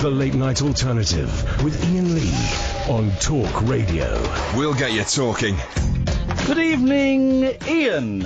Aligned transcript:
The 0.00 0.10
Late 0.10 0.32
Night 0.34 0.62
Alternative 0.62 1.28
with 1.62 1.78
Iain 1.84 2.14
Lee 2.14 2.90
on 2.90 3.10
Talk 3.20 3.68
Radio. 3.68 4.10
We'll 4.56 4.72
get 4.72 4.92
you 4.92 5.04
talking. 5.04 5.56
Good 6.46 6.56
evening, 6.56 7.54
Ian. 7.68 8.24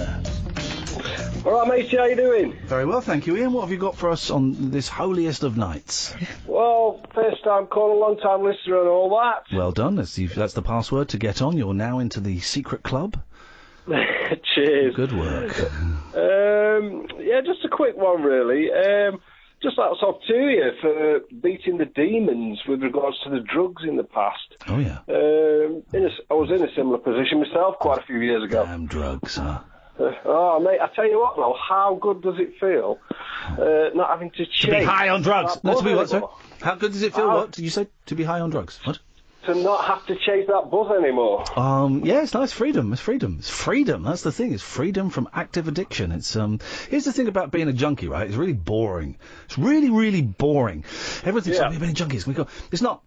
All 1.44 1.52
right, 1.52 1.66
matey, 1.68 1.96
how 1.96 2.04
you 2.04 2.14
doing? 2.14 2.56
Very 2.66 2.86
well, 2.86 3.00
thank 3.00 3.26
you, 3.26 3.36
Ian. 3.36 3.52
What 3.52 3.62
have 3.62 3.72
you 3.72 3.76
got 3.78 3.96
for 3.96 4.10
us 4.10 4.30
on 4.30 4.70
this 4.70 4.86
holiest 4.86 5.42
of 5.42 5.56
nights? 5.56 6.14
Well, 6.46 7.00
first 7.12 7.42
time 7.42 7.66
caller, 7.66 7.96
long 7.96 8.18
time 8.18 8.44
listener, 8.44 8.78
and 8.78 8.88
all 8.88 9.10
that. 9.20 9.56
Well 9.56 9.72
done. 9.72 9.96
That's 9.96 10.14
the, 10.14 10.26
that's 10.28 10.54
the 10.54 10.62
password 10.62 11.08
to 11.08 11.18
get 11.18 11.42
on. 11.42 11.56
You're 11.56 11.74
now 11.74 11.98
into 11.98 12.20
the 12.20 12.38
secret 12.38 12.84
club. 12.84 13.20
Cheers. 14.54 14.94
Good 14.94 15.12
work. 15.12 15.60
Um, 16.14 17.06
yeah, 17.20 17.40
just 17.44 17.64
a 17.64 17.68
quick 17.68 17.96
one, 17.96 18.22
really. 18.22 18.68
Um, 18.70 19.20
just 19.64 19.76
to 19.76 20.34
you 20.34 20.70
for 20.80 21.20
beating 21.42 21.78
the 21.78 21.86
demons 21.86 22.60
with 22.68 22.82
regards 22.82 23.18
to 23.24 23.30
the 23.30 23.40
drugs 23.40 23.82
in 23.82 23.96
the 23.96 24.04
past. 24.04 24.54
Oh 24.68 24.78
yeah. 24.78 24.98
Um, 25.08 25.82
in 25.92 26.04
a, 26.04 26.10
I 26.30 26.34
was 26.34 26.50
in 26.50 26.62
a 26.62 26.72
similar 26.74 26.98
position 26.98 27.40
myself 27.40 27.78
quite 27.80 27.98
a 27.98 28.02
few 28.02 28.18
years 28.18 28.44
ago. 28.44 28.64
Damn 28.64 28.86
drugs, 28.86 29.36
huh? 29.36 29.60
Uh, 29.98 30.10
oh, 30.24 30.60
mate, 30.60 30.80
I 30.80 30.88
tell 30.94 31.08
you 31.08 31.20
what, 31.20 31.36
though, 31.36 31.56
how 31.68 31.98
good 32.00 32.20
does 32.22 32.34
it 32.38 32.54
feel 32.58 32.98
uh, 33.10 33.90
not 33.94 34.10
having 34.10 34.30
to 34.32 34.44
chase 34.46 34.62
To 34.62 34.70
be 34.70 34.82
high 34.84 35.08
on 35.08 35.22
drugs. 35.22 35.56
to 35.56 35.82
be 35.84 35.94
what, 35.94 36.10
sir? 36.10 36.22
How 36.60 36.74
good 36.74 36.92
does 36.92 37.02
it 37.02 37.14
feel? 37.14 37.28
What 37.28 37.52
did 37.52 37.62
you 37.64 37.70
say? 37.70 37.86
To 38.06 38.14
be 38.14 38.24
high 38.24 38.40
on 38.40 38.50
drugs? 38.50 38.80
What? 38.84 38.98
To 39.46 39.54
not 39.54 39.84
have 39.84 40.06
to 40.06 40.14
chase 40.14 40.46
that 40.46 40.70
buzz 40.70 40.90
anymore. 40.98 41.44
Um, 41.58 42.04
yeah, 42.04 42.22
it's 42.22 42.32
nice. 42.32 42.50
Freedom. 42.52 42.92
It's 42.92 43.02
freedom. 43.02 43.36
It's 43.40 43.50
freedom. 43.50 44.02
That's 44.02 44.22
the 44.22 44.32
thing. 44.32 44.52
It's 44.54 44.62
freedom 44.62 45.10
from 45.10 45.28
active 45.34 45.68
addiction. 45.68 46.12
It's 46.12 46.34
um. 46.36 46.60
Here's 46.88 47.04
the 47.04 47.12
thing 47.12 47.28
about 47.28 47.50
being 47.50 47.68
a 47.68 47.72
junkie, 47.72 48.08
right? 48.08 48.26
It's 48.26 48.36
really 48.36 48.54
boring. 48.54 49.18
It's 49.44 49.58
really, 49.58 49.90
really 49.90 50.22
boring. 50.22 50.84
Everyone 51.18 51.42
thinks, 51.42 51.58
Yeah. 51.58 51.68
oh, 51.68 51.70
you've 51.72 51.80
been 51.80 51.90
a 51.90 51.94
junkie. 51.94 52.16
It's 52.16 52.24
go. 52.24 52.46
It's 52.72 52.82
not. 52.82 53.02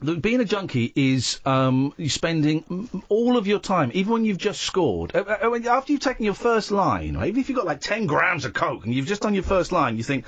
Look, 0.00 0.22
being 0.22 0.40
a 0.40 0.44
junkie 0.44 0.92
is 0.94 1.40
um, 1.44 1.92
you 1.96 2.08
spending 2.08 2.88
all 3.08 3.36
of 3.36 3.48
your 3.48 3.58
time, 3.58 3.90
even 3.94 4.12
when 4.12 4.24
you've 4.24 4.38
just 4.38 4.62
scored. 4.62 5.14
uh, 5.14 5.24
uh, 5.42 5.58
After 5.68 5.90
you've 5.92 6.00
taken 6.00 6.24
your 6.24 6.34
first 6.34 6.70
line, 6.70 7.16
right, 7.16 7.26
even 7.28 7.40
if 7.40 7.48
you've 7.48 7.56
got 7.56 7.66
like 7.66 7.80
10 7.80 8.06
grams 8.06 8.44
of 8.44 8.52
coke 8.54 8.84
and 8.84 8.94
you've 8.94 9.06
just 9.08 9.22
done 9.22 9.34
your 9.34 9.42
first 9.42 9.72
line, 9.72 9.96
you 9.96 10.04
think, 10.04 10.24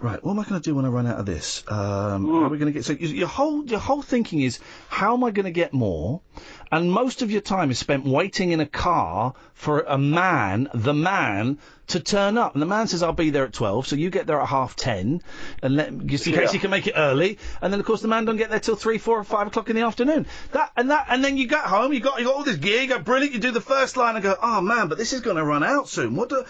right, 0.00 0.22
what 0.24 0.32
am 0.32 0.38
I 0.38 0.44
going 0.44 0.60
to 0.60 0.70
do 0.70 0.74
when 0.74 0.84
I 0.84 0.88
run 0.88 1.06
out 1.06 1.18
of 1.18 1.26
this? 1.26 1.62
Um, 1.68 2.26
How 2.26 2.44
are 2.44 2.48
we 2.48 2.58
going 2.58 2.72
to 2.72 2.76
get? 2.76 2.84
So 2.84 2.92
your 2.92 3.28
whole 3.28 3.64
your 3.66 3.78
whole 3.80 4.02
thinking 4.02 4.40
is, 4.40 4.58
how 4.88 5.14
am 5.14 5.24
I 5.24 5.30
going 5.30 5.44
to 5.44 5.50
get 5.52 5.72
more? 5.72 6.20
And 6.70 6.90
most 6.92 7.22
of 7.22 7.30
your 7.30 7.40
time 7.40 7.70
is 7.70 7.78
spent 7.78 8.04
waiting 8.04 8.52
in 8.52 8.60
a 8.60 8.66
car 8.66 9.34
for 9.54 9.80
a 9.80 9.96
man, 9.98 10.68
the 10.74 10.92
man, 10.94 11.58
to 11.88 11.98
turn 12.00 12.36
up. 12.36 12.52
And 12.54 12.60
the 12.62 12.66
man 12.66 12.86
says, 12.86 13.02
I'll 13.02 13.12
be 13.14 13.30
there 13.30 13.44
at 13.44 13.54
12, 13.54 13.86
so 13.86 13.96
you 13.96 14.10
get 14.10 14.26
there 14.26 14.38
at 14.40 14.46
half 14.48 14.76
10, 14.76 15.22
and 15.62 15.76
let, 15.76 16.06
just 16.06 16.26
in 16.26 16.34
case 16.34 16.50
Yeah. 16.50 16.52
you 16.52 16.60
can 16.60 16.70
make 16.70 16.86
it 16.86 16.92
early. 16.96 17.38
And 17.62 17.72
then, 17.72 17.80
of 17.80 17.86
course, 17.86 18.02
the 18.02 18.08
man 18.08 18.26
don't 18.26 18.36
get 18.36 18.50
there 18.50 18.60
till 18.60 18.76
3, 18.76 18.98
4, 18.98 19.18
or 19.20 19.24
5 19.24 19.46
o'clock 19.46 19.70
in 19.70 19.76
the 19.76 19.82
afternoon. 19.82 20.26
That 20.52 20.70
and 20.76 20.90
that, 20.90 21.06
and 21.08 21.24
then 21.24 21.38
you 21.38 21.48
get 21.48 21.64
home, 21.64 21.92
you 21.94 22.00
got, 22.00 22.18
you 22.20 22.26
got 22.26 22.34
all 22.34 22.44
this 22.44 22.56
gear, 22.58 22.82
you 22.82 22.88
go, 22.88 22.98
brilliant, 22.98 23.32
you 23.34 23.40
do 23.40 23.50
the 23.50 23.60
first 23.62 23.96
line 23.96 24.14
and 24.14 24.22
go, 24.22 24.36
oh 24.40 24.60
man, 24.60 24.88
but 24.88 24.98
this 24.98 25.12
is 25.14 25.22
going 25.22 25.36
to 25.38 25.44
run 25.44 25.64
out 25.64 25.88
soon. 25.88 26.14
What 26.14 26.28
do, 26.28 26.44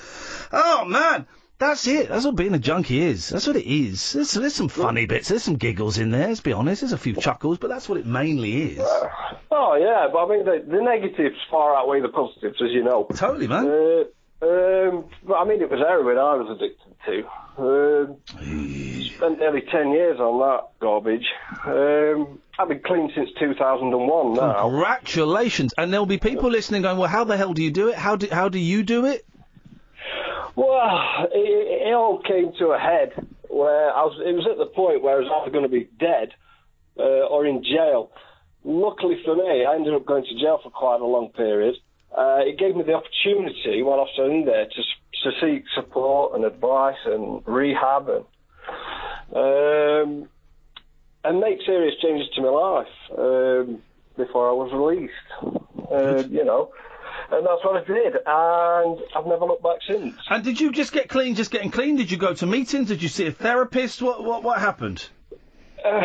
oh 0.53 0.85
man. 0.85 1.27
That's 1.59 1.89
it. 1.89 2.09
That's 2.09 2.25
what 2.25 2.37
being 2.37 2.55
a 2.55 2.59
junkie 2.59 3.01
is. 3.01 3.29
That's 3.31 3.47
what 3.47 3.57
it 3.57 3.67
is. 3.67 4.13
There's, 4.13 4.33
there's 4.33 4.55
some 4.55 4.69
funny 4.69 5.07
bits. 5.07 5.29
There's 5.29 5.43
some 5.43 5.57
giggles 5.57 5.99
in 5.99 6.11
there. 6.11 6.29
Let's 6.29 6.41
be 6.41 6.53
honest. 6.53 6.83
There's 6.83 6.93
a 6.93 6.99
few 6.99 7.15
chuckles, 7.15 7.59
but 7.59 7.69
that's 7.69 7.89
what 7.89 7.99
it 7.99 8.07
mainly 8.07 8.73
is. 8.73 8.87
Oh 9.51 9.77
yeah, 9.77 10.09
but 10.13 10.25
I 10.25 10.29
mean 10.29 10.45
the, 10.45 10.63
the 10.71 10.83
negatives 10.83 11.37
far 11.51 11.75
outweigh 11.75 12.01
the 12.01 12.09
positives, 12.09 12.61
as 12.63 12.71
you 12.71 12.85
know. 12.85 13.05
Totally, 13.15 13.49
man. 13.49 13.67
Uh, 13.67 14.47
um, 14.47 15.07
but 15.25 15.35
I 15.35 15.45
mean, 15.45 15.61
it 15.63 15.71
was 15.71 15.81
heroin 15.81 16.17
I 16.19 16.35
was 16.35 16.55
addicted 16.55 16.95
to. 17.07 17.27
Um, 17.59 19.09
spent 19.17 19.39
nearly 19.41 19.63
ten 19.63 19.91
years 19.91 20.21
on 20.21 20.39
that 20.41 20.79
garbage. 20.81 21.27
Um, 21.65 22.41
I've 22.59 22.69
been 22.69 22.81
clean 22.81 23.11
since 23.15 23.31
2001 23.39 24.35
now. 24.35 24.63
Congratulations. 24.63 25.75
And 25.79 25.93
there'll 25.93 26.07
be 26.07 26.19
people 26.19 26.51
listening 26.51 26.83
going, 26.83 26.99
well, 26.99 27.09
how 27.09 27.25
the 27.25 27.37
hell 27.37 27.55
do 27.55 27.63
you 27.63 27.71
do 27.71 27.89
it? 27.89 27.95
How 27.95 28.17
do, 28.17 28.29
how 28.31 28.49
do 28.49 28.59
you 28.59 28.83
do 28.83 29.07
it? 29.07 29.25
Well, 30.57 31.29
it, 31.33 31.89
it 31.89 31.95
all 31.95 32.21
came 32.21 32.53
to 32.59 32.69
a 32.69 32.79
head 32.79 33.13
where 33.49 33.93
I 33.93 34.03
was. 34.05 34.21
It 34.25 34.35
was 34.35 34.47
at 34.51 34.59
the 34.59 34.67
point 34.67 35.03
where 35.03 35.17
I 35.17 35.21
was 35.21 35.31
either 35.31 35.51
going 35.51 35.65
to 35.65 35.71
be 35.71 35.89
dead 35.99 36.35
uh, 36.99 37.27
or 37.27 37.47
in 37.47 37.63
jail. 37.63 38.11
Luckily 38.65 39.21
for 39.25 39.37
me, 39.37 39.65
I 39.65 39.75
ended 39.75 39.95
up 39.95 40.05
going 40.05 40.25
to 40.25 40.35
jail 40.41 40.61
for 40.63 40.71
quite 40.71 41.01
a 41.01 41.07
long 41.07 41.31
period. 41.31 41.77
Uh, 42.17 42.41
it 42.41 42.59
gave 42.59 42.75
me 42.75 42.83
the 42.83 42.95
opportunity 42.95 43.83
while 43.83 44.01
I 44.01 44.03
was 44.03 44.31
in 44.31 44.45
there 44.47 44.67
to, 44.67 44.83
to 45.23 45.41
seek 45.41 45.65
support 45.75 46.35
and 46.35 46.45
advice 46.45 46.97
and 47.05 47.43
rehab 47.47 48.09
and 48.09 48.25
um, 49.35 50.29
and 51.25 51.41
make 51.41 51.59
serious 51.67 51.95
changes 52.01 52.29
to 52.35 52.43
my 52.43 52.49
life 52.49 52.87
um, 53.19 53.83
before 54.17 54.49
I 54.49 54.53
was 54.53 54.73
released. 54.73 55.13
Uh, 55.93 56.27
you 56.29 56.45
know, 56.45 56.73
and 57.31 57.47
that's 57.47 57.65
what 57.65 57.77
I 57.77 57.85
did, 57.85 58.15
and 58.27 58.99
I've 59.15 59.27
never 59.27 59.45
looked 59.45 59.63
back 59.63 59.79
since. 59.87 60.15
And 60.31 60.43
did 60.43 60.61
you 60.61 60.73
just 60.73 60.93
get 60.93 61.09
clean, 61.09 61.35
just 61.35 61.51
getting 61.51 61.71
clean? 61.71 61.97
Did 61.97 62.11
you 62.11 62.17
go 62.17 62.35
to 62.35 62.47
meetings? 62.47 62.89
Did 62.89 63.03
you 63.03 63.09
see 63.09 63.27
a 63.27 63.33
therapist? 63.33 64.01
What 64.01 64.25
what 64.25 64.43
what 64.43 64.59
happened? 64.59 65.09
Uh, 65.85 66.01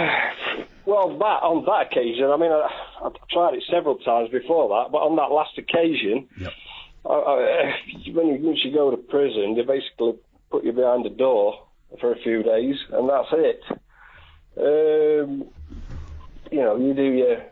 well, 0.86 1.18
that 1.18 1.40
on 1.44 1.64
that 1.66 1.88
occasion, 1.92 2.26
I 2.26 2.38
mean, 2.38 2.52
I, 2.52 2.70
I've 3.06 3.14
tried 3.32 3.56
it 3.56 3.64
several 3.72 3.98
times 3.98 4.30
before 4.30 4.70
that, 4.70 4.92
but 4.92 5.00
on 5.00 5.16
that 5.16 5.34
last 5.34 5.58
occasion, 5.58 6.28
I, 7.06 7.14
I, 7.14 7.74
when 8.14 8.28
you 8.28 8.40
once 8.42 8.60
you 8.64 8.74
go 8.74 8.92
to 8.92 8.98
prison, 8.98 9.56
they 9.56 9.64
basically 9.64 10.16
put 10.52 10.64
you 10.64 10.74
behind 10.74 11.06
a 11.06 11.10
door 11.10 11.68
for 12.00 12.12
a 12.12 12.20
few 12.22 12.44
days, 12.44 12.76
and 12.92 13.10
that's 13.10 13.28
it. 13.32 13.62
Um, 14.58 15.46
you 16.52 16.60
know, 16.60 16.76
you 16.78 16.94
do 16.94 17.04
your 17.04 17.44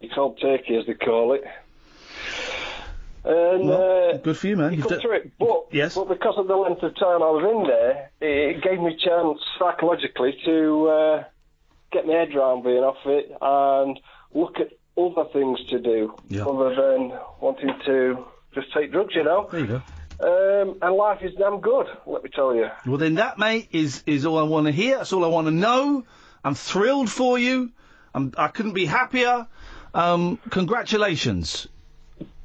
your 0.00 0.14
cold 0.14 0.38
turkey, 0.40 0.76
as 0.76 0.86
they 0.86 0.94
call 0.94 1.34
it. 1.34 1.44
And 3.24 3.70
uh, 3.70 4.16
Good 4.18 4.36
for 4.38 4.46
you, 4.46 4.56
man. 4.56 4.72
you 4.72 4.78
You've 4.78 4.88
come 4.88 5.00
through 5.00 5.16
it, 5.16 5.32
but 5.38 5.66
Yes. 5.72 5.94
but 5.94 6.08
because 6.08 6.34
of 6.38 6.46
the 6.48 6.56
length 6.56 6.82
of 6.82 6.94
time 6.96 7.22
I 7.22 7.30
was 7.30 7.44
in 7.50 7.66
there, 7.68 8.10
it 8.20 8.62
gave 8.62 8.80
me 8.80 8.94
a 8.94 8.96
chance 8.96 9.38
psychologically 9.58 10.38
to 10.46 10.88
uh, 10.88 11.24
get 11.92 12.06
my 12.06 12.14
head 12.14 12.34
round 12.34 12.64
being 12.64 12.78
off 12.82 12.96
it 13.04 13.30
and 13.40 14.00
look 14.32 14.56
at 14.58 14.68
other 14.96 15.28
things 15.32 15.58
to 15.68 15.78
do 15.78 16.14
Yeah. 16.28 16.44
other 16.46 16.74
than 16.74 17.12
wanting 17.40 17.74
to 17.86 18.24
just 18.54 18.72
take 18.72 18.90
drugs, 18.92 19.14
you 19.14 19.24
know. 19.24 19.48
There 19.50 19.60
you 19.60 19.66
go. 19.66 19.82
Um, 20.22 20.78
and 20.82 20.94
life 20.96 21.22
is 21.22 21.34
damn 21.36 21.60
good, 21.60 21.86
let 22.06 22.22
me 22.22 22.30
tell 22.34 22.54
you. 22.54 22.68
Well, 22.86 22.98
then 22.98 23.14
that, 23.16 23.38
mate, 23.38 23.68
is 23.72 24.02
is 24.06 24.26
all 24.26 24.38
I 24.38 24.42
want 24.42 24.66
to 24.66 24.72
hear. 24.72 24.98
That's 24.98 25.12
all 25.14 25.24
I 25.24 25.28
want 25.28 25.46
to 25.46 25.50
know. 25.50 26.04
I'm 26.44 26.54
thrilled 26.54 27.10
for 27.10 27.38
you. 27.38 27.70
I'm, 28.14 28.32
I 28.36 28.48
couldn't 28.48 28.72
be 28.74 28.84
happier. 28.86 29.46
Um, 29.94 30.38
congratulations. 30.50 31.68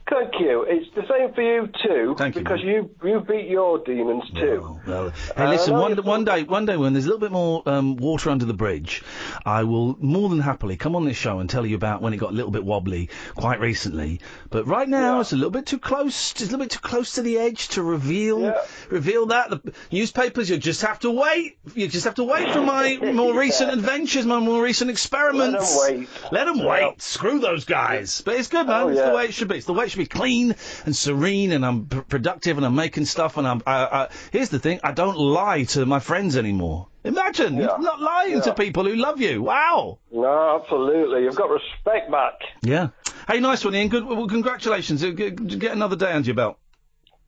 Thank 0.08 0.40
you. 0.40 0.66
It's 0.70 0.86
the 0.94 1.02
same 1.10 1.34
for 1.34 1.42
you 1.42 1.68
too, 1.84 2.14
Thank 2.16 2.36
you, 2.36 2.42
because 2.42 2.60
you 2.62 2.92
you 3.04 3.22
beat 3.28 3.48
your 3.50 3.80
demons 3.80 4.24
too. 4.36 4.80
Well, 4.86 5.12
hey, 5.36 5.48
listen. 5.50 5.74
I 5.74 5.78
know 5.78 5.82
One, 5.96 6.06
one 6.06 6.26
day, 6.26 6.44
one 6.44 6.66
day 6.68 6.78
when 6.78 6.94
there's 6.94 7.06
a 7.06 7.08
little 7.08 7.20
bit 7.20 7.32
more 7.32 7.64
um, 7.66 7.96
water 7.98 8.30
under 8.30 8.46
the 8.46 8.54
bridge, 8.54 9.04
I 9.48 9.64
will 9.64 9.98
more 10.00 10.30
than 10.30 10.40
happily 10.42 10.78
come 10.78 10.96
on 10.96 11.06
this 11.06 11.18
show 11.18 11.40
and 11.40 11.50
tell 11.50 11.66
you 11.66 11.76
about 11.76 12.04
when 12.04 12.14
it 12.14 12.18
got 12.18 12.30
a 12.30 12.36
little 12.36 12.52
bit 12.52 12.64
wobbly 12.64 13.10
quite 13.36 13.60
recently. 13.60 14.20
But 14.52 14.68
right 14.68 14.88
now, 14.88 15.22
it's 15.22 15.34
a 15.34 15.36
little 15.38 15.50
bit 15.50 15.66
too 15.66 15.80
close. 15.80 16.34
It's 16.34 16.42
a 16.42 16.46
little 16.46 16.60
bit 16.60 16.70
too 16.70 16.80
close 16.82 17.14
to 17.14 17.24
the 17.24 17.40
edge 17.40 17.70
to 17.70 17.82
reveal 17.82 18.54
reveal 18.92 19.26
that. 19.28 19.50
The 19.50 19.74
newspapers, 19.92 20.52
you 20.52 20.58
just 20.58 20.84
have 20.84 21.00
to 21.00 21.10
wait. 21.10 21.58
You 21.74 21.88
just 21.88 22.06
have 22.06 22.16
to 22.16 22.24
wait 22.24 22.52
for 22.54 22.62
my 22.62 22.98
more 23.02 23.34
recent 23.34 23.72
adventures, 23.74 24.28
my 24.28 24.40
more 24.40 24.62
recent 24.62 24.92
experiments. 24.92 25.76
Let 25.76 25.88
'em 25.88 25.98
wait. 26.00 26.10
Let 26.32 26.48
'em 26.48 26.64
wait. 26.64 27.02
Screw 27.02 27.40
those 27.40 27.66
guys. 27.66 28.22
But 28.22 28.36
it's 28.36 28.50
good, 28.50 28.68
man. 28.68 28.84
Oh, 28.84 28.90
it's 28.90 29.02
the 29.02 29.16
way 29.16 29.26
it 29.26 29.34
should 29.34 29.48
be. 29.48 29.56
It's 29.58 29.66
the 29.66 29.74
way 29.74 29.86
it 29.96 30.02
should 30.02 30.10
be 30.12 30.20
clean 30.20 30.56
and 30.86 30.96
serene, 30.96 31.52
and 31.52 31.66
I'm 31.66 31.86
pr- 31.86 32.02
productive, 32.02 32.58
and 32.58 32.66
I'm 32.66 32.76
making 32.76 33.06
stuff. 33.06 33.38
And 33.38 33.48
I'm. 33.48 33.62
I, 33.66 33.86
I, 33.86 34.08
here's 34.32 34.50
the 34.50 34.60
thing: 34.60 34.80
I 34.84 34.92
don't 34.92 35.18
lie 35.18 35.64
to 35.66 35.86
my 35.86 36.00
friends 36.00 36.38
anymore. 36.38 36.88
Imagine 37.04 37.58
Yeah. 37.58 37.78
not 37.80 38.02
lying 38.02 38.42
to 38.42 38.54
people 38.54 38.84
who 38.86 38.96
love 38.96 39.22
you. 39.22 39.44
Wow. 39.44 40.00
No, 40.12 40.60
absolutely. 40.62 41.24
You've 41.24 41.36
got 41.36 41.50
respect 41.50 42.10
back. 42.12 42.34
Yeah. 42.62 42.90
Hey, 43.28 43.40
nice 43.40 43.64
one, 43.64 43.76
Ian. 43.76 43.90
Good. 43.90 44.06
Well, 44.06 44.28
congratulations. 44.28 45.04
Get, 45.04 45.36
get 45.60 45.72
another 45.72 45.96
day 45.96 46.12
under 46.12 46.26
your 46.26 46.36
belt. 46.36 46.58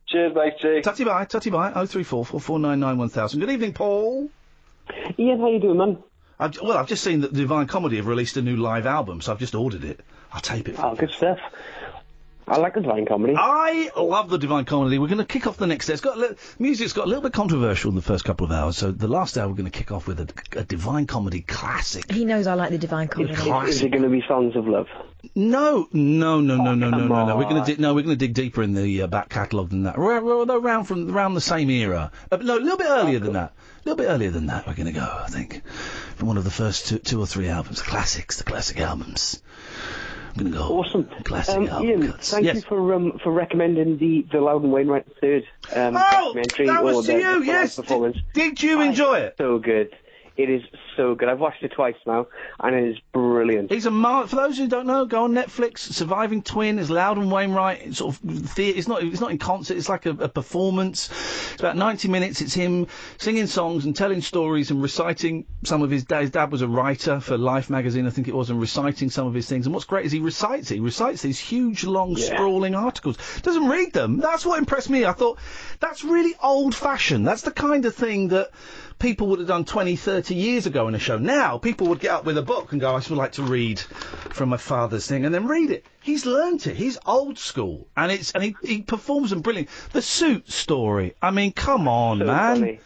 Cheers, 0.07 0.33
matey. 0.35 0.81
Tutty 0.81 1.05
bye. 1.05 1.25
Tutty 1.25 1.51
bye. 1.51 1.71
Oh 1.75 1.85
three 1.85 2.03
four 2.03 2.25
four 2.25 2.39
four 2.39 2.59
nine 2.59 2.79
nine 2.79 2.97
one 2.97 3.09
thousand. 3.09 3.39
Good 3.39 3.49
evening, 3.51 3.73
Paul. 3.73 4.29
Iain, 5.19 5.39
how 5.39 5.49
you 5.49 5.59
doing, 5.59 5.77
man? 5.77 5.97
I've, 6.39 6.57
well, 6.61 6.77
I've 6.77 6.87
just 6.87 7.03
seen 7.03 7.21
that 7.21 7.33
Divine 7.33 7.67
Comedy 7.67 7.97
have 7.97 8.05
released 8.07 8.37
a 8.37 8.41
new 8.41 8.55
live 8.57 8.85
album, 8.85 9.21
so 9.21 9.31
I've 9.31 9.39
just 9.39 9.55
ordered 9.55 9.83
it. 9.83 9.99
I'll 10.31 10.39
tape 10.41 10.69
it. 10.69 10.75
For 10.75 10.85
Oh, 10.85 10.95
good 10.95 11.09
stuff. 11.11 11.39
I 12.49 12.57
like 12.57 12.75
the 12.75 12.81
Divine 12.81 13.05
Comedy. 13.05 13.33
I 13.37 13.91
love 13.97 14.29
the 14.29 14.37
Divine 14.37 14.63
Comedy. 14.63 14.99
We're 14.99 15.07
going 15.07 15.17
to 15.17 15.25
kick 15.25 15.47
off 15.47 15.57
the 15.57 15.67
next 15.67 15.87
day. 15.87 15.93
It's 15.93 16.01
got 16.01 16.15
a 16.17 16.19
li- 16.21 16.35
music's 16.59 16.93
got 16.93 17.05
a 17.05 17.07
little 17.09 17.21
bit 17.23 17.33
controversial 17.33 17.89
in 17.89 17.95
the 17.95 18.01
first 18.01 18.23
couple 18.23 18.45
of 18.45 18.53
hours. 18.53 18.77
So 18.77 18.91
the 18.91 19.09
last 19.09 19.37
hour 19.37 19.47
we're 19.49 19.55
going 19.55 19.69
to 19.69 19.77
kick 19.77 19.91
off 19.91 20.07
with 20.07 20.19
a, 20.21 20.59
a 20.59 20.63
Divine 20.63 21.07
Comedy 21.07 21.41
classic. 21.41 22.09
He 22.09 22.23
knows 22.23 22.47
I 22.47 22.53
like 22.53 22.69
the 22.69 22.77
Divine 22.77 23.09
Comedy. 23.09 23.33
Is 23.69 23.81
it 23.81 23.89
going 23.91 24.03
to 24.03 24.09
be 24.09 24.23
Songs 24.27 24.55
of 24.55 24.65
Love? 24.65 24.87
No, 25.35 25.89
no, 25.91 26.39
no, 26.39 26.55
no, 26.55 26.73
no, 26.73 26.89
no, 26.89 27.05
no, 27.05 27.25
no. 27.25 27.37
We're 27.37 27.49
going 27.49 27.63
to 27.65 27.75
di- 27.75 27.81
no, 27.81 27.93
we're 27.93 28.03
going 28.03 28.17
to 28.17 28.25
dig 28.25 28.33
deeper 28.33 28.63
in 28.63 28.73
the 28.73 29.01
uh, 29.01 29.07
back 29.07 29.27
catalogue 29.27 29.69
than 29.69 29.83
that. 29.83 29.97
We're, 29.97 30.21
we're, 30.21 30.45
we're 30.45 30.57
around 30.59 30.85
from 30.85 31.13
around 31.13 31.33
the 31.33 31.41
same 31.41 31.69
era. 31.69 32.11
Uh, 32.31 32.37
no, 32.37 32.57
a 32.57 32.59
little 32.61 32.77
bit 32.77 32.87
earlier 32.87 33.19
than 33.19 33.33
that. 33.33 33.51
A 33.51 33.89
little 33.89 33.97
bit 33.97 34.09
earlier 34.09 34.31
than 34.31 34.45
that. 34.47 34.65
We're 34.67 34.75
going 34.75 34.87
to 34.93 34.97
go. 34.97 35.05
I 35.05 35.27
think. 35.27 35.63
from 36.15 36.27
one 36.29 36.37
of 36.37 36.45
the 36.45 36.51
first 36.51 36.87
two, 36.87 36.99
two 36.99 37.19
or 37.19 37.27
three 37.27 37.49
albums, 37.49 37.79
the 37.79 37.89
classics, 37.89 38.37
the 38.37 38.43
classic 38.45 38.79
albums. 38.79 39.41
I'm 40.39 40.51
gonna 40.51 40.57
go 40.57 40.79
Awesome. 40.79 41.09
classic 41.23 41.55
Um, 41.55 41.67
album 41.67 41.87
Iain, 41.89 42.11
cuts. 42.11 42.31
thank 42.31 42.45
yes. 42.45 42.55
you 42.57 42.61
for 42.61 42.93
um, 42.93 43.19
for 43.23 43.31
recommending 43.31 43.97
the 43.97 44.25
the 44.31 44.39
Loudon 44.39 44.69
Wainwright 44.71 45.05
third 45.19 45.43
um, 45.75 45.95
Oh, 45.97 45.99
documentary 46.33 46.67
that 46.67 46.83
was 46.83 47.07
the, 47.07 47.13
to 47.13 47.17
the 47.17 47.23
you. 47.23 47.29
live 47.39 47.45
Yes. 47.45 47.75
performance. 47.75 48.17
Did 48.33 48.61
you 48.61 48.81
enjoy 48.81 49.19
it? 49.19 49.35
So 49.37 49.57
good. 49.59 49.89
It 50.37 50.51
is 50.51 50.61
so 50.95 51.15
good. 51.15 51.29
I've 51.29 51.39
watched 51.39 51.63
it 51.63 51.71
twice 51.71 51.95
now, 52.05 52.27
and 52.59 52.75
it 52.75 52.89
is 52.89 52.97
brilliant. 53.11 53.71
He's 53.71 53.87
a 53.87 53.91
mar- 53.91 54.27
for 54.27 54.35
those 54.35 54.57
who 54.57 54.67
don't 54.67 54.85
know, 54.85 55.05
go 55.05 55.23
on 55.23 55.33
Netflix. 55.33 55.79
Surviving 55.79 56.43
Twin 56.43 56.77
is 56.77 56.91
Loudon 56.91 57.31
Wainwright. 57.31 57.81
It's 57.87 57.97
sort 57.97 58.13
of 58.13 58.21
theatre. 58.49 58.77
It's 58.77 58.87
not. 58.87 59.03
It's 59.03 59.19
not 59.19 59.31
in 59.31 59.39
concert. 59.39 59.77
It's 59.77 59.89
like 59.89 60.05
a, 60.05 60.11
a 60.11 60.29
performance. 60.29 61.09
It's 61.53 61.59
about 61.59 61.75
90 61.75 62.07
minutes. 62.09 62.41
It's 62.41 62.53
him 62.53 62.85
singing 63.17 63.47
songs 63.47 63.85
and 63.85 63.95
telling 63.95 64.21
stories 64.21 64.69
and 64.69 64.79
reciting 64.81 65.45
some 65.63 65.81
of 65.81 65.89
his 65.89 66.03
dad. 66.03 66.21
His 66.21 66.31
dad 66.31 66.51
was 66.51 66.61
a 66.61 66.67
writer 66.67 67.19
for 67.19 67.35
Life 67.35 67.71
magazine, 67.71 68.05
I 68.05 68.11
think 68.11 68.27
it 68.27 68.35
was, 68.35 68.51
and 68.51 68.59
reciting 68.59 69.09
some 69.09 69.25
of 69.25 69.33
his 69.33 69.49
things. 69.49 69.65
And 69.65 69.73
what's 69.73 69.85
great 69.85 70.05
is 70.05 70.11
he 70.11 70.19
recites. 70.19 70.69
He 70.69 70.79
recites 70.79 71.23
these 71.23 71.39
huge, 71.39 71.83
long, 71.83 72.15
sprawling 72.15 72.75
articles. 72.75 73.17
Doesn't 73.41 73.67
read 73.67 73.93
them. 73.93 74.17
That's 74.17 74.45
what 74.45 74.59
impressed 74.59 74.91
me. 74.91 75.05
I 75.05 75.13
thought 75.13 75.39
that's 75.79 76.03
really 76.03 76.33
old-fashioned. 76.41 77.25
That's 77.27 77.41
the 77.43 77.51
kind 77.51 77.85
of 77.85 77.95
thing 77.95 78.29
that 78.29 78.51
people 78.99 79.27
would 79.27 79.39
have 79.39 79.47
done 79.47 79.65
20, 79.65 79.95
30 79.95 80.35
years 80.35 80.65
ago 80.65 80.87
in 80.87 80.95
a 80.95 80.99
show. 80.99 81.17
Now, 81.17 81.57
people 81.57 81.87
would 81.87 81.99
get 81.99 82.11
up 82.11 82.25
with 82.25 82.37
a 82.37 82.41
book 82.41 82.71
and 82.71 82.81
go, 82.81 82.89
I 82.91 82.95
would 82.95 83.09
like 83.11 83.33
to 83.33 83.43
read 83.43 83.79
from 83.79 84.49
my 84.49 84.57
father's 84.57 85.07
thing, 85.07 85.25
and 85.25 85.33
then 85.33 85.47
read 85.47 85.71
it. 85.71 85.85
He's 86.01 86.25
learnt 86.25 86.67
it. 86.67 86.75
He's 86.75 86.97
old 87.05 87.37
school. 87.37 87.87
And 87.95 88.11
it's 88.11 88.31
and 88.31 88.43
he, 88.43 88.55
he 88.63 88.81
performs 88.81 89.29
them 89.31 89.41
brilliant. 89.41 89.69
The 89.91 90.01
suit 90.01 90.49
story. 90.51 91.15
I 91.21 91.31
mean, 91.31 91.51
come 91.51 91.87
on, 91.87 92.19
So 92.19 92.25
man. 92.25 92.55
funny. 92.59 92.79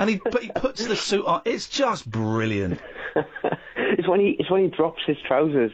And 0.00 0.10
he, 0.10 0.16
but 0.16 0.42
he 0.42 0.50
puts 0.50 0.86
the 0.86 0.96
suit 0.96 1.24
on. 1.26 1.42
It's 1.44 1.68
just 1.68 2.10
brilliant. 2.10 2.80
It's 3.94 4.08
when 4.08 4.20
he 4.20 4.36
it's 4.38 4.50
when 4.50 4.62
he 4.64 4.68
drops 4.68 5.02
his 5.06 5.16
trousers 5.28 5.70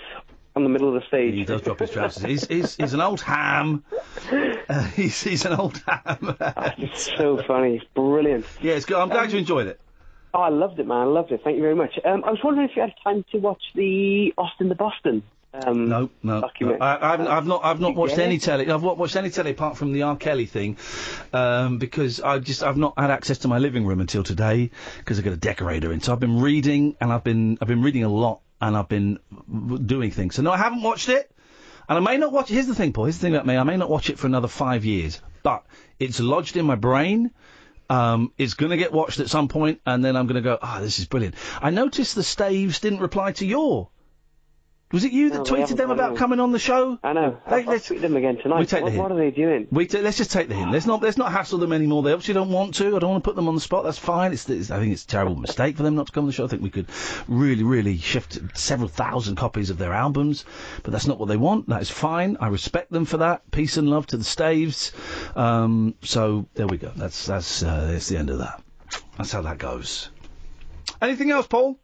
on 0.59 0.65
the 0.65 0.69
middle 0.69 0.89
of 0.95 1.01
the 1.01 1.07
stage. 1.07 1.35
He 1.35 1.45
does 1.45 1.63
drop 1.63 1.79
his 1.79 1.91
trousers. 1.91 2.23
He's, 2.25 2.47
he's, 2.47 2.77
he's 2.77 2.93
an 2.95 3.01
old 3.01 3.21
ham. 3.21 3.85
Uh, 4.71 4.83
he's, 4.89 5.23
he's 5.23 5.47
an 5.47 5.55
old 5.55 5.79
ham. 5.87 6.37
It's 6.77 7.11
so 7.17 7.43
funny. 7.47 7.77
It's 7.77 7.85
brilliant. 7.95 8.45
yeah, 8.61 8.75
it's 8.75 8.85
good. 8.85 8.99
I'm 8.99 9.09
glad 9.09 9.33
you 9.33 9.39
enjoyed 9.39 9.67
it. 9.67 9.81
Oh, 10.35 10.41
I 10.41 10.51
loved 10.51 10.79
it, 10.79 10.87
man. 10.87 10.99
I 10.99 11.05
loved 11.05 11.33
it. 11.33 11.41
Thank 11.43 11.57
you 11.57 11.63
very 11.63 11.75
much. 11.75 11.99
Um, 12.05 12.23
I 12.23 12.31
was 12.33 12.41
wondering 12.45 12.69
if 12.69 12.77
you 12.77 12.83
had 12.83 12.93
time 13.03 13.25
to 13.33 13.39
watch 13.39 13.63
the 13.75 14.35
Austin 14.37 14.69
to 14.69 14.75
Boston. 14.75 15.23
Um, 15.55 15.89
No, 15.89 16.11
no, 16.23 16.47
no. 16.61 16.77
I, 16.83 16.99
I 17.07 17.11
haven't, 17.13 17.29
I've 17.29 17.47
not, 17.47 17.65
I've 17.65 17.81
not 17.81 17.95
watched 17.97 18.19
any 18.19 18.37
telly. 18.39 18.71
I've 18.71 18.83
not 18.83 18.99
watched 18.99 19.17
any 19.17 19.31
telly 19.31 19.53
apart 19.53 19.79
from 19.79 19.93
the 19.93 20.03
R. 20.03 20.17
Kelly 20.17 20.45
thing, 20.45 20.77
um, 21.33 21.79
because 21.79 22.21
I 22.21 22.39
just, 22.39 22.63
I've 22.63 22.77
not 22.77 22.93
had 22.99 23.11
access 23.11 23.39
to 23.39 23.49
my 23.49 23.57
living 23.57 23.87
room 23.87 24.03
until 24.03 24.23
today 24.23 24.71
because 24.99 25.19
I've 25.19 25.25
got 25.25 25.33
a 25.33 25.39
decorator 25.39 25.91
in. 25.93 26.03
So 26.03 26.13
I've 26.13 26.21
been 26.21 26.41
reading, 26.43 26.95
and 27.01 27.11
I've 27.11 27.25
been, 27.25 27.57
I've 27.63 27.69
been 27.69 27.81
reading 27.83 28.05
a 28.05 28.11
lot, 28.11 28.41
and 28.61 28.77
I've 28.77 28.89
been 28.89 29.19
doing 29.87 30.11
things. 30.11 30.35
So 30.35 30.43
no, 30.43 30.53
I 30.53 30.57
haven't 30.57 30.83
watched 30.83 31.09
it, 31.09 31.31
and 31.89 31.99
I 31.99 32.01
may 32.01 32.17
not 32.17 32.33
watch. 32.33 32.49
Here's 32.49 32.67
the 32.67 32.75
thing, 32.75 32.93
Paul. 32.93 33.05
Here's 33.05 33.19
the 33.19 33.23
thing 33.23 33.35
about 33.35 33.47
me. 33.47 33.57
I 33.57 33.63
may 33.63 33.77
not 33.77 33.91
watch 33.91 34.11
it 34.11 34.19
for 34.19 34.27
another 34.27 34.49
five 34.49 34.85
years, 34.85 35.21
but 35.43 35.65
it's 35.99 36.21
lodged 36.21 36.57
in 36.57 36.67
my 36.67 36.75
brain. 36.75 37.31
Um, 37.91 38.33
it's 38.37 38.55
going 38.55 38.71
to 38.71 38.77
get 38.77 38.93
watched 38.93 39.19
at 39.21 39.31
some 39.31 39.49
point, 39.49 39.81
and 39.87 40.05
then 40.05 40.15
I'm 40.17 40.27
going 40.27 40.43
to 40.43 40.43
go, 40.43 40.59
ah, 40.61 40.81
this 40.81 40.99
is 40.99 41.07
brilliant. 41.07 41.37
I 41.63 41.71
noticed 41.71 42.15
the 42.15 42.23
Staves 42.23 42.81
didn't 42.81 43.01
reply 43.01 43.33
to 43.33 43.47
your. 43.47 43.89
Was 44.91 45.05
it 45.05 45.13
you 45.13 45.29
that 45.31 45.39
No, 45.39 45.45
they 45.45 45.51
tweeted 45.63 45.77
them 45.77 45.91
about 45.91 46.17
coming 46.17 46.41
on 46.41 46.51
the 46.53 46.59
show? 46.59 46.99
I 47.05 47.13
know. 47.13 47.39
Let- 47.51 47.69
I'll, 47.69 47.75
I'll 47.75 47.81
tweet 47.81 48.01
them 48.01 48.17
again 48.17 48.39
tonight. 48.39 48.61
we 48.61 48.65
take 48.67 48.79
the 48.81 48.85
what, 48.85 48.93
hint. 48.93 49.03
what 49.03 49.13
are 49.13 49.17
they 49.19 49.31
doing? 49.31 49.67
We 49.71 49.87
t- 49.87 50.01
let's 50.01 50.17
just 50.17 50.33
take 50.33 50.49
the 50.49 50.55
hint. 50.55 50.73
Let's 50.73 50.87
not 50.87 51.03
let's 51.03 51.19
not 51.19 51.31
hassle 51.31 51.59
them 51.59 51.75
anymore. 51.75 52.03
They 52.03 52.13
obviously 52.13 52.33
don't 52.33 52.51
want 52.51 52.75
to. 52.77 52.97
I 52.97 52.99
don't 52.99 53.11
want 53.11 53.23
to 53.23 53.29
put 53.29 53.37
them 53.37 53.49
on 53.49 53.55
the 53.55 53.61
spot. 53.61 53.85
That's 53.85 53.99
fine. 53.99 54.33
It's, 54.33 54.49
it's 54.49 54.71
I 54.71 54.79
think 54.79 54.93
it's 54.95 55.05
a 55.05 55.07
terrible 55.07 55.37
mistake 55.37 55.77
for 55.77 55.83
them 55.83 55.95
not 55.95 56.07
to 56.07 56.13
come 56.13 56.23
on 56.25 56.29
the 56.29 56.33
show. 56.33 56.45
I 56.47 56.49
think 56.49 56.63
we 56.63 56.71
could 56.71 56.87
really 57.29 57.65
really 57.65 57.99
shift 57.99 58.39
several 58.57 58.89
thousand 58.89 59.37
copies 59.37 59.69
of 59.69 59.77
their 59.77 59.93
albums, 59.93 60.47
but 60.83 60.91
that's 60.93 61.07
not 61.07 61.19
what 61.19 61.29
they 61.29 61.37
want. 61.37 61.69
That 61.69 61.83
is 61.83 61.91
fine. 61.91 62.39
I 62.41 62.49
respect 62.49 62.91
them 62.91 63.05
for 63.05 63.19
that. 63.19 63.51
Peace 63.51 63.77
and 63.77 63.91
love 63.91 64.07
to 64.07 64.17
the 64.17 64.25
Staves. 64.25 64.93
Um, 65.37 65.97
so 66.03 66.49
there 66.55 66.67
we 66.67 66.79
go. 66.79 66.93
That's 66.97 67.27
that's 67.27 67.63
uh, 67.63 67.89
that's 67.91 68.09
the 68.09 68.17
end 68.17 68.31
of 68.31 68.39
that. 68.39 68.63
That's 69.19 69.33
how 69.33 69.43
that 69.43 69.59
goes. 69.59 70.09
Anything 71.03 71.31
else, 71.31 71.47
Paul? 71.47 71.79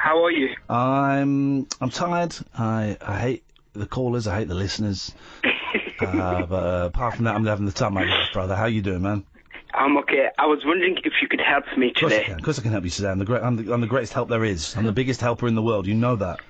how 0.03 0.25
are 0.25 0.31
you? 0.31 0.49
I'm 0.69 1.67
I'm 1.81 1.91
tired. 1.91 2.35
I 2.59 2.97
I 3.01 3.19
hate 3.19 3.45
the 3.75 3.87
callers. 3.87 4.27
I 4.27 4.39
hate 4.41 4.49
the 4.49 4.55
listeners. 4.55 5.15
uh, 6.01 6.47
but 6.47 6.57
uh, 6.83 6.87
apart 6.87 7.15
from 7.15 7.25
that, 7.25 7.35
I'm 7.37 7.47
having 7.47 7.67
the 7.67 7.73
time 7.73 7.97
of 7.97 8.05
my 8.05 8.11
life, 8.11 8.33
brother. 8.33 8.57
How 8.57 8.67
you 8.67 8.83
doing, 8.83 9.03
man? 9.03 9.25
I'm 9.73 9.97
okay. 9.99 10.27
I 10.37 10.47
was 10.47 10.61
wondering 10.65 10.97
if 11.05 11.13
you 11.23 11.29
could 11.29 11.41
help 11.41 11.65
me 11.79 11.89
Of 11.91 11.95
course 11.95 12.13
I 12.13 12.17
today. 12.17 12.27
can. 12.27 12.35
Of 12.37 12.43
course 12.43 12.59
I 12.59 12.63
can 12.63 12.73
help 12.73 12.83
you, 12.85 12.91
Suzanne. 12.91 13.19
The 13.19 13.25
great, 13.25 13.41
I'm, 13.43 13.55
the, 13.65 13.73
I'm 13.73 13.81
the 13.81 13.87
greatest 13.87 14.13
help 14.13 14.29
there 14.29 14.43
is. 14.45 14.77
I'm 14.77 14.85
the 14.85 14.91
biggest 14.93 15.21
helper 15.21 15.47
in 15.47 15.55
the 15.55 15.63
world. 15.63 15.87
You 15.87 15.95
know 15.95 16.17
that. 16.17 16.41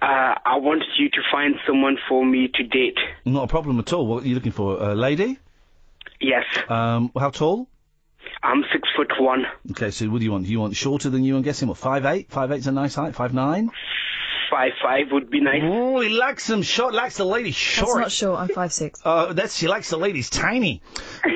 Uh, 0.00 0.34
I 0.46 0.56
wanted 0.56 0.88
you 0.98 1.10
to 1.10 1.20
find 1.30 1.56
someone 1.66 1.98
for 2.08 2.24
me 2.24 2.48
to 2.54 2.62
date. 2.62 2.96
Not 3.26 3.44
a 3.44 3.46
problem 3.46 3.78
at 3.78 3.92
all. 3.92 4.06
What 4.06 4.24
are 4.24 4.26
you 4.26 4.34
looking 4.34 4.52
for? 4.52 4.80
A 4.82 4.94
lady? 4.94 5.38
Yes, 6.22 6.44
Um, 6.68 7.10
how 7.18 7.28
tall? 7.30 7.68
I'm 8.42 8.64
six 8.72 8.88
foot 8.96 9.12
one, 9.18 9.44
Okay, 9.72 9.90
so 9.90 10.06
what 10.06 10.18
do 10.18 10.24
you 10.24 10.32
want? 10.32 10.46
Do 10.46 10.50
you 10.52 10.60
want 10.60 10.76
shorter 10.76 11.10
than 11.10 11.24
you? 11.24 11.36
I'm 11.36 11.42
guessing 11.42 11.68
what? 11.68 11.76
Five 11.78 12.04
eight? 12.06 12.30
Five 12.30 12.52
eight's 12.52 12.66
a 12.66 12.72
nice 12.72 12.94
height. 12.94 13.14
Five 13.14 13.34
nine? 13.34 13.70
Five 14.50 14.72
five 14.82 15.06
would 15.12 15.30
be 15.30 15.40
nice. 15.40 15.62
Oh, 15.64 16.00
he 16.00 16.08
likes 16.08 16.46
them 16.46 16.62
short. 16.62 16.94
Likes 16.94 17.16
the 17.16 17.24
lady 17.24 17.50
That's 17.50 17.56
short. 17.58 18.00
not 18.00 18.12
short. 18.12 18.40
I'm 18.40 18.48
five 18.48 18.72
six. 18.72 19.00
Uh, 19.10 19.32
that's 19.32 19.58
he 19.58 19.66
likes 19.68 19.90
the 19.90 19.96
ladies 19.96 20.30
tiny. 20.30 20.82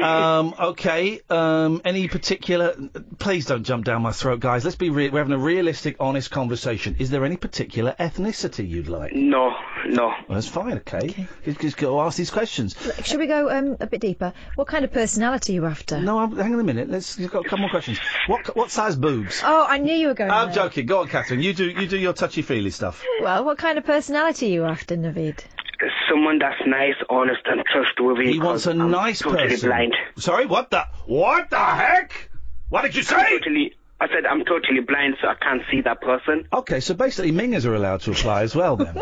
Um, 0.02 0.54
okay. 0.60 1.20
Um, 1.30 1.80
any 1.84 2.08
particular? 2.08 2.76
Please 3.18 3.46
don't 3.46 3.64
jump 3.64 3.84
down 3.84 4.02
my 4.02 4.12
throat, 4.12 4.40
guys. 4.40 4.64
Let's 4.64 4.76
be 4.76 4.90
real. 4.90 5.10
We're 5.12 5.18
having 5.18 5.32
a 5.34 5.38
realistic, 5.38 5.96
honest 6.00 6.30
conversation. 6.30 6.96
Is 6.98 7.10
there 7.10 7.24
any 7.24 7.36
particular 7.36 7.94
ethnicity 7.98 8.68
you'd 8.68 8.88
like? 8.88 9.12
No, 9.14 9.54
no. 9.86 10.06
Well, 10.08 10.24
that's 10.28 10.48
fine. 10.48 10.78
Okay. 10.78 11.26
Just, 11.44 11.60
just 11.60 11.76
go 11.76 12.00
ask 12.02 12.16
these 12.16 12.30
questions. 12.30 12.76
Should 13.04 13.18
we 13.20 13.26
go 13.26 13.50
um, 13.50 13.76
a 13.80 13.86
bit 13.86 14.00
deeper? 14.00 14.32
What 14.56 14.66
kind 14.68 14.84
of 14.84 14.92
personality 14.92 15.52
are 15.52 15.56
you 15.56 15.66
after? 15.66 16.00
No, 16.00 16.18
I'm, 16.18 16.36
hang 16.36 16.54
on 16.54 16.60
a 16.60 16.64
minute. 16.64 16.88
Let's. 16.90 17.18
You've 17.18 17.30
got 17.32 17.44
a 17.46 17.48
couple 17.48 17.58
more 17.60 17.70
questions. 17.70 17.98
What 18.26 18.54
what 18.56 18.70
size 18.70 18.96
boobs? 18.96 19.42
Oh, 19.44 19.66
I 19.68 19.78
knew 19.78 19.94
you 19.94 20.08
were 20.08 20.14
going. 20.14 20.30
To 20.30 20.36
I'm 20.36 20.46
there. 20.48 20.56
joking. 20.56 20.86
Go 20.86 21.00
on, 21.00 21.08
Catherine. 21.08 21.40
You 21.42 21.52
do 21.54 21.68
you 21.68 21.86
do 21.86 21.98
your 21.98 22.12
touchy 22.12 22.42
feely 22.42 22.70
stuff. 22.70 23.03
Well, 23.20 23.44
what 23.44 23.58
kind 23.58 23.78
of 23.78 23.84
personality 23.84 24.46
are 24.46 24.54
you 24.54 24.64
after, 24.64 24.96
Navid? 24.96 25.40
Someone 26.08 26.38
that's 26.38 26.60
nice, 26.66 26.94
honest, 27.10 27.40
and 27.46 27.62
trustworthy. 27.70 28.32
He 28.32 28.38
wants 28.38 28.66
a 28.66 28.70
'cause 28.72 28.80
I'm 28.80 28.90
nice 28.90 29.18
totally 29.20 29.48
person. 29.50 29.68
blind. 29.68 29.94
Sorry, 30.16 30.46
what 30.46 30.70
the 30.70 30.86
what 31.06 31.50
the 31.50 31.58
heck? 31.58 32.30
What 32.70 32.82
did 32.82 32.94
you 32.94 33.00
I'm 33.00 33.04
say? 33.06 33.38
totally. 33.38 33.74
I 34.00 34.08
said 34.08 34.24
I'm 34.26 34.44
totally 34.44 34.80
blind, 34.80 35.16
so 35.20 35.28
I 35.28 35.34
can't 35.34 35.62
see 35.70 35.80
that 35.82 36.00
person. 36.00 36.46
Okay, 36.52 36.80
so 36.80 36.94
basically 36.94 37.32
mingers 37.32 37.66
are 37.66 37.74
allowed 37.74 38.00
to 38.02 38.12
apply 38.12 38.42
as 38.42 38.54
well 38.54 38.76
then. 38.76 39.00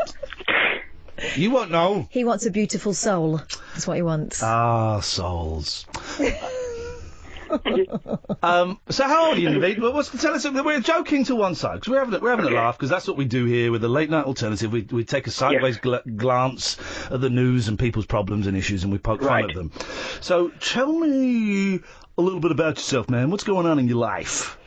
you 1.37 1.51
won't 1.51 1.71
know. 1.71 2.07
He 2.11 2.25
wants 2.25 2.47
a 2.47 2.51
beautiful 2.51 2.95
soul. 2.95 3.39
That's 3.73 3.87
what 3.87 3.97
he 3.97 4.03
wants. 4.03 4.43
Ah, 4.43 5.01
souls. 5.01 5.87
Um, 8.43 8.81
so 8.89 9.05
how 9.05 9.27
old 9.29 9.37
are 9.37 9.41
you, 9.41 9.49
Naveed? 9.49 9.81
Well, 9.81 9.93
what's, 9.93 10.11
tell 10.21 10.35
us, 10.35 10.49
we're 10.49 10.81
joking 10.81 11.25
to 11.25 11.37
one 11.37 11.55
side, 11.55 11.75
because 11.75 11.89
we're 11.91 11.99
having, 11.99 12.15
a, 12.15 12.19
we're 12.21 12.31
having 12.31 12.47
Okay. 12.47 12.55
a 12.55 12.59
laugh, 12.59 12.77
because 12.77 12.91
that's 12.91 13.07
what 13.07 13.17
we 13.17 13.25
do 13.25 13.45
here 13.45 13.71
with 13.73 13.81
the 13.83 13.89
late 13.89 14.11
night 14.11 14.25
alternative. 14.25 14.73
We, 14.73 14.83
we 14.83 15.05
take 15.05 15.27
a 15.27 15.31
sideways 15.31 15.79
gl- 15.79 16.17
glance 16.17 16.79
at 17.11 17.21
the 17.21 17.31
news 17.31 17.69
and 17.69 17.79
people's 17.79 18.07
problems 18.07 18.47
and 18.47 18.57
issues, 18.57 18.85
and 18.85 18.93
we 18.93 18.99
poke 18.99 19.23
fun 19.23 19.49
at 19.51 19.55
them. 19.55 19.71
So 20.21 20.49
tell 20.61 20.93
me 20.93 21.81
a 22.19 22.23
little 22.23 22.41
bit 22.41 22.51
about 22.53 22.77
yourself, 22.77 23.09
man. 23.11 23.31
What's 23.31 23.45
going 23.45 23.67
on 23.67 23.79
in 23.79 23.89
your 23.89 23.99
life? 23.99 24.59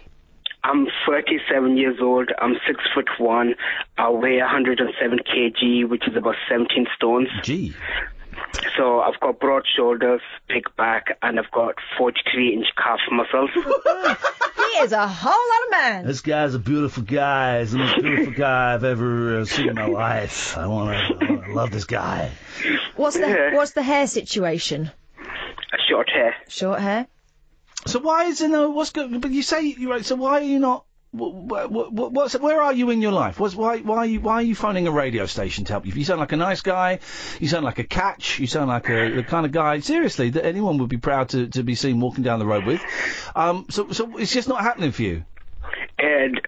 I'm 0.63 0.87
37 1.07 1.77
years 1.77 1.97
old. 2.01 2.31
I'm 2.39 2.55
six 2.67 2.79
foot 2.95 3.07
one. 3.19 3.53
I 3.99 4.09
weigh 4.09 4.39
107 4.39 5.19
kg, 5.19 5.87
which 5.87 6.07
is 6.07 6.15
about 6.15 6.33
17 6.49 6.87
stones. 6.95 7.27
Gee. 7.43 7.75
So 8.77 8.99
I've 8.99 9.19
got 9.19 9.39
broad 9.39 9.63
shoulders, 9.75 10.21
big 10.47 10.63
back, 10.75 11.17
and 11.21 11.39
I've 11.39 11.51
got 11.51 11.75
43 11.97 12.53
inch 12.53 12.67
calf 12.77 12.99
muscles. 13.11 13.49
he 13.55 14.83
is 14.83 14.91
a 14.91 15.07
whole 15.07 15.31
lot 15.31 15.65
of 15.65 15.71
man. 15.71 16.05
This 16.05 16.21
guy's 16.21 16.53
a 16.55 16.59
beautiful 16.59 17.03
guy. 17.03 17.59
He's 17.59 17.71
the 17.71 17.77
most 17.79 18.01
beautiful 18.01 18.33
guy 18.37 18.73
I've 18.73 18.83
ever 18.83 19.39
uh, 19.39 19.45
seen 19.45 19.69
in 19.69 19.75
my 19.75 19.87
life. 19.87 20.57
I 20.57 20.67
want 20.67 21.19
to 21.21 21.53
love 21.53 21.71
this 21.71 21.85
guy. 21.85 22.31
What's 22.95 23.17
the 23.17 23.51
What's 23.53 23.71
the 23.71 23.83
hair 23.83 24.07
situation? 24.07 24.91
Short 25.87 26.09
hair. 26.09 26.35
Short 26.47 26.79
hair. 26.79 27.07
So 27.85 27.99
why 27.99 28.25
is 28.25 28.39
there 28.39 28.49
no? 28.49 28.71
What's 28.71 28.91
good? 28.91 29.21
But 29.21 29.31
you 29.31 29.43
say 29.43 29.61
you 29.61 29.91
right. 29.91 30.03
So 30.03 30.15
why 30.15 30.39
are 30.39 30.43
you 30.43 30.59
not? 30.59 30.85
Where 31.17 32.61
are 32.61 32.73
you 32.73 32.89
in 32.89 33.01
your 33.01 33.11
life? 33.11 33.39
What's, 33.39 33.55
why 33.55 33.79
why 33.79 33.97
are 33.97 34.05
you 34.05 34.19
why 34.21 34.35
are 34.35 34.41
you 34.41 34.55
phoning 34.55 34.87
a 34.87 34.91
radio 34.91 35.25
station 35.25 35.65
to 35.65 35.73
help 35.73 35.85
you? 35.85 35.93
You 35.93 36.03
sound 36.05 36.19
like 36.19 36.31
a 36.31 36.37
nice 36.37 36.61
guy. 36.61 36.99
You 37.39 37.47
sound 37.47 37.65
like 37.65 37.79
a 37.79 37.83
catch. 37.83 38.39
You 38.39 38.47
sound 38.47 38.69
like 38.69 38.89
a 38.89 39.09
the 39.11 39.23
kind 39.23 39.45
of 39.45 39.51
guy 39.51 39.79
seriously 39.79 40.31
that 40.31 40.45
anyone 40.45 40.77
would 40.79 40.89
be 40.89 40.97
proud 40.97 41.29
to, 41.29 41.47
to 41.47 41.63
be 41.63 41.75
seen 41.75 41.99
walking 41.99 42.23
down 42.23 42.39
the 42.39 42.45
road 42.45 42.65
with. 42.65 42.81
Um, 43.35 43.65
so 43.69 43.91
so 43.91 44.17
it's 44.17 44.33
just 44.33 44.47
not 44.47 44.61
happening 44.61 44.91
for 44.91 45.03
you. 45.03 45.23
and 45.99 46.41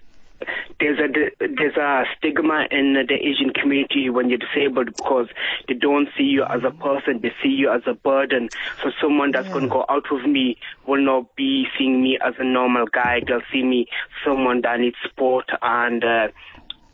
there's 0.80 0.98
a 0.98 1.08
there's 1.40 1.76
a 1.76 2.04
stigma 2.16 2.66
in 2.70 2.94
the 2.94 3.14
Asian 3.14 3.50
community 3.52 4.08
when 4.10 4.28
you're 4.30 4.38
disabled 4.38 4.86
because 4.96 5.26
they 5.66 5.74
don't 5.74 6.08
see 6.16 6.24
you 6.24 6.44
as 6.44 6.62
a 6.64 6.70
person, 6.70 7.20
they 7.22 7.32
see 7.42 7.48
you 7.48 7.70
as 7.70 7.82
a 7.86 7.94
burden. 7.94 8.50
So 8.82 8.90
someone 9.00 9.32
that's 9.32 9.48
going 9.48 9.64
to 9.64 9.70
go 9.70 9.84
out 9.88 10.04
with 10.10 10.24
me 10.24 10.56
will 10.86 11.04
not 11.04 11.34
be 11.36 11.66
seeing 11.76 12.02
me 12.02 12.18
as 12.24 12.34
a 12.38 12.44
normal 12.44 12.86
guy. 12.86 13.20
They'll 13.26 13.40
see 13.52 13.62
me 13.62 13.86
someone 14.24 14.60
that 14.62 14.80
needs 14.80 14.96
support 15.02 15.46
and. 15.62 16.04
Uh, 16.04 16.28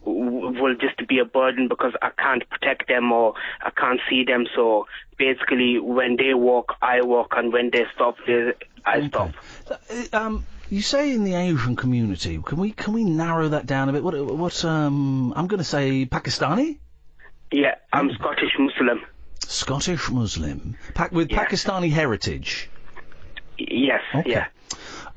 will 0.07 0.75
just 0.75 1.09
be 1.09 1.19
a 1.19 1.25
burden 1.25 1.67
because 1.67 1.95
I 2.03 2.11
can't 2.19 2.47
protect 2.51 2.89
them 2.89 3.11
or 3.11 3.33
I 3.63 3.71
can't 3.71 4.01
see 4.09 4.23
them. 4.23 4.45
So 4.55 4.87
basically, 5.17 5.79
when 5.79 6.17
they 6.17 6.35
walk, 6.35 6.75
I 6.83 7.01
walk, 7.01 7.33
and 7.35 7.55
when 7.55 7.71
they 7.71 7.85
stop, 7.95 8.17
they, 8.27 8.53
I 8.85 9.09
stop. 9.09 9.33
Uh, 9.71 9.77
Um, 10.13 10.47
you 10.71 10.83
say 10.83 11.13
in 11.13 11.25
the 11.25 11.35
Asian 11.35 11.77
community. 11.77 12.41
Can 12.45 12.59
we 12.59 12.73
can 12.73 12.95
we 12.95 13.05
narrow 13.05 13.49
that 13.49 13.67
down 13.67 13.89
a 13.89 13.93
bit? 13.93 14.03
What 14.03 14.15
what 14.37 14.65
um 14.65 15.33
I'm 15.37 15.47
going 15.47 15.59
to 15.59 15.65
say 15.65 16.07
Pakistani. 16.07 16.79
Yeah, 17.53 17.75
I'm 17.93 18.11
Scottish 18.19 18.53
Muslim. 18.59 19.03
Scottish 19.41 20.11
Muslim, 20.11 20.77
pa- 20.95 21.11
with 21.13 21.29
Pakistani 21.29 21.91
heritage. 21.91 22.69
Yes, 23.59 24.01
yeah. 24.27 24.47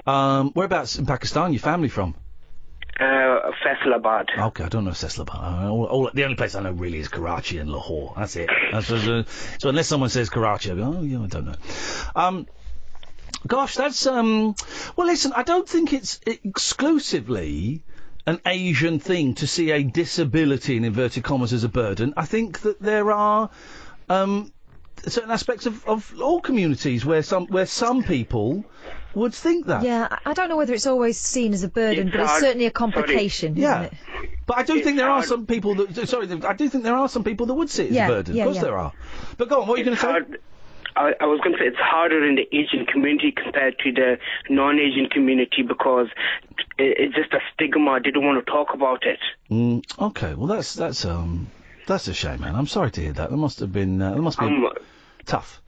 Um, 0.05 0.51
whereabouts 0.51 0.97
in 0.99 1.05
Pakistan? 1.05 1.53
Your 1.53 1.59
family 1.59 1.89
from? 1.89 2.13
Uh, 2.99 3.51
Faisalabad. 3.63 4.25
Okay, 4.37 4.63
I 4.63 4.69
don't 4.69 4.85
know 4.85 4.91
Faisalabad. 4.91 5.69
All, 5.69 5.85
all, 5.85 6.09
the 6.13 6.23
only 6.23 6.35
place 6.35 6.55
I 6.55 6.61
know 6.61 6.71
really 6.71 6.99
is 6.99 7.07
Karachi 7.07 7.57
and 7.57 7.69
Lahore. 7.69 8.13
That's 8.17 8.35
it. 8.35 8.49
That's, 8.71 8.91
uh, 8.91 9.23
so 9.59 9.69
unless 9.69 9.87
someone 9.87 10.09
says 10.09 10.29
Karachi, 10.29 10.71
I 10.71 10.75
go, 10.75 10.95
oh 10.97 11.01
yeah, 11.01 11.21
I 11.23 11.27
don't 11.27 11.45
know. 11.45 11.55
Um, 12.15 12.47
gosh, 13.45 13.75
that's 13.75 14.05
um. 14.07 14.55
Well, 14.95 15.07
listen, 15.07 15.33
I 15.35 15.43
don't 15.43 15.67
think 15.67 15.93
it's 15.93 16.19
exclusively 16.25 17.83
an 18.25 18.39
Asian 18.45 18.99
thing 18.99 19.35
to 19.35 19.47
see 19.47 19.71
a 19.71 19.83
disability 19.83 20.75
in 20.77 20.83
inverted 20.83 21.23
commas 21.23 21.53
as 21.53 21.63
a 21.63 21.69
burden. 21.69 22.13
I 22.17 22.25
think 22.25 22.61
that 22.61 22.81
there 22.81 23.11
are 23.11 23.49
um 24.09 24.51
certain 25.05 25.31
aspects 25.31 25.65
of, 25.67 25.87
of 25.87 26.13
all 26.19 26.41
communities 26.41 27.05
where 27.05 27.21
some 27.23 27.45
where 27.47 27.65
some 27.65 28.03
people 28.03 28.65
would 29.13 29.33
think 29.33 29.67
that. 29.67 29.83
Yeah, 29.83 30.07
I- 30.11 30.31
I 30.31 30.33
don't 30.33 30.49
know 30.49 30.57
whether 30.57 30.73
it's 30.73 30.87
always 30.87 31.19
seen 31.19 31.53
as 31.53 31.63
a 31.63 31.67
burden, 31.69 32.07
It's 32.07 32.15
but 32.15 32.21
it's 32.23 32.29
hard- 32.29 32.41
certainly 32.41 32.65
a 32.65 32.69
sorry. 32.69 32.73
complication. 32.73 33.55
Yeah. 33.55 33.81
Isn't 33.83 33.93
it? 33.93 34.29
But 34.45 34.57
I 34.57 34.63
do 34.63 34.81
think 34.81 34.97
there 34.97 35.09
are 35.09 35.23
some 35.23 35.45
people 35.45 35.75
that. 35.75 36.07
Sorry, 36.07 36.27
I 36.31 36.53
do 36.53 36.69
think 36.69 36.83
there 36.83 36.95
are 36.95 37.09
some 37.09 37.23
people 37.23 37.45
that 37.47 37.53
would 37.53 37.69
see 37.69 37.83
it 37.83 37.89
as 37.89 37.95
Yeah, 37.95 38.05
a 38.07 38.09
burden. 38.09 38.35
yeah, 38.35 38.43
of 38.43 38.47
course 38.47 38.55
yeah. 38.57 38.61
there 38.63 38.77
are. 38.77 38.93
But 39.37 39.49
go 39.49 39.61
on, 39.61 39.67
what 39.67 39.75
are 39.75 39.77
you 39.79 39.85
going 39.85 39.97
to 39.97 40.01
say? 40.01 40.07
Hard- 40.11 40.39
I, 40.97 41.13
I 41.21 41.25
was 41.25 41.39
going 41.41 41.53
to 41.55 41.59
say 41.59 41.67
it's 41.67 41.77
harder 41.77 42.25
in 42.27 42.35
the 42.35 42.47
Asian 42.51 42.85
community 42.85 43.31
compared 43.31 43.77
to 43.79 43.91
the 43.91 44.17
non-Asian 44.49 45.07
community 45.09 45.61
because 45.61 46.07
it, 46.77 46.97
it's 46.97 47.15
just 47.15 47.31
a 47.33 47.39
stigma. 47.53 47.99
They 48.03 48.11
don't 48.11 48.25
want 48.25 48.43
to 48.43 48.51
talk 48.51 48.73
about 48.73 49.05
it. 49.05 49.19
Mm, 49.51 49.83
okay, 50.09 50.33
well 50.33 50.47
that's 50.47 50.73
that's 50.73 51.05
um 51.05 51.47
that's 51.85 52.07
a 52.07 52.13
shame, 52.13 52.41
man. 52.41 52.55
I'm 52.55 52.67
sorry 52.67 52.91
to 52.91 53.01
hear 53.01 53.13
that. 53.13 53.29
That 53.29 53.37
must 53.37 53.59
have 53.59 53.71
been 53.71 54.01
uh, 54.01 54.15
that 54.15 54.21
must 54.21 54.39
have 54.39 54.49
been 54.49 54.65
Um, 54.65 54.73
tough. 55.25 55.61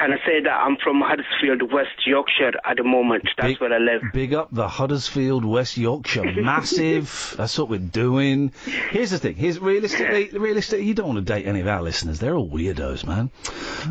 Can 0.00 0.12
I 0.14 0.16
say 0.24 0.40
that 0.44 0.50
I'm 0.50 0.78
from 0.82 1.02
Huddersfield, 1.02 1.70
West 1.70 2.06
Yorkshire 2.06 2.52
at 2.64 2.78
the 2.78 2.84
moment? 2.84 3.24
That's 3.36 3.60
where 3.60 3.70
I 3.74 3.76
live. 3.76 4.00
Big 4.14 4.32
up 4.32 4.48
the 4.50 4.66
Huddersfield, 4.66 5.44
West 5.44 5.76
Yorkshire, 5.76 6.24
massive. 6.40 7.34
that's 7.36 7.58
what 7.58 7.68
we're 7.68 7.78
doing. 7.80 8.50
Here's 8.90 9.10
the 9.10 9.18
thing. 9.18 9.34
Here's 9.34 9.58
realistically, 9.58 10.30
realistically, 10.38 10.86
you 10.86 10.94
don't 10.94 11.06
want 11.14 11.18
to 11.26 11.34
date 11.34 11.46
any 11.46 11.60
of 11.60 11.66
our 11.66 11.82
listeners. 11.82 12.18
They're 12.18 12.34
all 12.34 12.48
weirdos, 12.48 13.06
man. 13.06 13.30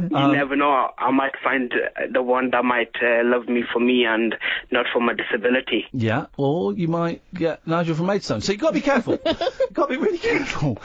You 0.09 0.17
Um, 0.17 0.31
never 0.33 0.55
know. 0.55 0.89
I 0.97 1.11
might 1.11 1.33
find 1.43 1.71
uh, 1.73 2.07
the 2.11 2.23
one 2.23 2.49
that 2.51 2.65
might 2.65 2.95
uh, 3.03 3.21
love 3.23 3.47
me 3.47 3.63
for 3.71 3.79
me 3.79 4.05
and 4.05 4.35
not 4.71 4.87
for 4.91 4.99
my 5.01 5.13
disability. 5.13 5.85
Yeah, 5.93 6.25
or 6.37 6.73
you 6.73 6.87
might 6.87 7.21
get 7.35 7.67
Nigel 7.67 7.93
from 7.93 8.07
Maidstone. 8.07 8.41
So 8.41 8.51
you've 8.51 8.61
got 8.61 8.69
to 8.69 8.73
be 8.73 8.81
careful. 8.81 9.19
you've 9.25 9.73
got 9.73 9.89
to 9.89 9.93
be 9.95 9.97
really 9.97 10.17
careful. 10.17 10.79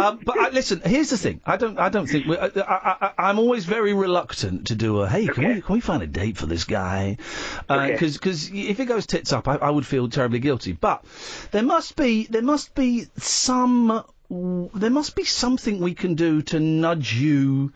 um, 0.00 0.20
but 0.24 0.38
I, 0.38 0.50
listen, 0.50 0.82
here's 0.84 1.10
the 1.10 1.18
thing. 1.18 1.40
I 1.44 1.56
don't. 1.56 1.80
I 1.80 1.88
don't 1.88 2.06
think. 2.06 2.26
We, 2.28 2.36
I, 2.38 2.46
I, 2.46 2.96
I, 3.00 3.12
I'm 3.18 3.40
always 3.40 3.64
very 3.64 3.92
reluctant 3.92 4.67
to 4.68 4.74
do 4.74 5.00
a. 5.00 5.08
Hey, 5.08 5.26
can 5.26 5.46
we 5.46 5.60
can 5.60 5.74
we 5.74 5.80
find 5.80 6.02
a 6.02 6.06
date 6.06 6.36
for 6.36 6.46
this 6.46 6.64
guy? 6.64 7.18
Uh, 7.68 7.88
because 7.88 8.50
if 8.52 8.80
it 8.80 8.86
goes 8.86 9.06
tits 9.06 9.32
up, 9.32 9.48
I, 9.48 9.56
I 9.56 9.70
would 9.70 9.86
feel 9.86 10.08
terribly 10.08 10.38
guilty. 10.38 10.72
But 10.72 11.04
there 11.50 11.62
must 11.62 11.96
be 11.96 12.26
there 12.26 12.42
must 12.42 12.74
be 12.74 13.06
some 13.16 14.04
there 14.30 14.90
must 14.90 15.16
be 15.16 15.24
something 15.24 15.80
we 15.80 15.94
can 15.94 16.14
do 16.14 16.42
to 16.42 16.60
nudge 16.60 17.14
you 17.14 17.72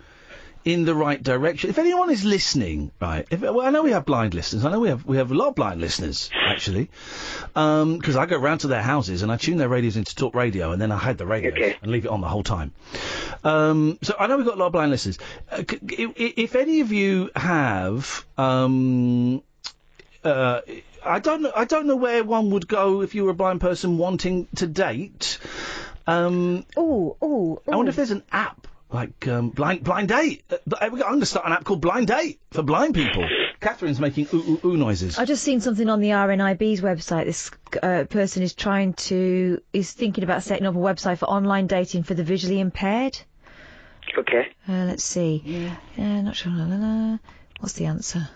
in 0.65 0.85
the 0.85 0.95
right 0.95 1.21
direction. 1.23 1.71
If 1.71 1.79
anyone 1.79 2.11
is 2.11 2.25
listening, 2.25 2.93
right? 3.01 3.27
If, 3.31 3.41
well, 3.41 3.61
I 3.63 3.71
know 3.71 3.83
we 3.83 3.91
have 3.93 4.05
blind 4.05 4.35
listeners. 4.35 4.65
I 4.65 4.71
know 4.71 4.81
we 4.81 4.89
have 4.89 5.05
we 5.05 5.17
have 5.17 5.31
a 5.31 5.35
lot 5.35 5.49
of 5.49 5.55
blind 5.57 5.81
listeners 5.81 6.31
actually, 6.35 6.89
because 7.55 8.17
I 8.17 8.27
go 8.27 8.39
round 8.39 8.61
to 8.61 8.69
their 8.69 8.83
houses 8.83 9.23
and 9.23 9.33
I 9.33 9.37
tune 9.37 9.57
their 9.59 9.69
radios 9.69 9.97
into 9.97 10.15
talk 10.15 10.35
radio, 10.35 10.73
and 10.73 10.81
then 10.81 10.93
I 10.93 10.97
hide 10.97 11.19
the 11.19 11.27
radio 11.27 11.53
and 11.83 11.91
leave 11.91 12.05
it 12.05 12.11
on 12.11 12.21
the 12.21 12.29
whole 12.29 12.43
time. 12.45 12.73
Um, 13.45 13.99
so 14.03 14.15
I 14.19 14.27
know 14.27 14.37
we've 14.37 14.47
got 14.47 14.55
a 14.57 14.59
lot 14.59 14.67
of 14.67 14.73
blind 14.73 14.91
listeners. 14.91 15.19
Uh, 15.51 15.63
c- 15.69 15.79
i- 15.99 16.15
i- 16.23 16.35
if 16.37 16.55
any 16.55 16.81
of 16.81 16.93
you 16.93 17.31
have. 17.35 18.25
Um, 18.39 19.43
uh, 20.25 20.61
I 21.05 21.19
don't 21.19 21.43
know. 21.43 21.51
I 21.57 21.65
don't 21.65 21.87
know 21.89 21.97
where 21.97 22.23
one 22.23 22.51
would 22.51 22.69
go 22.69 23.01
if 23.03 23.17
you 23.17 23.25
were 23.25 23.31
a 23.31 23.35
blind 23.35 23.61
person 23.61 23.99
wanting 23.99 24.47
to 24.57 24.69
date. 24.69 25.39
Um, 26.07 26.65
oh, 26.77 27.17
oh, 27.21 27.61
I 27.71 27.75
wonder 27.75 27.91
if 27.91 27.97
there's 27.97 28.13
an 28.13 28.23
app 28.31 28.69
like 28.93 29.27
um, 29.29 29.51
blind 29.51 29.85
blind 29.85 30.09
date. 30.09 30.45
Uh, 30.51 30.57
I'm 30.81 30.99
going 30.99 31.21
to 31.21 31.27
start 31.27 31.47
an 31.47 31.53
app 31.53 31.65
called 31.65 31.81
Blind 31.81 32.09
Date 32.09 32.41
for 32.51 32.63
blind 32.63 32.95
people. 32.95 33.27
Catherine's 33.61 34.01
making 34.01 34.29
ooh 34.35 34.61
ooh 34.65 34.69
ooh 34.69 34.77
noises. 34.77 35.19
I 35.19 35.25
just 35.25 35.43
seen 35.43 35.61
something 35.61 35.89
on 35.89 36.01
the 36.01 36.11
RNIB's 36.11 36.81
website. 36.81 37.27
This 37.27 37.51
uh, 37.83 38.05
person 38.05 38.43
is 38.43 38.55
trying 38.55 38.95
to 38.95 39.63
is 39.73 39.93
thinking 39.93 40.25
about 40.25 40.43
setting 40.43 40.67
up 40.67 40.75
a 40.75 40.79
website 40.79 41.19
for 41.19 41.27
online 41.27 41.67
dating 41.67 42.03
for 42.03 42.15
the 42.15 42.25
visually 42.25 42.61
impaired. 42.61 43.19
Okay. 44.19 44.49
Uh, 44.69 44.85
let's 44.85 45.05
see. 45.05 45.43
Yeah. 45.45 45.77
Uh, 45.97 46.23
not 46.23 46.37
sure. 46.37 46.53
La, 46.53 46.65
la, 46.65 46.77
la. 46.77 47.19
What's 47.61 47.75
the 47.75 47.87
answer? 47.87 48.29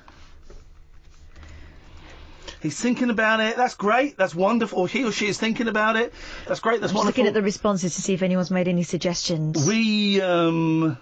He's 2.66 2.80
thinking 2.80 3.10
about 3.10 3.38
it. 3.38 3.56
That's 3.56 3.74
great. 3.76 4.16
That's 4.16 4.34
wonderful. 4.34 4.86
He 4.86 5.04
or 5.04 5.12
she 5.12 5.28
is 5.28 5.38
thinking 5.38 5.68
about 5.68 5.94
it. 5.94 6.12
That's 6.48 6.58
great. 6.58 6.80
That's 6.80 6.92
I'm 6.92 6.96
wonderful. 6.96 7.22
looking 7.22 7.28
at 7.28 7.34
the 7.34 7.42
responses 7.42 7.94
to 7.94 8.02
see 8.02 8.12
if 8.12 8.22
anyone's 8.22 8.50
made 8.50 8.66
any 8.66 8.82
suggestions. 8.82 9.68
We 9.68 10.20
um. 10.20 10.98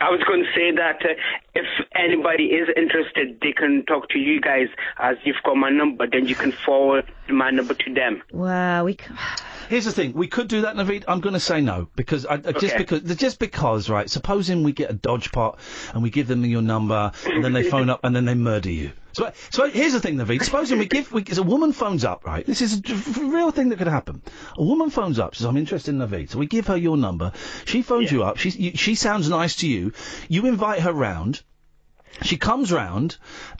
I 0.00 0.08
was 0.10 0.22
going 0.26 0.42
to 0.42 0.50
say 0.54 0.70
that 0.72 1.04
uh, 1.04 1.08
if 1.54 1.66
anybody 1.94 2.44
is 2.44 2.68
interested, 2.74 3.38
they 3.42 3.52
can 3.52 3.84
talk 3.84 4.08
to 4.10 4.18
you 4.18 4.40
guys 4.40 4.68
as 4.98 5.16
you've 5.24 5.36
got 5.44 5.56
my 5.56 5.68
number. 5.68 6.06
Then 6.06 6.26
you 6.26 6.34
can 6.34 6.52
forward 6.52 7.04
my 7.28 7.50
number 7.50 7.74
to 7.74 7.92
them. 7.92 8.22
Wow, 8.32 8.84
we. 8.84 8.96
Here's 9.68 9.84
the 9.84 9.92
thing: 9.92 10.12
we 10.12 10.26
could 10.26 10.48
do 10.48 10.62
that, 10.62 10.76
Naveed. 10.76 11.04
I'm 11.08 11.20
going 11.20 11.34
to 11.34 11.40
say 11.40 11.60
no 11.60 11.88
because 11.96 12.26
I, 12.26 12.36
just 12.36 12.74
Okay. 12.74 12.78
because 12.78 13.16
just 13.16 13.38
because, 13.38 13.88
right? 13.88 14.08
Supposing 14.08 14.62
we 14.62 14.72
get 14.72 14.90
a 14.90 14.94
dodge 14.94 15.32
pot 15.32 15.58
and 15.92 16.02
we 16.02 16.10
give 16.10 16.28
them 16.28 16.44
your 16.44 16.62
number 16.62 17.12
and 17.24 17.44
then 17.44 17.52
they 17.52 17.62
phone 17.70 17.90
up 17.90 18.00
and 18.04 18.14
then 18.14 18.24
they 18.24 18.34
murder 18.34 18.70
you. 18.70 18.92
So, 19.12 19.32
so 19.48 19.70
here's 19.70 19.94
the 19.94 20.00
thing, 20.00 20.16
Naveed. 20.16 20.42
Supposing 20.42 20.78
we 20.78 20.86
give, 20.86 21.10
we, 21.10 21.24
a 21.34 21.42
woman 21.42 21.72
phones 21.72 22.04
up, 22.04 22.26
right? 22.26 22.44
This 22.44 22.60
is 22.60 22.82
a 23.16 23.24
real 23.24 23.50
thing 23.50 23.70
that 23.70 23.78
could 23.78 23.86
happen. 23.86 24.20
A 24.58 24.62
woman 24.62 24.90
phones 24.90 25.18
up, 25.18 25.34
says, 25.34 25.46
"I'm 25.46 25.56
interested 25.56 25.94
in 25.94 25.98
Naveed." 26.00 26.28
So 26.30 26.38
we 26.38 26.46
give 26.46 26.66
her 26.66 26.76
your 26.76 26.98
number. 26.98 27.32
She 27.64 27.80
phones 27.80 28.12
you 28.12 28.24
up. 28.24 28.36
She 28.36 28.50
you, 28.50 28.76
she 28.76 28.94
sounds 28.94 29.30
nice 29.30 29.56
to 29.56 29.68
you. 29.68 29.92
You 30.28 30.46
invite 30.46 30.80
her 30.80 30.92
round. 30.92 31.42
She 32.22 32.36
comes 32.36 32.72
round 32.72 33.16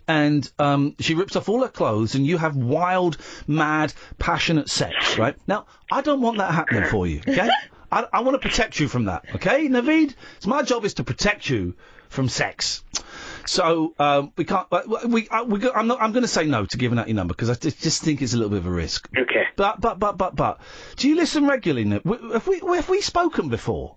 and 0.08 0.50
um, 0.58 0.94
she 1.00 1.14
rips 1.14 1.36
off 1.36 1.48
all 1.48 1.62
her 1.62 1.68
clothes, 1.68 2.14
and 2.14 2.26
you 2.26 2.38
have 2.38 2.56
wild, 2.56 3.18
mad, 3.46 3.92
passionate 4.18 4.70
sex, 4.70 5.18
right? 5.18 5.36
Now, 5.46 5.66
I 5.90 6.00
don't 6.00 6.20
want 6.20 6.38
that 6.38 6.52
happening 6.54 6.84
for 6.84 7.06
you, 7.06 7.20
okay? 7.26 7.48
I, 7.92 8.06
I 8.12 8.20
want 8.20 8.40
to 8.40 8.48
protect 8.48 8.80
you 8.80 8.88
from 8.88 9.04
that, 9.06 9.24
okay, 9.36 9.68
Naveed? 9.68 10.14
So 10.40 10.48
my 10.48 10.62
job 10.62 10.84
is 10.84 10.94
to 10.94 11.04
protect 11.04 11.48
you 11.50 11.74
from 12.08 12.28
sex. 12.28 12.82
So 13.46 13.94
um, 13.98 14.32
we 14.36 14.44
can't. 14.44 14.66
uh, 14.72 14.82
We, 15.06 15.28
uh, 15.28 15.44
we 15.44 15.58
go, 15.60 15.70
I'm 15.72 15.86
not. 15.86 16.00
I'm 16.00 16.12
going 16.12 16.22
to 16.24 16.28
say 16.28 16.46
no 16.46 16.66
to 16.66 16.76
giving 16.76 16.98
out 16.98 17.06
your 17.08 17.14
number 17.14 17.32
because 17.34 17.50
I 17.50 17.54
just, 17.54 17.80
just 17.80 18.02
think 18.02 18.20
it's 18.22 18.32
a 18.32 18.36
little 18.36 18.50
bit 18.50 18.58
of 18.58 18.66
a 18.66 18.70
risk. 18.70 19.08
Okay. 19.16 19.44
But 19.56 19.80
but 19.80 19.98
but 20.00 20.16
but 20.18 20.34
but, 20.34 20.60
do 20.96 21.08
you 21.08 21.14
listen 21.16 21.46
regularly? 21.46 21.88
Have 21.88 22.46
we 22.48 22.58
have 22.76 22.88
we 22.88 23.00
spoken 23.00 23.48
before? 23.48 23.95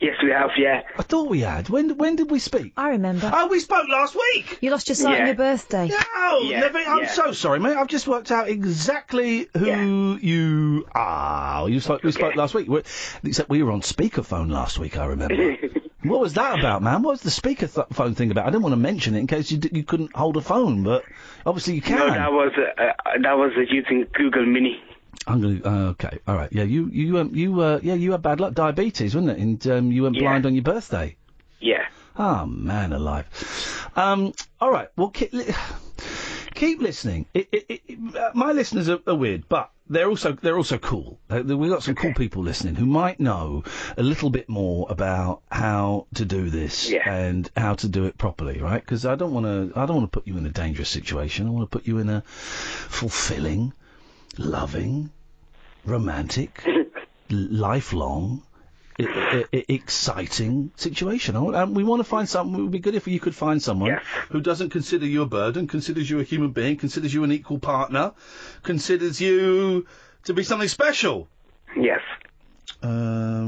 Yes, 0.00 0.14
we 0.22 0.30
have. 0.30 0.50
Yeah. 0.56 0.82
I 0.96 1.02
thought 1.02 1.28
we 1.28 1.40
had. 1.40 1.68
When 1.68 1.96
when 1.96 2.14
did 2.16 2.30
we 2.30 2.38
speak? 2.38 2.72
I 2.76 2.90
remember. 2.90 3.30
Oh, 3.34 3.48
we 3.48 3.58
spoke 3.58 3.88
last 3.88 4.14
week. 4.14 4.58
You 4.60 4.70
lost 4.70 4.88
your 4.88 4.94
sight 4.94 5.14
on 5.14 5.18
Yeah. 5.20 5.26
your 5.26 5.34
birthday. 5.34 5.88
No, 5.88 6.38
Yeah, 6.40 6.60
never, 6.60 6.78
I'm 6.78 7.00
yeah. 7.02 7.08
so 7.08 7.32
sorry, 7.32 7.58
mate. 7.58 7.76
I've 7.76 7.88
just 7.88 8.06
worked 8.06 8.30
out 8.30 8.48
exactly 8.48 9.48
who 9.56 10.16
you 10.20 10.86
are. 10.94 11.68
You 11.68 11.80
spoke, 11.80 12.02
we 12.04 12.12
spoke 12.12 12.36
last 12.36 12.54
week. 12.54 12.68
We- 12.68 12.82
Except 13.24 13.50
we 13.50 13.62
were 13.62 13.72
on 13.72 13.80
speakerphone 13.80 14.50
last 14.50 14.78
week, 14.78 14.96
I 14.96 15.06
remember. 15.06 15.56
what 16.04 16.20
was 16.20 16.34
that 16.34 16.58
about, 16.60 16.80
man? 16.82 17.02
What 17.02 17.20
was 17.20 17.22
the 17.22 17.30
speakerphone 17.30 18.14
thing 18.16 18.30
about? 18.30 18.46
I 18.46 18.50
didn't 18.50 18.62
want 18.62 18.72
to 18.74 18.76
mention 18.76 19.16
it 19.16 19.18
in 19.20 19.26
case 19.26 19.50
you, 19.50 19.58
d- 19.58 19.70
you 19.72 19.82
couldn't 19.82 20.14
hold 20.14 20.36
a 20.36 20.40
phone, 20.40 20.84
but 20.84 21.04
obviously 21.44 21.74
you 21.74 21.82
can. 21.82 21.98
No, 21.98 22.06
that 22.10 22.32
was 22.32 22.52
uh, 22.56 22.82
uh, 22.82 22.92
that 23.22 23.36
was 23.36 23.50
uh, 23.56 23.60
using 23.68 24.06
Google 24.14 24.46
Mini. 24.46 24.80
I'm 25.26 25.40
gonna. 25.40 25.60
Uh, 25.64 25.90
okay, 25.90 26.18
all 26.26 26.36
right. 26.36 26.48
Yeah, 26.52 26.62
you 26.62 26.88
you 26.92 27.18
um, 27.18 27.34
you 27.34 27.60
uh, 27.60 27.80
yeah 27.82 27.94
you 27.94 28.12
had 28.12 28.22
bad 28.22 28.40
luck, 28.40 28.54
diabetes, 28.54 29.14
wasn't 29.14 29.32
it? 29.32 29.38
And 29.42 29.66
um, 29.66 29.92
you 29.92 30.04
went 30.04 30.14
Yeah. 30.16 30.22
blind 30.22 30.46
on 30.46 30.54
your 30.54 30.62
birthday. 30.64 31.16
Yeah. 31.60 31.86
Oh 32.16 32.46
man, 32.46 32.92
alive. 32.92 33.26
Um, 33.96 34.32
all 34.60 34.70
right. 34.72 34.88
Well, 34.96 35.10
keep, 35.10 35.32
li- 35.32 35.54
keep 36.54 36.80
listening. 36.80 37.26
It, 37.34 37.48
it, 37.52 37.82
it, 37.86 38.16
uh, 38.16 38.30
my 38.34 38.52
listeners 38.52 38.88
are, 38.88 39.00
are 39.06 39.14
weird, 39.14 39.48
but 39.48 39.70
they're 39.88 40.08
also 40.08 40.32
they're 40.32 40.56
also 40.56 40.78
cool. 40.78 41.18
Uh, 41.30 41.42
We've 41.44 41.70
got 41.70 41.82
some 41.82 41.94
cool 41.94 42.14
people 42.14 42.42
listening 42.42 42.74
who 42.74 42.86
might 42.86 43.20
know 43.20 43.64
a 43.96 44.02
little 44.02 44.30
bit 44.30 44.48
more 44.48 44.86
about 44.90 45.42
how 45.50 46.06
to 46.14 46.24
do 46.24 46.48
this 46.50 46.90
Yeah. 46.90 47.08
and 47.10 47.50
how 47.56 47.74
to 47.74 47.88
do 47.88 48.04
it 48.04 48.18
properly, 48.18 48.60
right? 48.60 48.82
Because 48.82 49.04
I 49.06 49.14
don't 49.14 49.32
want 49.32 49.46
to 49.46 49.78
I 49.78 49.86
don't 49.86 49.96
want 49.96 50.12
to 50.12 50.18
put 50.18 50.26
you 50.26 50.36
in 50.38 50.46
a 50.46 50.50
dangerous 50.50 50.88
situation. 50.88 51.46
I 51.46 51.50
want 51.50 51.70
to 51.70 51.78
put 51.78 51.86
you 51.86 51.98
in 51.98 52.08
a 52.08 52.22
fulfilling, 52.22 53.72
loving, 54.38 55.10
romantic, 55.84 56.62
l- 56.66 56.84
lifelong 57.30 58.42
i- 59.00 59.04
i- 59.04 59.44
i- 59.56 59.64
exciting 59.68 60.70
situation. 60.76 61.36
And 61.36 61.76
we 61.76 61.84
want 61.84 62.00
to 62.00 62.04
find 62.04 62.28
someone. 62.28 62.60
It 62.60 62.62
would 62.64 62.72
be 62.72 62.78
good 62.78 62.94
if 62.94 63.06
you 63.06 63.20
could 63.20 63.34
find 63.34 63.62
someone 63.62 63.90
Yes. 63.90 64.02
who 64.30 64.40
doesn't 64.40 64.70
consider 64.70 65.06
you 65.06 65.22
a 65.22 65.26
burden, 65.26 65.66
considers 65.68 66.08
you 66.10 66.20
a 66.20 66.24
human 66.24 66.50
being, 66.50 66.76
considers 66.76 67.12
you 67.14 67.24
an 67.24 67.32
equal 67.32 67.58
partner, 67.58 68.12
considers 68.62 69.20
you 69.20 69.86
to 70.24 70.34
be 70.34 70.42
something 70.42 70.68
special. 70.68 71.28
Yes. 71.76 72.00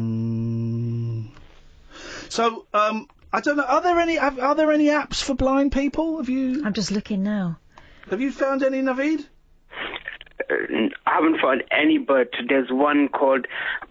Um. 0.01 1.33
So, 2.29 2.67
um, 2.73 3.07
I 3.33 3.41
don't 3.41 3.57
know. 3.57 3.65
Are 3.65 3.81
there 3.83 3.99
any? 3.99 4.17
Have, 4.17 4.39
are 4.39 4.55
there 4.55 4.71
any 4.73 4.87
apps 4.87 5.23
for 5.23 5.35
blind 5.35 5.73
people? 5.73 6.19
Have 6.19 6.29
you? 6.29 6.63
I'm 6.65 6.73
just 6.73 6.91
looking 6.91 7.23
now. 7.23 7.59
Have 8.11 8.21
you 8.21 8.31
found 8.33 8.63
any, 8.63 8.81
Naveed? 8.83 9.27
I 10.49 10.91
haven't 11.15 11.41
found 11.41 11.65
any, 11.71 11.99
but 11.99 12.31
there's 12.49 12.71
one 12.71 13.09
called 13.09 13.47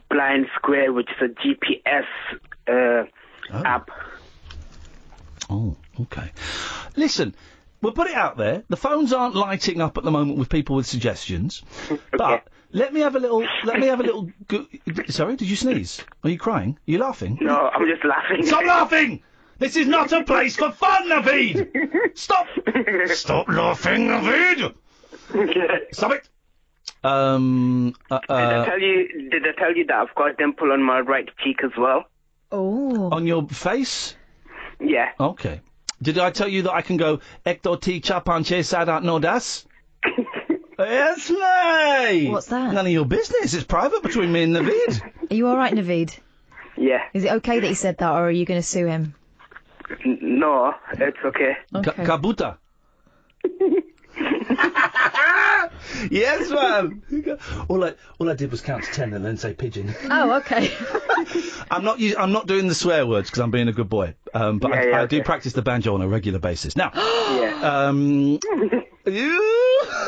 Blind 0.09 0.47
Square, 0.55 0.93
which 0.93 1.09
is 1.19 1.29
a 1.29 1.47
GPS 1.47 2.05
uh, 2.67 3.05
app. 3.65 3.89
Oh, 5.49 5.75
okay. 6.01 6.31
Listen, 6.95 7.35
we'll 7.81 7.93
put 7.93 8.07
it 8.07 8.15
out 8.15 8.37
there. 8.37 8.63
The 8.69 8.77
phones 8.77 9.13
aren't 9.13 9.35
lighting 9.35 9.81
up 9.81 9.97
at 9.97 10.03
the 10.03 10.11
moment 10.11 10.37
with 10.37 10.49
people 10.49 10.75
with 10.75 10.85
suggestions, 10.85 11.63
okay. 11.91 11.99
but 12.11 12.47
let 12.71 12.93
me 12.93 13.01
have 13.01 13.15
a 13.15 13.19
little. 13.19 13.45
Let 13.63 13.79
me 13.79 13.87
have 13.87 13.99
a 13.99 14.03
little. 14.03 14.29
Go- 14.47 14.67
Sorry, 15.07 15.35
did 15.35 15.49
you 15.49 15.55
sneeze? 15.55 16.03
Are 16.23 16.29
you 16.29 16.37
crying? 16.37 16.77
Are 16.87 16.91
you 16.91 16.99
laughing? 16.99 17.37
No, 17.41 17.69
I'm 17.73 17.87
just 17.87 18.05
laughing. 18.05 18.45
Stop 18.45 18.65
laughing! 18.65 19.23
This 19.57 19.75
is 19.75 19.87
not 19.87 20.11
a 20.13 20.23
place 20.23 20.55
for 20.55 20.71
fun, 20.71 21.09
Naveed! 21.09 22.17
Stop! 22.17 22.47
Stop 23.07 23.49
laughing, 23.49 24.07
Naveed! 24.07 24.73
Stop 25.91 26.11
it! 26.13 26.29
Um. 27.03 27.93
Uh, 28.11 28.19
Did 28.19 28.29
I 28.29 28.43
uh, 28.59 28.65
tell 28.65 28.79
you? 28.79 29.29
Did 29.29 29.43
I 29.47 29.51
tell 29.57 29.75
you 29.75 29.85
that 29.85 29.95
I've 29.95 30.15
got 30.15 30.31
a 30.31 30.33
dimple 30.33 30.71
on 30.71 30.83
my 30.83 30.99
right 30.99 31.29
cheek 31.43 31.57
as 31.63 31.71
well? 31.77 32.05
Oh. 32.51 33.09
on 33.11 33.27
your 33.27 33.47
face? 33.47 34.15
Yeah. 34.79 35.11
Okay. 35.19 35.61
Did 36.01 36.17
I 36.17 36.31
tell 36.31 36.47
you 36.47 36.63
that 36.63 36.73
I 36.73 36.81
can 36.81 36.97
go 36.97 37.19
Ecto 37.45 37.79
T 37.79 38.01
Chapanche 38.01 38.59
Sadat 38.59 39.03
Nodas? 39.03 39.65
yes, 40.79 41.29
mate! 41.29 42.29
What's 42.29 42.47
that? 42.47 42.73
None 42.73 42.85
of 42.85 42.91
your 42.91 43.05
business. 43.05 43.53
It's 43.53 43.63
private 43.65 44.01
between 44.01 44.31
me 44.31 44.43
and 44.43 44.55
Naveed. 44.55 45.01
Are 45.31 45.35
you 45.35 45.47
all 45.47 45.57
right, 45.57 45.73
Naveed? 45.73 46.17
Yeah. 46.77 47.03
Is 47.13 47.25
it 47.25 47.33
okay 47.33 47.59
that 47.59 47.67
he 47.67 47.73
said 47.73 47.97
that, 47.97 48.11
or 48.13 48.27
are 48.27 48.31
you 48.31 48.45
going 48.45 48.59
to 48.61 48.65
sue 48.65 48.85
him? 48.87 49.13
N- 50.05 50.19
No, 50.21 50.73
it's 50.93 51.17
okay. 51.23 51.57
Ka- 51.73 51.81
Kabuta. 51.81 52.57
yes, 56.11 56.49
man. 56.49 57.01
All 57.67 57.83
I 57.83 57.93
all 58.19 58.29
I 58.29 58.33
did 58.35 58.51
was 58.51 58.61
count 58.61 58.83
to 58.83 58.91
ten 58.91 59.13
and 59.13 59.23
then 59.25 59.37
say 59.37 59.53
pigeon. 59.53 59.93
Oh, 60.09 60.33
okay. 60.37 60.71
I'm 61.71 61.83
not 61.83 61.99
us- 61.99 62.15
I'm 62.17 62.31
not 62.31 62.47
doing 62.47 62.67
the 62.67 62.75
swear 62.75 63.05
words 63.05 63.29
because 63.29 63.41
I'm 63.41 63.51
being 63.51 63.67
a 63.67 63.73
good 63.73 63.89
boy. 63.89 64.15
Um, 64.33 64.59
but 64.59 64.71
I, 64.71 64.83
Yeah, 64.83 64.89
yeah, 64.89 65.01
I 65.01 65.05
do 65.05 65.23
practice 65.23 65.53
the 65.53 65.61
banjo 65.61 65.93
on 65.93 66.01
a 66.01 66.07
regular 66.07 66.39
basis. 66.39 66.75
Now, 66.75 66.91
Yeah. 66.95 67.59
um, 67.87 68.39
you, 69.05 69.48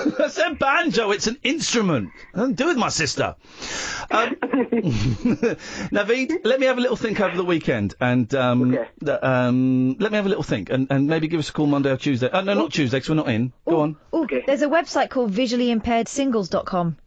I 0.20 0.28
said 0.28 0.60
banjo. 0.60 1.12
It's 1.12 1.28
an 1.28 1.38
instrument. 1.44 2.10
Nothing 2.36 2.56
to 2.56 2.64
do 2.64 2.68
with 2.70 2.78
my 2.78 2.90
sister. 2.90 3.36
Um, 4.10 4.36
Naveed, 5.92 6.46
let 6.46 6.60
me 6.60 6.66
have 6.66 6.78
a 6.78 6.82
little 6.82 6.96
think 6.98 7.20
over 7.20 7.36
the 7.36 7.44
weekend, 7.46 7.96
and 8.00 8.34
um, 8.36 8.74
Okay. 8.74 8.88
th- 9.06 9.20
um, 9.22 9.96
let 10.00 10.12
me 10.12 10.16
have 10.18 10.26
a 10.26 10.30
little 10.30 10.44
think, 10.44 10.70
and, 10.70 10.88
and 10.90 11.08
maybe 11.08 11.28
give 11.28 11.40
us 11.40 11.50
a 11.50 11.54
call 11.54 11.68
Monday 11.68 11.92
or 11.92 11.98
Tuesday. 11.98 12.30
Uh, 12.30 12.42
no, 12.42 12.54
not 12.54 12.72
Tuesday, 12.74 12.98
because 12.98 13.10
we're 13.10 13.16
not 13.16 13.30
in. 13.30 13.54
Go 13.68 13.82
on. 13.82 13.98
Oh, 14.14 14.24
Okay. 14.24 14.44
there's 14.46 14.62
a 14.62 14.68
website 14.68 15.10
called 15.10 15.32
visuallyimpairedsingles.com. 15.34 16.98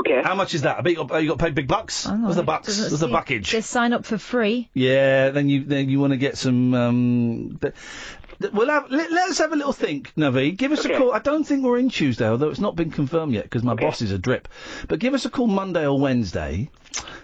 Okay. 0.00 0.22
How 0.22 0.34
much 0.36 0.54
is 0.54 0.62
that? 0.62 0.78
I 0.78 0.80
bet 0.82 0.92
you 0.92 1.04
got, 1.04 1.22
you 1.22 1.28
got 1.28 1.38
paid 1.40 1.54
big 1.56 1.66
bucks. 1.66 2.04
Hang 2.04 2.22
What's 2.22 2.32
on, 2.32 2.36
the 2.36 2.42
bucks? 2.44 2.66
doesn't 2.68 2.84
What's 2.92 3.00
the 3.00 3.08
buckage? 3.08 3.48
Just 3.48 3.68
sign 3.70 3.92
up 3.92 4.04
for 4.06 4.16
free. 4.16 4.70
Yeah, 4.72 5.30
then 5.30 5.48
you 5.48 5.64
then 5.64 5.88
you 5.88 5.98
want 5.98 6.12
to 6.12 6.16
get 6.16 6.38
some. 6.38 6.72
Um, 6.72 7.58
th- 7.60 7.74
th- 7.74 8.27
we'll 8.40 8.68
have 8.68 8.90
let, 8.90 9.10
let 9.10 9.30
us 9.30 9.38
have 9.38 9.52
a 9.52 9.56
little 9.56 9.72
think, 9.72 10.12
Navi. 10.16 10.56
Give 10.56 10.72
us 10.72 10.84
a 10.84 10.90
call. 10.96 11.12
I 11.12 11.18
don't 11.18 11.44
think 11.44 11.64
we're 11.64 11.78
in 11.78 11.90
Tuesday, 11.90 12.26
although 12.28 12.48
it's 12.50 12.60
not 12.60 12.76
been 12.76 12.90
confirmed 12.90 13.32
yet 13.34 13.44
because 13.44 13.62
my 13.62 13.74
boss 13.74 14.02
is 14.02 14.12
a 14.12 14.18
drip. 14.18 14.48
But 14.88 14.98
give 15.00 15.14
us 15.14 15.24
a 15.24 15.30
call 15.30 15.46
Monday 15.46 15.86
or 15.86 15.98
Wednesday, 15.98 16.70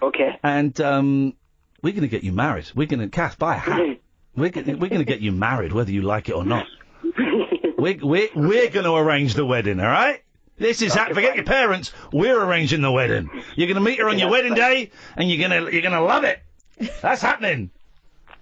Okay. 0.01 0.39
and 0.43 0.79
um, 0.81 1.33
we're 1.81 1.91
going 1.93 2.01
to 2.01 2.07
get 2.07 2.23
you 2.23 2.31
married. 2.31 2.69
We're 2.75 2.87
going 2.87 2.99
to 3.01 3.07
Kath 3.09 3.37
buy 3.39 3.55
a 3.55 3.59
hat. 3.59 3.97
We're 4.37 4.49
gonna, 4.49 4.75
we're 4.75 4.89
going 4.89 4.99
to 4.99 5.05
get 5.05 5.21
you 5.21 5.31
married, 5.31 5.71
whether 5.71 5.93
you 5.93 6.01
like 6.01 6.27
it 6.27 6.33
or 6.35 6.43
not. 6.43 6.65
We're 7.77 7.97
we're, 8.01 8.27
we're 8.35 8.69
going 8.69 8.83
to 8.85 8.93
arrange 8.95 9.33
the 9.33 9.45
wedding. 9.45 9.79
All 9.79 9.85
right. 9.85 10.21
This 10.57 10.81
is 10.81 10.93
ha- 10.93 11.07
forget 11.13 11.35
your 11.35 11.45
parents. 11.45 11.93
We're 12.11 12.41
arranging 12.43 12.81
the 12.81 12.91
wedding. 12.91 13.29
You're 13.55 13.67
going 13.67 13.75
to 13.75 13.81
meet 13.81 13.99
her 13.99 14.09
on 14.09 14.17
your 14.19 14.29
wedding 14.29 14.53
day, 14.53 14.91
and 15.15 15.29
you're 15.29 15.47
gonna 15.47 15.69
you're 15.71 15.81
gonna 15.81 16.01
love 16.01 16.23
it. 16.25 16.39
That's 17.01 17.21
happening. 17.21 17.71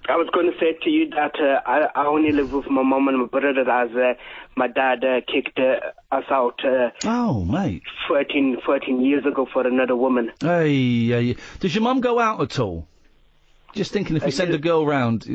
I 0.09 0.17
was 0.17 0.27
going 0.33 0.51
to 0.51 0.57
say 0.59 0.73
to 0.83 0.89
you 0.89 1.09
that 1.11 1.35
uh, 1.39 1.61
I, 1.65 1.87
I 2.01 2.05
only 2.07 2.31
live 2.31 2.51
with 2.51 2.67
my 2.69 2.83
mum 2.83 3.07
and 3.07 3.19
my 3.19 3.25
brother 3.25 3.59
as 3.61 3.91
uh, 3.95 4.13
my 4.55 4.67
dad 4.67 5.03
uh, 5.03 5.21
kicked 5.25 5.57
uh, 5.57 5.79
us 6.13 6.25
out 6.29 6.59
uh, 6.65 6.89
Oh, 7.05 7.45
mate. 7.45 7.83
14, 8.09 8.57
14 8.65 9.05
years 9.05 9.25
ago 9.25 9.47
for 9.53 9.65
another 9.65 9.95
woman. 9.95 10.31
Hey, 10.41 11.07
hey, 11.07 11.35
does 11.61 11.73
your 11.73 11.83
mum 11.83 12.01
go 12.01 12.19
out 12.19 12.41
at 12.41 12.59
all? 12.59 12.87
Just 13.73 13.91
thinking, 13.93 14.17
if 14.17 14.23
we 14.23 14.27
I 14.27 14.31
send 14.31 14.53
a 14.53 14.57
girl 14.57 14.85
round, 14.85 15.23
uh, 15.23 15.31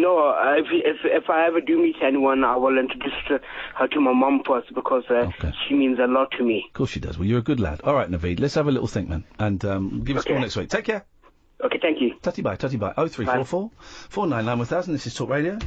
No, 0.00 0.18
uh, 0.28 0.54
if, 0.56 0.66
if 0.70 0.96
if 1.04 1.28
I 1.28 1.46
ever 1.48 1.60
do 1.60 1.82
meet 1.82 1.96
anyone, 2.02 2.44
I 2.44 2.56
will 2.56 2.78
introduce 2.78 3.12
uh, 3.28 3.38
her 3.74 3.88
to 3.88 4.00
my 4.00 4.12
mum 4.14 4.42
first 4.46 4.72
because 4.74 5.04
uh, 5.10 5.14
Okay. 5.38 5.52
she 5.68 5.74
means 5.74 5.98
a 5.98 6.06
lot 6.06 6.30
to 6.38 6.44
me. 6.44 6.64
of 6.68 6.72
course 6.74 6.90
she 6.90 7.00
does. 7.00 7.18
Well, 7.18 7.26
you're 7.28 7.40
a 7.40 7.42
good 7.42 7.60
lad. 7.60 7.80
All 7.82 7.94
right, 7.94 8.08
Naveed, 8.10 8.40
let's 8.40 8.54
have 8.54 8.68
a 8.68 8.70
little 8.70 8.86
think, 8.88 9.08
man, 9.10 9.24
and 9.38 9.62
um, 9.64 10.04
give 10.04 10.16
us 10.16 10.24
a 10.24 10.28
call 10.28 10.38
next 10.40 10.56
week. 10.56 10.70
Take 10.70 10.84
care. 10.86 11.04
Okay, 11.64 11.78
thank 11.80 12.00
you. 12.00 12.14
Tutty 12.22 12.42
bye, 12.42 12.56
tutty 12.56 12.78
bye. 12.78 12.92
Oh 12.96 13.06
three 13.08 13.26
four 13.26 13.44
four 13.44 13.70
four 14.08 14.26
nine 14.26 14.44
nine 14.44 14.58
one 14.58 14.66
thousand. 14.66 14.92
This 14.94 15.06
is 15.06 15.14
Talk 15.14 15.28
Radio. 15.28 15.58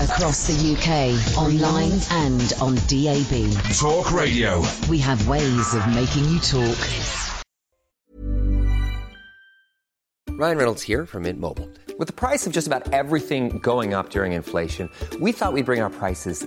Across 0.00 0.46
the 0.46 0.74
UK, 0.74 1.38
online 1.38 1.98
and 2.10 2.52
on 2.60 2.74
DAB. 2.86 3.74
Talk 3.76 4.12
Radio. 4.12 4.62
We 4.88 4.98
have 4.98 5.26
ways 5.28 5.74
of 5.74 5.86
making 5.94 6.24
you 6.28 6.38
talk. 6.40 6.78
Ryan 10.30 10.56
Reynolds 10.56 10.82
here 10.82 11.04
from 11.04 11.24
Mint 11.24 11.40
Mobile. 11.40 11.68
With 11.98 12.06
the 12.06 12.12
price 12.12 12.46
of 12.46 12.52
just 12.52 12.68
about 12.68 12.92
everything 12.92 13.58
going 13.58 13.92
up 13.92 14.10
during 14.10 14.32
inflation, 14.34 14.88
we 15.20 15.32
thought 15.32 15.52
we'd 15.52 15.66
bring 15.66 15.80
our 15.80 15.90
prices 15.90 16.46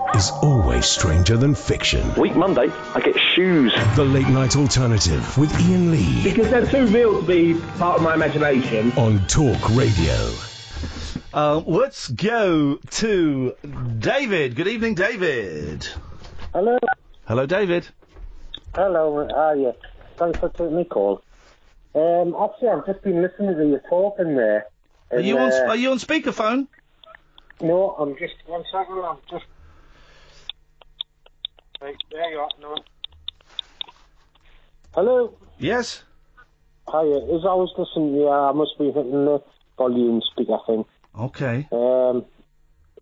is 0.15 0.31
always 0.41 0.85
stranger 0.85 1.37
than 1.37 1.55
fiction. 1.55 2.13
Week 2.15 2.35
Monday, 2.35 2.69
I 2.93 2.99
get 2.99 3.17
shoes. 3.19 3.73
The 3.95 4.03
Late 4.03 4.27
Night 4.27 4.55
Alternative 4.55 5.37
with 5.37 5.53
Iain 5.55 5.91
Lee 5.91 6.23
Because 6.23 6.49
they're 6.49 6.65
too 6.65 6.85
real 6.87 7.21
to 7.21 7.25
be 7.27 7.53
part 7.77 7.97
of 7.97 8.03
my 8.03 8.13
imagination. 8.13 8.91
on 8.93 9.25
Talk 9.27 9.69
Radio. 9.75 10.33
Uh, 11.33 11.61
let's 11.65 12.09
go 12.09 12.75
to 12.89 13.55
David. 13.99 14.55
Good 14.55 14.67
evening, 14.67 14.95
David. 14.95 15.87
Hello. 16.53 16.77
Hello, 17.27 17.45
David. 17.45 17.87
Hello, 18.75 19.27
how 19.29 19.35
are 19.35 19.55
you? 19.55 19.73
Thanks 20.17 20.39
for 20.39 20.49
taking 20.49 20.75
my 20.75 20.83
call. 20.83 21.21
Um, 21.95 22.35
actually, 22.41 22.69
I've 22.69 22.85
just 22.85 23.01
been 23.03 23.21
listening 23.21 23.55
to 23.55 23.65
you 23.67 23.79
talking 23.89 24.35
there. 24.35 24.65
Are 25.11 25.19
you 25.19 25.37
on? 25.37 25.51
uh, 25.51 25.65
Are 25.69 25.75
you 25.75 25.91
on 25.91 25.99
speakerphone? 25.99 26.67
No, 27.61 27.91
I'm 27.99 28.17
just 28.17 28.33
one 28.45 28.63
second. 28.71 28.99
I'm 28.99 29.17
just. 29.29 29.45
Right, 31.81 31.95
there 32.11 32.31
you 32.31 32.37
are. 32.39 32.49
No. 32.61 32.75
Hello. 34.93 35.33
Yes. 35.57 36.03
Hi, 36.87 37.01
As 37.05 37.45
I 37.45 37.53
was 37.55 37.73
listening, 37.77 38.15
yeah, 38.15 38.29
I 38.29 38.51
must 38.51 38.77
be 38.77 38.85
hitting 38.91 39.25
the 39.25 39.41
volume 39.77 40.21
speaker 40.31 40.57
thing. 40.67 40.85
Okay. 41.17 41.67
Um, 41.71 42.25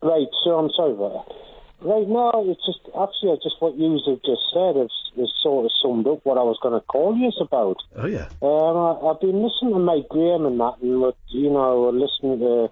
right. 0.01 0.27
So 0.43 0.51
I'm 0.57 0.69
sorry 0.75 0.93
about 0.93 1.25
that. 1.27 1.35
Right 1.81 2.07
now, 2.07 2.31
it's 2.45 2.59
just 2.65 2.79
actually 2.95 3.39
just 3.41 3.55
what 3.61 3.75
you 3.77 3.93
have 4.05 4.21
just 4.23 4.41
said 4.53 4.75
has, 4.75 4.91
has 5.17 5.31
sort 5.41 5.65
of 5.65 5.71
summed 5.81 6.07
up 6.07 6.19
what 6.25 6.37
I 6.37 6.43
was 6.43 6.59
going 6.61 6.73
to 6.79 6.85
call 6.85 7.15
you 7.15 7.31
about. 7.39 7.77
Oh 7.95 8.05
yeah. 8.05 8.27
Um, 8.41 8.75
I, 8.77 9.09
I've 9.09 9.21
been 9.21 9.41
listening 9.41 9.73
to 9.73 9.79
Mike 9.79 10.07
Graham 10.09 10.45
and 10.45 10.59
that, 10.59 10.75
and 10.81 11.01
what- 11.01 11.15
you 11.27 11.49
know, 11.49 11.89
listening 11.89 12.39
to 12.39 12.69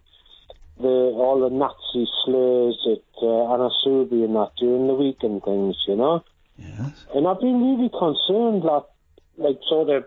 the 0.79 0.87
all 0.87 1.39
the 1.41 1.55
Nazi 1.55 2.09
slurs 2.23 2.77
at 2.91 3.23
uh, 3.23 3.53
Anna 3.53 3.69
Soubry 3.83 4.23
and 4.25 4.35
that 4.35 4.51
during 4.59 4.87
the 4.87 4.93
week 4.93 5.17
and 5.21 5.43
things, 5.43 5.75
you 5.87 5.95
know. 5.95 6.23
Yes. 6.57 7.05
And 7.13 7.27
I've 7.27 7.39
been 7.39 7.61
really 7.61 7.89
concerned, 7.89 8.63
like, 8.63 8.83
like 9.37 9.59
sort 9.69 9.89
of 9.89 10.05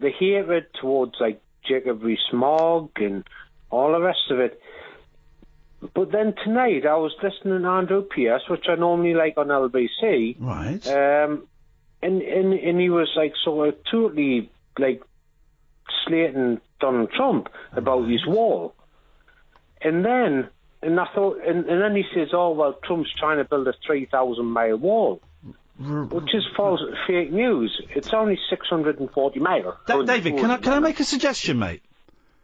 the 0.00 0.10
hatred 0.10 0.66
towards 0.80 1.14
like 1.20 1.40
Jacob 1.66 2.02
Rees-Mogg 2.02 2.90
and 2.96 3.24
all 3.70 3.92
the 3.92 4.00
rest 4.00 4.30
of 4.30 4.40
it. 4.40 4.60
But 5.94 6.12
then 6.12 6.34
tonight 6.44 6.84
I 6.86 6.96
was 6.96 7.12
listening 7.22 7.62
to 7.62 7.68
Andrew 7.68 8.02
Pierce, 8.02 8.42
which 8.48 8.66
I 8.68 8.74
normally 8.74 9.14
like 9.14 9.34
on 9.38 9.48
LBC. 9.48 10.36
Right. 10.38 10.86
Um, 10.86 11.46
and, 12.02 12.22
and 12.22 12.52
and 12.54 12.80
he 12.80 12.90
was 12.90 13.08
like 13.16 13.32
sort 13.44 13.68
of 13.68 13.74
totally 13.90 14.50
like 14.78 15.02
slating 16.06 16.60
Donald 16.80 17.10
Trump 17.12 17.48
about 17.72 18.08
his 18.08 18.26
wall. 18.26 18.74
And 19.82 20.04
then 20.04 20.48
and 20.82 20.98
I 20.98 21.06
thought 21.14 21.38
and, 21.46 21.66
and 21.66 21.82
then 21.82 21.96
he 21.96 22.04
says, 22.14 22.28
Oh 22.32 22.50
well 22.50 22.78
Trump's 22.84 23.10
trying 23.18 23.38
to 23.38 23.44
build 23.44 23.68
a 23.68 23.74
three 23.86 24.06
thousand 24.06 24.46
mile 24.46 24.76
wall. 24.76 25.20
Which 25.78 26.34
is 26.34 26.44
false 26.54 26.80
fake 27.06 27.32
news. 27.32 27.80
It's 27.94 28.12
only 28.12 28.38
six 28.50 28.66
hundred 28.66 29.00
and 29.00 29.10
forty 29.10 29.40
miles. 29.40 29.74
Da- 29.86 30.02
David, 30.02 30.36
can 30.36 30.50
I 30.50 30.58
can 30.58 30.74
I 30.74 30.78
make 30.78 31.00
a 31.00 31.04
suggestion, 31.04 31.58
mate? 31.58 31.82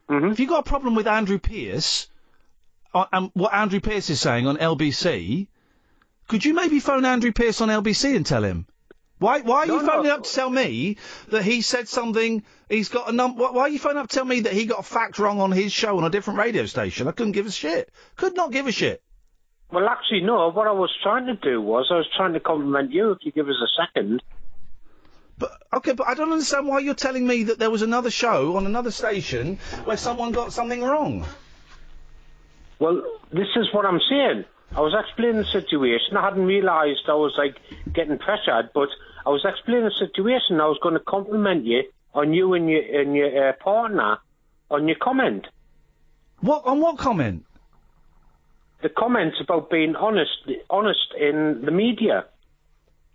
Mm-hmm. 0.09 0.33
If 0.33 0.41
you've 0.41 0.49
got 0.49 0.61
a 0.61 0.69
problem 0.69 0.95
with 0.95 1.07
Andrew 1.07 1.39
Pierce 1.39 2.09
uh, 2.95 3.05
and 3.13 3.31
what 3.35 3.53
Andrew 3.53 3.81
Pierce 3.81 4.09
is 4.09 4.21
saying 4.21 4.47
on 4.47 4.57
LBC, 4.57 5.49
could 6.29 6.45
you 6.45 6.55
maybe 6.55 6.81
phone 6.81 7.05
Andrew 7.05 7.33
Pierce 7.33 7.61
on 7.61 7.69
LBC 7.69 8.17
and 8.17 8.25
tell 8.25 8.43
him? 8.43 8.67
Why 9.19 9.41
why 9.41 9.59
are 9.61 9.67
you 9.67 9.81
phoning 9.81 10.11
up 10.11 10.25
to 10.25 10.33
tell 10.33 10.51
me 10.51 10.99
that 11.29 11.43
he 11.43 11.63
said 11.63 11.89
something? 11.89 12.45
He's 12.69 12.91
got 12.91 13.09
a 13.09 13.13
num. 13.13 13.37
Why, 13.37 13.51
why 13.51 13.63
are 13.63 13.69
you 13.69 13.79
phoning 13.79 13.99
up 13.99 14.09
to 14.09 14.15
tell 14.15 14.25
me 14.25 14.41
that 14.41 14.53
he 14.53 14.67
got 14.67 14.81
a 14.81 14.83
fact 14.83 15.19
wrong 15.19 15.41
on 15.41 15.53
his 15.53 15.73
show 15.73 15.97
on 15.97 16.05
a 16.05 16.11
different 16.11 16.39
radio 16.39 16.67
station? 16.67 17.09
I 17.09 17.13
couldn't 17.13 17.33
give 17.33 17.47
a 17.47 17.51
shit. 17.51 17.91
Could 18.17 18.37
not 18.37 18.53
give 18.53 18.67
a 18.67 18.73
shit. 18.73 19.03
Well, 19.73 19.89
actually, 19.89 20.21
no. 20.21 20.51
What 20.51 20.69
I 20.69 20.73
was 20.73 20.91
trying 21.03 21.27
to 21.27 21.35
do 21.35 21.61
was 21.61 21.87
I 21.91 21.97
was 21.97 22.09
trying 22.17 22.35
to 22.35 22.41
compliment 22.41 22.93
you. 22.93 23.13
If 23.13 23.19
you 23.23 23.33
give 23.33 23.49
us 23.49 23.57
a 23.61 23.87
second. 23.87 24.23
But 25.39 25.51
Okay, 25.77 25.93
but 25.93 26.09
I 26.09 26.15
don't 26.15 26.33
understand 26.33 26.67
why 26.67 26.79
you're 26.79 26.95
telling 26.95 27.27
me 27.27 27.45
that 27.45 27.59
there 27.59 27.71
was 27.71 27.83
another 27.83 28.11
show 28.11 28.57
on 28.57 28.65
another 28.65 28.91
station 28.91 29.59
where 29.85 29.99
someone 29.99 30.33
got 30.33 30.53
something 30.53 30.83
wrong. 30.83 31.27
Well, 32.79 33.03
this 33.31 33.49
is 33.57 33.69
what 33.73 33.85
I'm 33.85 34.01
saying. 34.09 34.45
I 34.77 34.81
was 34.81 34.95
explaining 34.99 35.39
the 35.39 35.45
situation. 35.47 36.17
I 36.17 36.23
hadn't 36.25 36.45
realised 36.45 37.01
I 37.09 37.15
was 37.15 37.35
like 37.39 37.57
getting 37.93 38.19
pressured, 38.19 38.71
but 38.75 38.89
I 39.25 39.31
was 39.31 39.45
explaining 39.45 39.85
the 39.85 39.91
situation. 40.07 40.61
I 40.61 40.67
was 40.67 40.79
going 40.83 40.95
to 40.95 41.01
compliment 41.01 41.65
you 41.65 41.85
on 42.15 42.33
you 42.35 42.53
and 42.55 42.69
your 42.69 42.83
and 43.01 43.15
your 43.17 43.49
uh, 43.49 43.53
partner 43.55 44.19
on 44.71 44.87
your 44.87 44.97
comment. 44.99 45.47
What 46.41 46.67
on 46.67 46.81
what 46.81 46.99
comment? 46.99 47.45
The 48.83 48.91
comments 48.91 49.39
about 49.41 49.71
being 49.71 49.97
honest, 49.97 50.31
honest 50.69 51.15
in 51.19 51.63
the 51.65 51.71
media. 51.71 52.27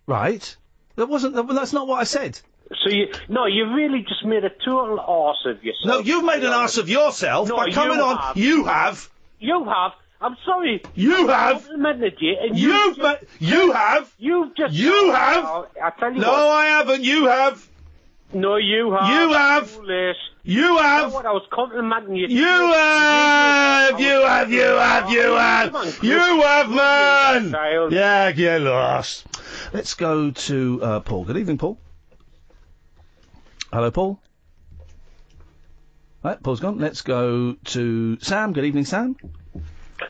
Right. 0.06 0.56
That 0.96 1.08
wasn't. 1.08 1.34
that- 1.36 1.46
That's 1.48 1.72
not 1.72 1.86
what 1.86 2.00
I 2.00 2.04
said. 2.04 2.40
So 2.82 2.90
you 2.90 3.06
no, 3.28 3.46
you 3.46 3.72
really 3.72 4.00
just 4.02 4.24
made 4.24 4.44
a 4.44 4.50
total 4.50 4.98
arse 4.98 5.46
of 5.46 5.62
yourself. 5.62 5.84
No, 5.86 5.98
you've 6.00 6.24
made 6.24 6.42
an 6.42 6.52
arse 6.52 6.78
of 6.78 6.88
yourself 6.88 7.48
No, 7.48 7.56
by 7.56 7.66
you 7.66 7.72
coming 7.72 8.00
on. 8.00 8.16
have. 8.16 8.36
You 8.36 8.64
have. 8.64 9.08
You 9.38 9.64
have. 9.64 9.92
I'm 10.22 10.36
sorry. 10.44 10.82
You 10.94 11.26
have. 11.28 11.66
you, 11.68 12.36
You've 12.52 12.96
you 12.96 13.02
ma- 13.02 13.14
you 13.40 13.72
have. 13.72 14.14
You've 14.18 14.56
just. 14.56 14.72
You 14.72 15.10
have. 15.10 15.44
I 15.82 15.90
tell 15.98 16.12
you 16.12 16.20
No, 16.20 16.30
what. 16.30 16.38
I 16.38 16.66
haven't. 16.66 17.02
You 17.02 17.26
have. 17.26 17.68
No, 18.32 18.56
you 18.56 18.92
have. 18.92 19.08
You 19.08 19.32
have. 19.32 19.68
Foolish. 19.70 20.16
You 20.44 20.78
have. 20.78 21.08
know 21.08 21.14
what? 21.14 21.26
I 21.26 21.32
was 21.32 21.46
complimenting 21.52 22.16
you. 22.16 22.28
You 22.28 22.44
have. 22.44 24.00
You 24.00 24.20
have. 24.22 24.50
You 24.50 24.62
have. 24.62 25.10
You 25.10 25.32
have. 25.34 26.02
You 26.02 26.42
have, 26.42 26.70
man. 26.70 27.90
Yeah, 27.92 28.32
get 28.32 28.60
lost. 28.60 29.26
Let's 29.72 29.94
go 29.94 30.30
to 30.30 30.80
uh, 30.82 31.00
Paul. 31.00 31.24
Good 31.24 31.36
evening, 31.36 31.58
Paul. 31.58 31.78
Hello, 33.72 33.90
Paul. 33.90 34.20
Right, 36.22 36.40
Paul's 36.40 36.60
gone. 36.60 36.78
Let's 36.78 37.02
go 37.02 37.54
to 37.54 38.18
Sam. 38.20 38.52
Good 38.52 38.64
evening, 38.64 38.84
Sam. 38.84 39.16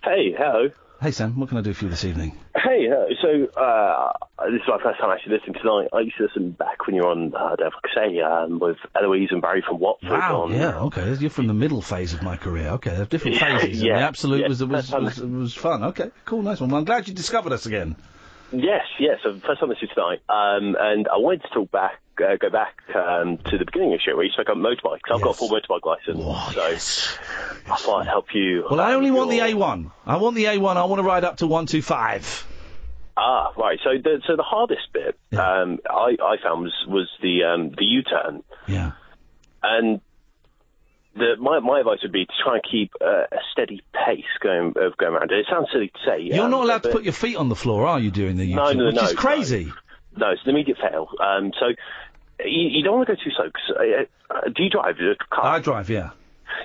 Hey, 0.04 0.34
hello. 0.36 0.68
Hey, 1.00 1.12
Sam. 1.12 1.38
What 1.38 1.48
can 1.48 1.58
I 1.58 1.60
do 1.60 1.72
for 1.72 1.84
you 1.84 1.90
this 1.90 2.04
evening? 2.04 2.36
Hey, 2.56 2.88
uh, 2.88 3.04
so 3.22 3.60
uh, 3.60 4.12
this 4.50 4.62
is 4.62 4.68
my 4.68 4.78
first 4.82 5.00
time 5.00 5.10
actually 5.10 5.36
listening 5.36 5.54
tonight. 5.54 5.88
I 5.92 6.00
used 6.00 6.16
to 6.16 6.24
listen 6.24 6.50
back 6.52 6.86
when 6.86 6.96
you 6.96 7.02
were 7.02 7.10
on, 7.10 7.32
uh, 7.34 7.54
Devil 7.54 7.78
say, 7.94 8.20
um, 8.20 8.58
with 8.58 8.78
Eloise 9.00 9.28
and 9.30 9.40
Barry 9.40 9.62
from 9.66 9.78
Watford. 9.78 10.10
Wow. 10.10 10.42
on, 10.42 10.52
Yeah. 10.52 10.80
Okay. 10.82 11.14
You're 11.14 11.30
from 11.30 11.46
the 11.46 11.54
middle 11.54 11.82
phase 11.82 12.14
of 12.14 12.22
my 12.22 12.36
career. 12.36 12.68
Okay. 12.70 13.04
Different 13.08 13.36
phases. 13.40 13.78
and 13.80 13.88
yeah, 13.88 13.98
the 13.98 14.04
absolute 14.04 14.40
yeah. 14.42 14.48
was, 14.48 14.64
was, 14.64 14.90
was 14.90 15.20
was 15.20 15.54
fun. 15.54 15.84
Okay. 15.84 16.10
Cool. 16.24 16.42
Nice 16.42 16.60
one. 16.60 16.70
Well, 16.70 16.78
I'm 16.80 16.84
glad 16.84 17.06
you 17.06 17.14
discovered 17.14 17.52
us 17.52 17.66
again. 17.66 17.94
Yes, 18.52 18.84
yes. 18.98 19.18
So 19.22 19.38
first 19.40 19.60
time 19.60 19.70
listening 19.70 19.90
tonight, 19.94 20.20
um, 20.28 20.76
and 20.78 21.08
I 21.08 21.16
wanted 21.16 21.42
to 21.42 21.48
talk 21.48 21.70
back, 21.70 22.00
uh, 22.22 22.36
go 22.36 22.50
back 22.50 22.76
um, 22.94 23.38
to 23.38 23.58
the 23.58 23.64
beginning 23.64 23.94
of 23.94 23.98
the 23.98 24.02
show 24.02 24.14
where 24.16 24.24
you 24.24 24.30
spoke 24.32 24.48
about 24.48 24.58
motorbikes. 24.58 25.00
I've 25.10 25.22
got 25.22 25.30
a 25.30 25.34
full 25.34 25.48
motorbike 25.48 25.84
license, 25.84 26.18
so 26.54 27.72
I 27.72 27.76
thought 27.76 28.00
I'd 28.02 28.08
help 28.08 28.26
you. 28.34 28.66
Well, 28.70 28.80
I 28.80 28.94
only 28.94 29.10
want 29.10 29.30
the 29.30 29.38
A1. 29.38 29.90
I 30.06 30.16
want 30.16 30.36
the 30.36 30.44
A1. 30.44 30.76
I 30.76 30.84
want 30.84 30.98
to 30.98 31.04
ride 31.04 31.24
up 31.24 31.38
to 31.38 31.46
one 31.46 31.66
two 31.66 31.82
five. 31.82 32.46
Ah, 33.16 33.52
right. 33.56 33.78
So 33.84 33.90
the 34.02 34.20
so 34.26 34.36
the 34.36 34.42
hardest 34.42 34.92
bit 34.92 35.18
um, 35.38 35.78
I 35.88 36.16
I 36.22 36.36
found 36.42 36.62
was 36.62 36.74
was 36.86 37.08
the 37.22 37.44
um, 37.44 37.70
the 37.70 37.84
U-turn. 37.84 38.42
Yeah. 38.66 38.92
And 39.62 40.00
the 41.14 41.36
my 41.38 41.60
my 41.60 41.80
advice 41.80 41.98
would 42.02 42.12
be 42.12 42.24
to 42.26 42.32
try 42.42 42.54
and 42.54 42.62
keep 42.70 42.92
uh, 43.00 43.24
a 43.30 43.38
steady 43.52 43.82
pace 43.92 44.24
going 44.40 44.68
of 44.76 44.96
going 44.96 45.14
around. 45.14 45.30
It 45.30 45.46
sounds 45.50 45.68
silly 45.72 45.88
to 45.88 45.98
say. 46.06 46.20
You're 46.22 46.44
um, 46.44 46.50
not 46.50 46.64
allowed 46.64 46.82
to 46.84 46.88
put 46.90 47.04
your 47.04 47.12
feet 47.12 47.36
on 47.36 47.48
the 47.48 47.56
floor, 47.56 47.86
are 47.86 48.00
you, 48.00 48.10
during 48.10 48.36
the 48.36 48.46
No, 48.54 48.68
U-turn? 48.68 48.78
no, 48.78 48.86
Which 48.86 48.94
no, 48.96 49.02
is 49.04 49.12
crazy. 49.14 49.72
No, 50.16 50.30
it's 50.30 50.42
an 50.44 50.50
immediate 50.50 50.78
fail. 50.78 51.08
Um, 51.22 51.52
so 51.58 51.66
you, 52.44 52.68
you 52.68 52.82
don't 52.82 52.96
want 52.96 53.08
to 53.08 53.16
go 53.16 53.22
too 53.22 53.30
slow. 53.36 53.46
'cause, 53.50 53.76
uh, 53.78 54.34
uh, 54.34 54.40
do 54.54 54.62
you 54.62 54.70
drive 54.70 54.96
a 55.00 55.14
car? 55.34 55.44
I 55.56 55.58
drive, 55.58 55.88
yeah. 55.90 56.10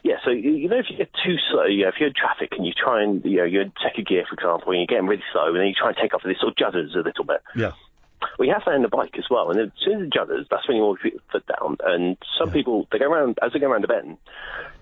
Yeah, 0.04 0.16
so 0.24 0.32
you 0.32 0.52
you 0.52 0.68
know 0.70 0.78
if 0.80 0.86
you 0.90 0.98
get 0.98 1.10
too 1.26 1.36
slow, 1.50 1.66
you 1.66 1.84
know, 1.84 1.90
if 1.90 1.96
you're 2.00 2.10
in 2.10 2.14
traffic 2.14 2.50
and 2.58 2.66
you 2.66 2.74
try 2.74 3.02
and 3.04 3.24
you 3.26 3.38
know 3.38 3.46
you're 3.46 3.62
in 3.64 3.72
second 3.82 4.06
gear, 4.06 4.26
for 4.28 4.36
example, 4.36 4.72
and 4.72 4.80
you're 4.82 4.86
getting 4.88 5.08
really 5.08 5.24
slow, 5.32 5.48
and 5.48 5.56
then 5.58 5.68
you 5.68 5.74
try 5.74 5.88
and 5.90 5.98
take 5.98 6.14
off, 6.14 6.22
and 6.24 6.32
it 6.32 6.38
sort 6.40 6.52
of 6.52 6.58
judders 6.58 6.94
a 6.94 7.00
little 7.00 7.24
bit. 7.24 7.42
Yeah. 7.56 7.72
Well, 8.38 8.48
you 8.48 8.54
have 8.54 8.64
that 8.66 8.76
in 8.76 8.82
the 8.82 8.88
bike 8.88 9.16
as 9.18 9.26
well, 9.30 9.52
and 9.52 9.60
as 9.60 9.70
soon 9.84 10.02
as 10.02 10.08
it 10.08 10.14
judders, 10.14 10.48
that's 10.50 10.68
when 10.68 10.78
you 10.78 10.84
want 10.84 11.00
to 11.00 11.04
put 11.04 11.14
your 11.14 11.22
foot 11.32 11.46
down. 11.48 11.78
And 11.84 12.18
some 12.40 12.52
people, 12.52 12.88
they 12.92 13.00
go 13.00 13.12
around 13.12 13.38
as 13.42 13.54
they 13.54 13.60
go 13.60 13.70
around 13.70 13.84
the 13.84 13.88
bend, 13.88 14.18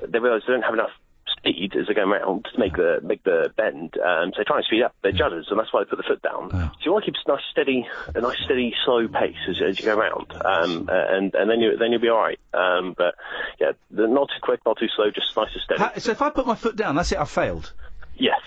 they 0.08 0.20
realise 0.20 0.44
they 0.48 0.54
don't 0.54 0.62
have 0.64 0.74
enough 0.74 0.92
speed 1.38 1.76
as 1.80 1.88
they 1.88 1.94
go 1.94 2.10
around 2.10 2.46
to 2.54 2.60
make 2.60 2.76
the 2.76 3.00
make 3.04 3.24
the 3.24 3.52
bend. 3.58 3.98
Um, 3.98 4.32
so 4.32 4.38
they 4.40 4.44
try 4.44 4.58
and 4.58 4.66
speed 4.66 4.84
up, 4.84 4.96
they 5.04 5.12
judders, 5.12 5.50
and 5.50 5.60
that's 5.60 5.72
why 5.74 5.84
they 5.84 5.90
put 5.90 5.98
the 5.98 6.04
foot 6.04 6.22
down. 6.22 6.50
So 6.52 6.72
you 6.86 6.92
want 6.92 7.06
to 7.06 7.12
keep 7.12 7.20
a 7.26 7.32
nice 7.32 7.42
steady, 7.52 7.88
a 8.14 8.22
nice 8.22 8.38
steady, 8.46 8.74
slow 8.86 9.08
pace 9.08 9.36
as, 9.50 9.62
as 9.62 9.80
you 9.80 9.86
go 9.86 9.98
around, 9.98 10.34
um, 10.34 10.90
uh, 10.90 10.94
and 10.94 11.34
and 11.36 11.50
then 11.50 11.60
you 11.60 11.78
then 11.78 11.92
you'll 11.92 12.02
be 12.02 12.10
all 12.10 12.18
right. 12.20 12.40
Um, 12.54 12.94
but 12.98 13.16
yeah, 13.60 13.72
not 13.92 14.30
too 14.30 14.40
quick, 14.42 14.62
not 14.66 14.78
too 14.78 14.88
slow, 14.96 15.12
just 15.12 15.36
nice 15.36 15.50
and 15.54 15.62
steady. 15.64 15.80
Ha- 15.82 15.94
so 15.98 16.12
if 16.12 16.22
I 16.22 16.30
put 16.30 16.48
my 16.48 16.56
foot 16.56 16.76
down, 16.76 16.96
that's 16.96 17.12
it. 17.12 17.18
I 17.18 17.26
failed. 17.26 17.74
Yes. 18.16 18.40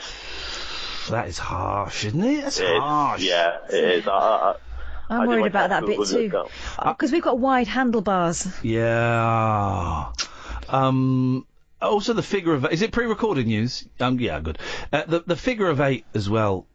That 1.10 1.28
is 1.28 1.38
harsh, 1.38 2.04
isn't 2.04 2.22
it? 2.22 2.42
That's 2.42 2.60
harsh. 2.60 3.22
Yeah, 3.22 3.58
it 3.70 3.74
is. 4.00 4.08
I, 4.08 4.12
I, 4.12 4.54
I'm 5.10 5.26
worried 5.28 5.46
about 5.46 5.70
that 5.70 5.80
best 5.82 5.86
bit 5.86 5.98
with- 5.98 6.12
with 6.12 6.32
too. 6.32 6.44
Because 6.84 7.12
we've 7.12 7.22
got 7.22 7.38
wide 7.38 7.66
handlebars. 7.66 8.46
Yeah. 8.62 10.12
Um. 10.68 11.46
Also, 11.80 12.12
the 12.12 12.22
figure 12.22 12.54
of 12.54 12.66
is 12.72 12.82
it 12.82 12.92
pre-recorded 12.92 13.46
news? 13.46 13.86
Um. 14.00 14.18
Yeah, 14.20 14.40
good. 14.40 14.58
Uh, 14.92 15.04
the 15.06 15.22
the 15.26 15.36
figure 15.36 15.68
of 15.68 15.80
eight 15.80 16.04
as 16.14 16.28
well. 16.28 16.66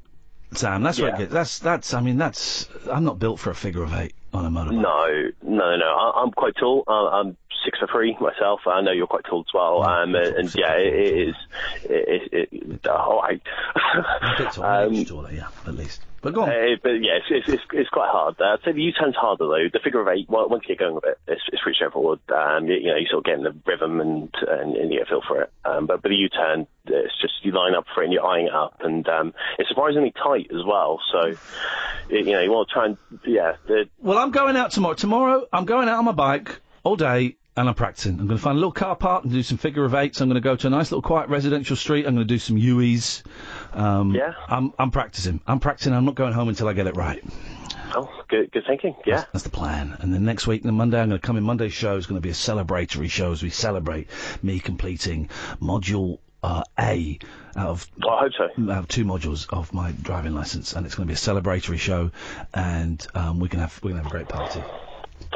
Sam. 0.54 0.84
That's 0.84 1.00
where 1.00 1.10
Yeah. 1.10 1.16
it 1.16 1.20
gets. 1.20 1.34
That's 1.34 1.60
that's. 1.60 1.94
I 1.94 2.02
mean, 2.02 2.18
that's. 2.18 2.68
I'm 2.90 3.04
not 3.04 3.20
built 3.20 3.40
for 3.40 3.50
a 3.50 3.56
figure 3.56 3.84
of 3.84 3.94
eight 3.94 4.14
on 4.34 4.46
a 4.46 4.50
motorbike. 4.50 4.82
No, 4.82 5.32
no, 5.58 5.76
no. 5.76 5.86
I, 5.86 6.22
I'm 6.22 6.32
quite 6.32 6.56
tall. 6.56 6.84
I, 6.88 7.20
I'm 7.20 7.38
six 7.66 7.80
foot 7.80 7.90
three 7.92 8.16
myself. 8.20 8.62
I 8.68 8.82
know 8.82 8.92
you're 8.92 9.08
quite 9.08 9.26
tall 9.26 9.42
as 9.48 9.54
well. 9.54 9.84
Um, 9.84 10.16
and, 10.16 10.36
and 10.36 10.56
yeah, 10.56 10.74
it, 10.74 10.94
it 10.94 11.28
is. 11.30 11.36
It, 11.84 12.34
it, 12.34 12.50
it, 12.52 12.88
all 12.88 13.22
right. 13.22 13.42
A 13.76 14.36
bit 14.38 14.52
taller, 14.54 14.86
an 14.88 14.94
inch 14.96 15.10
taller, 15.10 15.32
yeah, 15.32 15.48
at 15.68 15.76
least. 15.76 16.02
But 16.24 16.34
go 16.34 16.44
on. 16.44 16.50
Uh, 16.50 16.76
but 16.82 16.92
yeah, 17.04 17.20
it's, 17.20 17.28
it's, 17.30 17.50
it's, 17.50 17.64
it's 17.74 17.90
quite 17.90 18.10
hard. 18.10 18.40
Uh, 18.40 18.54
I'd 18.54 18.64
say 18.64 18.72
the 18.72 18.82
U-turn's 18.82 19.16
harder 19.16 19.46
though. 19.46 19.68
The 19.72 19.82
figure 19.84 20.00
of 20.00 20.08
eight, 20.08 20.30
once 20.30 20.64
you 20.64 20.70
get 20.70 20.80
going 20.80 20.96
with 20.96 21.04
it, 21.04 21.20
it's, 21.28 21.42
it's 21.52 21.62
pretty 21.62 21.76
straightforward. 21.76 22.20
Um, 22.34 22.66
you, 22.68 22.76
you 22.76 22.88
know, 22.88 22.96
you 22.96 23.08
sort 23.08 23.20
of 23.20 23.26
get 23.26 23.36
in 23.36 23.44
the 23.44 23.54
rhythm 23.68 24.00
and, 24.00 24.34
and, 24.48 24.76
and 24.78 24.92
you 24.92 25.00
get 25.00 25.08
a 25.08 25.10
feel 25.10 25.22
for 25.28 25.42
it. 25.42 25.52
Um, 25.66 25.86
but, 25.86 26.02
but 26.02 26.08
the 26.08 26.16
U-turn, 26.16 26.66
it's 26.86 27.22
just 27.22 27.34
you 27.44 27.52
line 27.52 27.76
up 27.76 27.86
for 27.94 28.04
it 28.04 28.06
and 28.06 28.14
you're 28.14 28.26
eyeing 28.26 28.48
it 28.48 28.54
up, 28.54 28.80
and 28.80 29.08
um, 29.10 29.34
it's 29.60 29.68
surprisingly 29.68 30.14
tight 30.14 30.48
as 30.50 30.64
well. 30.66 31.02
So, 31.12 31.36
you 32.10 32.24
know, 32.32 32.42
you 32.42 32.52
want 32.52 32.70
to 32.70 32.74
try 32.74 32.86
and 32.86 32.98
yeah. 33.26 33.58
The, 33.68 33.90
Well, 34.00 34.18
I'm 34.18 34.32
going 34.32 34.56
out 34.56 34.72
tomorrow. 34.72 34.96
Tomorrow, 34.96 35.46
I'm 35.52 35.66
going 35.66 35.90
out 35.90 36.00
on 36.00 36.06
my 36.06 36.14
bike 36.14 36.62
all 36.84 36.96
day 36.96 37.36
and 37.56 37.70
I'm 37.70 37.76
practicing. 37.76 38.14
I'm 38.20 38.28
going 38.28 38.38
to 38.38 38.44
find 38.44 38.56
a 38.56 38.60
little 38.60 38.72
car 38.72 38.96
park 38.96 39.24
and 39.24 39.32
do 39.34 39.44
some 39.44 39.58
figure 39.58 39.86
of 39.86 39.94
eights. 39.94 40.22
I'm 40.22 40.28
going 40.30 40.42
to 40.42 40.42
go 40.42 40.56
to 40.56 40.68
a 40.68 40.70
nice 40.70 40.92
little 40.92 41.02
quiet 41.02 41.30
residential 41.30 41.76
street. 41.76 42.06
I'm 42.06 42.16
going 42.16 42.28
to 42.28 42.34
do 42.34 42.40
some 42.40 42.58
UEs. 42.58 43.24
Um, 43.74 44.16
Yeah. 44.16 44.34
I'm, 44.48 44.74
I'm 44.80 44.92
practicing. 44.92 45.40
I'm 45.46 45.60
practicing. 45.60 45.94
I'm 45.94 46.06
not 46.06 46.16
going 46.16 46.34
home 46.34 46.50
until 46.50 46.68
I 46.68 46.74
get 46.74 46.88
it 46.88 46.96
right. 46.96 47.24
oh, 47.96 48.10
good, 48.28 48.52
good 48.52 48.64
thinking. 48.66 48.96
Yeah. 49.06 49.18
That's, 49.18 49.30
that's 49.32 49.44
the 49.44 49.52
plan. 49.52 49.96
And 50.00 50.14
then 50.14 50.26
next 50.26 50.48
week, 50.48 50.64
the 50.64 50.72
Monday, 50.72 51.00
I'm 51.00 51.10
going 51.10 51.22
to 51.22 51.26
come 51.26 51.38
in. 51.38 51.44
Monday's 51.44 51.74
show 51.74 51.96
is 51.96 52.08
going 52.08 52.18
to 52.20 52.26
be 52.26 52.30
a 52.30 52.34
celebratory 52.34 53.10
show 53.10 53.32
as 53.32 53.44
we 53.44 53.50
celebrate 53.52 54.08
me 54.42 54.60
completing 54.60 55.30
module 55.62 56.20
uh, 56.42 56.64
A 56.78 57.20
out 57.56 57.68
of 57.70 57.88
I 58.04 58.20
hope 58.20 58.32
so. 58.38 58.72
out 58.72 58.80
of 58.80 58.88
two 58.90 59.06
modules 59.06 59.46
of 59.54 59.74
my 59.74 59.92
driving 59.92 60.34
license, 60.34 60.74
and 60.74 60.86
it's 60.86 60.96
going 60.96 61.08
to 61.08 61.12
be 61.12 61.14
a 61.14 61.18
celebratory 61.18 61.80
show, 61.80 62.12
and 62.54 63.06
um, 63.16 63.40
we 63.40 63.48
can 63.48 63.60
have 63.62 63.80
we 63.82 63.92
can 63.92 63.98
have 63.98 64.08
a 64.08 64.10
great 64.10 64.28
party. 64.28 64.62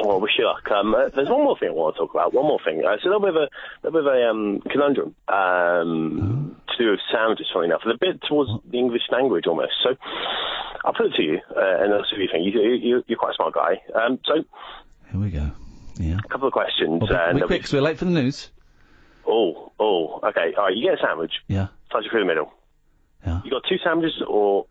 Well, 0.02 0.20
wish 0.20 0.32
you 0.38 0.46
luck. 0.46 0.70
Um, 0.70 0.94
uh, 0.94 1.08
there's 1.14 1.28
one 1.28 1.42
more 1.42 1.58
thing 1.58 1.70
I 1.70 1.72
want 1.72 1.96
to 1.96 2.00
talk 2.00 2.12
about. 2.14 2.32
One 2.32 2.46
more 2.46 2.60
thing. 2.64 2.82
Uh, 2.84 2.92
it's 2.92 3.04
a 3.04 3.08
little 3.08 3.20
bit 3.20 3.30
of 3.30 3.36
a, 3.36 3.48
little 3.82 4.00
bit 4.02 4.06
of 4.08 4.14
a 4.14 4.28
um, 4.30 4.60
conundrum 4.70 5.14
um, 5.28 6.56
to 6.68 6.76
do 6.78 6.90
with 6.92 7.00
sandwiches, 7.12 7.46
funny 7.52 7.66
enough. 7.66 7.82
A 7.84 7.96
bit 7.98 8.22
towards 8.28 8.50
the 8.70 8.78
English 8.78 9.02
language 9.10 9.46
almost. 9.46 9.72
So 9.82 9.96
I'll 10.84 10.92
put 10.94 11.06
it 11.06 11.14
to 11.16 11.22
you, 11.22 11.38
uh, 11.56 11.82
and 11.82 11.92
I'll 11.94 12.04
see 12.04 12.16
what 12.16 12.22
you 12.22 12.28
think. 12.32 12.44
You, 12.54 12.60
you, 12.72 13.04
you're 13.06 13.18
quite 13.18 13.32
a 13.32 13.34
smart 13.34 13.54
guy. 13.54 13.82
Um, 13.94 14.18
so 14.24 14.34
Here 15.10 15.20
we 15.20 15.30
go. 15.30 15.50
Yeah. 15.98 16.18
a 16.24 16.28
couple 16.28 16.46
of 16.46 16.52
questions. 16.52 17.02
Well, 17.02 17.12
uh, 17.12 17.26
and 17.28 17.34
we 17.34 17.40
then 17.40 17.42
we- 17.42 17.46
quick, 17.48 17.62
'cause 17.62 17.72
we're 17.72 17.80
late 17.82 17.98
for 17.98 18.04
the 18.04 18.12
news. 18.12 18.50
Oh, 19.26 19.72
oh, 19.80 20.20
okay. 20.22 20.54
All 20.56 20.64
right, 20.66 20.76
you 20.76 20.88
get 20.88 20.98
a 20.98 21.02
sandwich. 21.04 21.32
Yeah. 21.48 21.68
Slice 21.90 22.04
it 22.04 22.10
through 22.10 22.20
the 22.20 22.26
middle. 22.26 22.52
Yeah. 23.26 23.40
You 23.44 23.50
got 23.50 23.62
two 23.68 23.76
sandwiches 23.82 24.22
or 24.26 24.66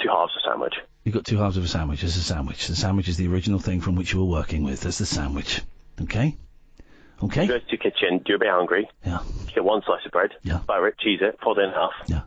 two 0.00 0.08
halves 0.08 0.32
of 0.36 0.42
a 0.44 0.50
sandwich? 0.50 0.74
You've 1.04 1.14
got 1.14 1.24
two 1.24 1.38
halves 1.38 1.56
of 1.56 1.64
a 1.64 1.68
sandwich. 1.68 2.00
There's 2.00 2.16
a 2.16 2.22
sandwich. 2.22 2.66
The 2.66 2.76
sandwich 2.76 3.08
is 3.08 3.16
the 3.16 3.28
original 3.28 3.58
thing 3.58 3.80
from 3.80 3.96
which 3.96 4.12
you 4.12 4.18
were 4.18 4.30
working 4.30 4.62
with. 4.64 4.80
There's 4.80 4.98
the 4.98 5.06
sandwich. 5.06 5.62
Okay? 6.02 6.36
Okay? 7.22 7.42
You 7.42 7.48
go 7.48 7.58
to 7.58 7.64
the 7.70 7.76
kitchen, 7.76 8.18
do 8.18 8.24
you're 8.26 8.36
a 8.36 8.38
bit 8.40 8.48
hungry. 8.50 8.88
Yeah. 9.04 9.20
You 9.46 9.54
get 9.54 9.64
one 9.64 9.82
slice 9.84 10.04
of 10.06 10.12
bread. 10.12 10.30
Yeah. 10.42 10.60
Butter 10.66 10.88
it, 10.88 10.98
cheese 10.98 11.20
it, 11.22 11.38
fold 11.42 11.58
it 11.58 11.62
in 11.62 11.70
half. 11.70 11.92
Yeah. 12.06 12.20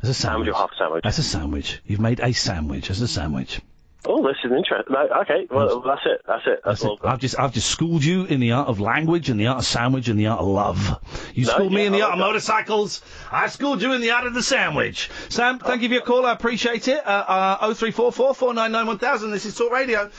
There's 0.00 0.10
a 0.10 0.14
Sandwich 0.14 0.46
sandwich. 0.46 0.54
or 0.54 0.54
half 0.54 0.70
sandwich? 0.78 1.02
That's 1.04 1.18
a 1.18 1.22
sandwich. 1.22 1.80
You've 1.84 2.00
made 2.00 2.20
a 2.20 2.32
sandwich. 2.32 2.88
That's 2.88 3.00
a 3.00 3.08
sandwich. 3.08 3.60
Oh, 4.06 4.26
this 4.26 4.36
is 4.44 4.50
interesting. 4.50 4.96
Okay, 4.96 5.46
well, 5.50 5.80
that's 5.82 6.00
it. 6.06 6.22
That's 6.26 6.42
it. 6.46 6.60
That's, 6.64 6.80
That's 6.80 6.84
all. 6.84 6.94
it. 6.96 7.04
I've 7.04 7.18
just 7.18 7.38
I've 7.38 7.52
just 7.52 7.68
schooled 7.68 8.02
you 8.02 8.24
in 8.24 8.40
the 8.40 8.52
art 8.52 8.68
of 8.68 8.80
language 8.80 9.28
and 9.28 9.38
the 9.38 9.48
art 9.48 9.58
of 9.58 9.64
sandwich 9.66 10.08
and 10.08 10.18
the 10.18 10.28
art 10.28 10.40
of 10.40 10.46
love. 10.46 10.98
You 11.34 11.44
No, 11.46 11.52
schooled 11.52 11.72
me 11.72 11.82
yeah, 11.82 11.86
in 11.88 11.92
the 11.92 11.98
I 12.00 12.04
art 12.04 12.12
of 12.14 12.18
like 12.20 12.26
motorcycles. 12.28 13.02
I 13.30 13.48
schooled 13.48 13.82
you 13.82 13.92
in 13.92 14.00
the 14.00 14.12
art 14.12 14.26
of 14.26 14.32
the 14.34 14.42
sandwich. 14.42 15.10
Sam, 15.28 15.58
thank 15.58 15.82
you 15.82 15.88
for 15.88 15.94
your 15.94 16.02
call. 16.02 16.24
I 16.24 16.32
appreciate 16.32 16.88
it. 16.88 17.06
Uh, 17.06 17.10
uh, 17.10 17.74
0344 17.74 18.34
499 18.34 18.86
1000. 18.86 19.30
This 19.30 19.44
is 19.44 19.56
Talk 19.56 19.70
Radio. 19.70 20.10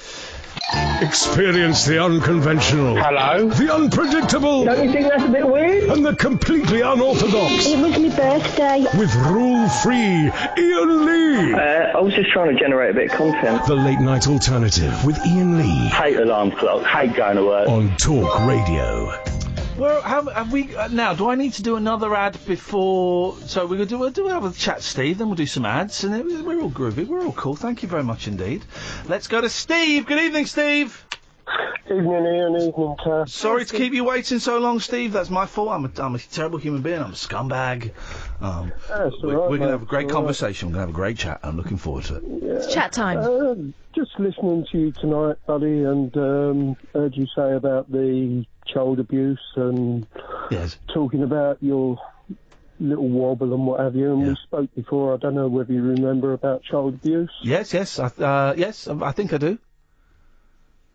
Experience 1.02 1.86
the 1.86 2.02
unconventional. 2.04 2.96
Hello? 2.96 3.50
The 3.50 3.74
unpredictable. 3.74 4.66
Don't 4.66 4.86
you 4.86 4.92
think 4.92 5.10
that's 5.10 5.24
a 5.24 5.28
bit 5.28 5.46
weird? 5.48 5.86
And 5.90 6.06
the 6.06 6.16
completely 6.16 6.82
unorthodox. 6.82 7.66
It 7.68 7.80
was 7.80 7.98
my 7.98 8.16
birthday. 8.16 8.86
With 8.98 9.14
rule 9.16 9.68
free 9.68 10.30
Iain 10.30 11.06
Lee. 11.06 11.54
Uh, 11.54 11.98
I 11.98 12.02
was 12.02 12.14
just 12.14 12.30
trying 12.32 12.56
to 12.56 12.62
generate 12.62 12.92
a 12.92 12.94
bit 12.94 13.12
of 13.12 13.18
content. 13.18 13.66
The 13.72 13.78
late 13.78 14.02
night 14.02 14.28
alternative 14.28 15.06
with 15.06 15.18
Iain 15.20 15.58
Lee. 15.58 15.88
Hate 15.88 16.18
alarm 16.18 16.52
clock, 16.52 16.86
hate 16.86 17.16
going 17.16 17.38
to 17.38 17.46
work. 17.46 17.70
On 17.70 17.96
Talk 17.96 18.46
Radio. 18.46 19.18
Well, 19.78 20.02
have, 20.02 20.30
have 20.34 20.52
we 20.52 20.76
uh, 20.76 20.90
now? 20.90 21.14
Do 21.14 21.30
I 21.30 21.36
need 21.36 21.54
to 21.54 21.64
do 21.64 21.78
another 21.78 22.14
ad 22.14 22.38
before? 22.46 23.38
So 23.46 23.66
we're 23.66 23.78
gonna 23.78 23.86
do 23.86 23.98
we'll 23.98 24.10
do 24.10 24.28
another 24.28 24.52
chat, 24.52 24.82
Steve. 24.82 25.20
Then 25.20 25.28
we'll 25.28 25.38
do 25.38 25.46
some 25.46 25.66
ads, 25.66 26.04
and 26.04 26.14
then 26.14 26.44
we're 26.44 26.62
all 26.62 26.70
groovy. 26.70 27.08
We're 27.08 27.24
all 27.24 27.32
cool. 27.32 27.56
Thank 27.56 27.82
you 27.82 27.88
very 27.88 28.04
much 28.04 28.28
indeed. 28.28 28.66
Let's 29.08 29.28
go 29.28 29.40
to 29.40 29.48
Steve. 29.48 30.06
Good 30.06 30.20
evening, 30.20 30.48
Steve. 30.48 31.06
Evening, 31.86 32.26
Iain. 32.26 32.56
Evening, 32.56 32.96
Cass. 33.04 33.34
Sorry 33.34 33.66
to 33.66 33.76
keep 33.76 33.94
you 33.94 34.04
waiting 34.06 34.40
so 34.40 34.60
long, 34.60 34.80
Steve. 34.80 35.12
That's 35.12 35.30
my 35.30 35.46
fault. 35.46 35.70
I'm 35.70 35.86
a, 35.86 35.92
I'm 36.02 36.16
a 36.16 36.20
terrible 36.20 36.58
human 36.58 36.82
being. 36.82 37.00
I'm 37.00 37.12
a 37.12 37.16
scumbag. 37.16 37.92
Um, 38.40 38.72
That's 38.88 39.16
we, 39.24 39.34
all 39.36 39.42
right, 39.42 39.50
we're 39.50 39.58
gonna 39.58 39.72
have 39.72 39.82
a 39.82 39.86
great 39.86 40.06
It's 40.06 40.14
all 40.14 40.22
right. 40.22 40.24
conversation. 40.26 40.70
We're 40.70 40.74
gonna 40.76 40.82
have 40.88 40.90
a 40.90 40.94
great 40.94 41.18
chat. 41.18 41.40
I'm 41.44 41.58
looking 41.58 41.78
forward 41.78 42.06
to 42.06 42.16
it. 42.18 42.24
It's 42.26 42.74
chat 42.74 42.94
time. 42.94 43.18
Uh, 43.20 43.56
just 43.94 44.12
listening 44.20 44.66
to 44.72 44.78
you 44.78 44.92
tonight, 44.94 45.36
buddy, 45.48 45.84
and 45.84 46.16
um, 46.16 46.78
heard 46.94 47.16
you 47.16 47.28
say 47.36 47.54
about 47.54 47.92
the 47.92 48.46
child 48.68 49.00
abuse 49.00 49.42
and 49.56 50.08
Yes. 50.50 50.78
talking 50.94 51.24
about 51.24 51.58
your 51.62 51.98
little 52.80 53.10
wobble 53.10 53.54
and 53.54 53.66
what 53.68 53.80
have 53.82 53.96
you. 53.96 54.14
And 54.14 54.28
we 54.28 54.36
spoke 54.44 54.74
before. 54.76 55.14
I 55.14 55.18
don't 55.18 55.36
know 55.36 55.48
whether 55.50 55.74
you 55.74 55.82
remember 55.84 56.32
about 56.34 56.64
child 56.64 56.94
abuse. 56.96 57.32
Yes, 57.44 57.74
yes, 57.74 58.00
I, 58.00 58.06
uh, 58.06 58.54
yes. 58.56 58.88
I 58.88 58.94
I 59.02 59.12
think 59.12 59.34
I 59.34 59.38
do. 59.38 59.60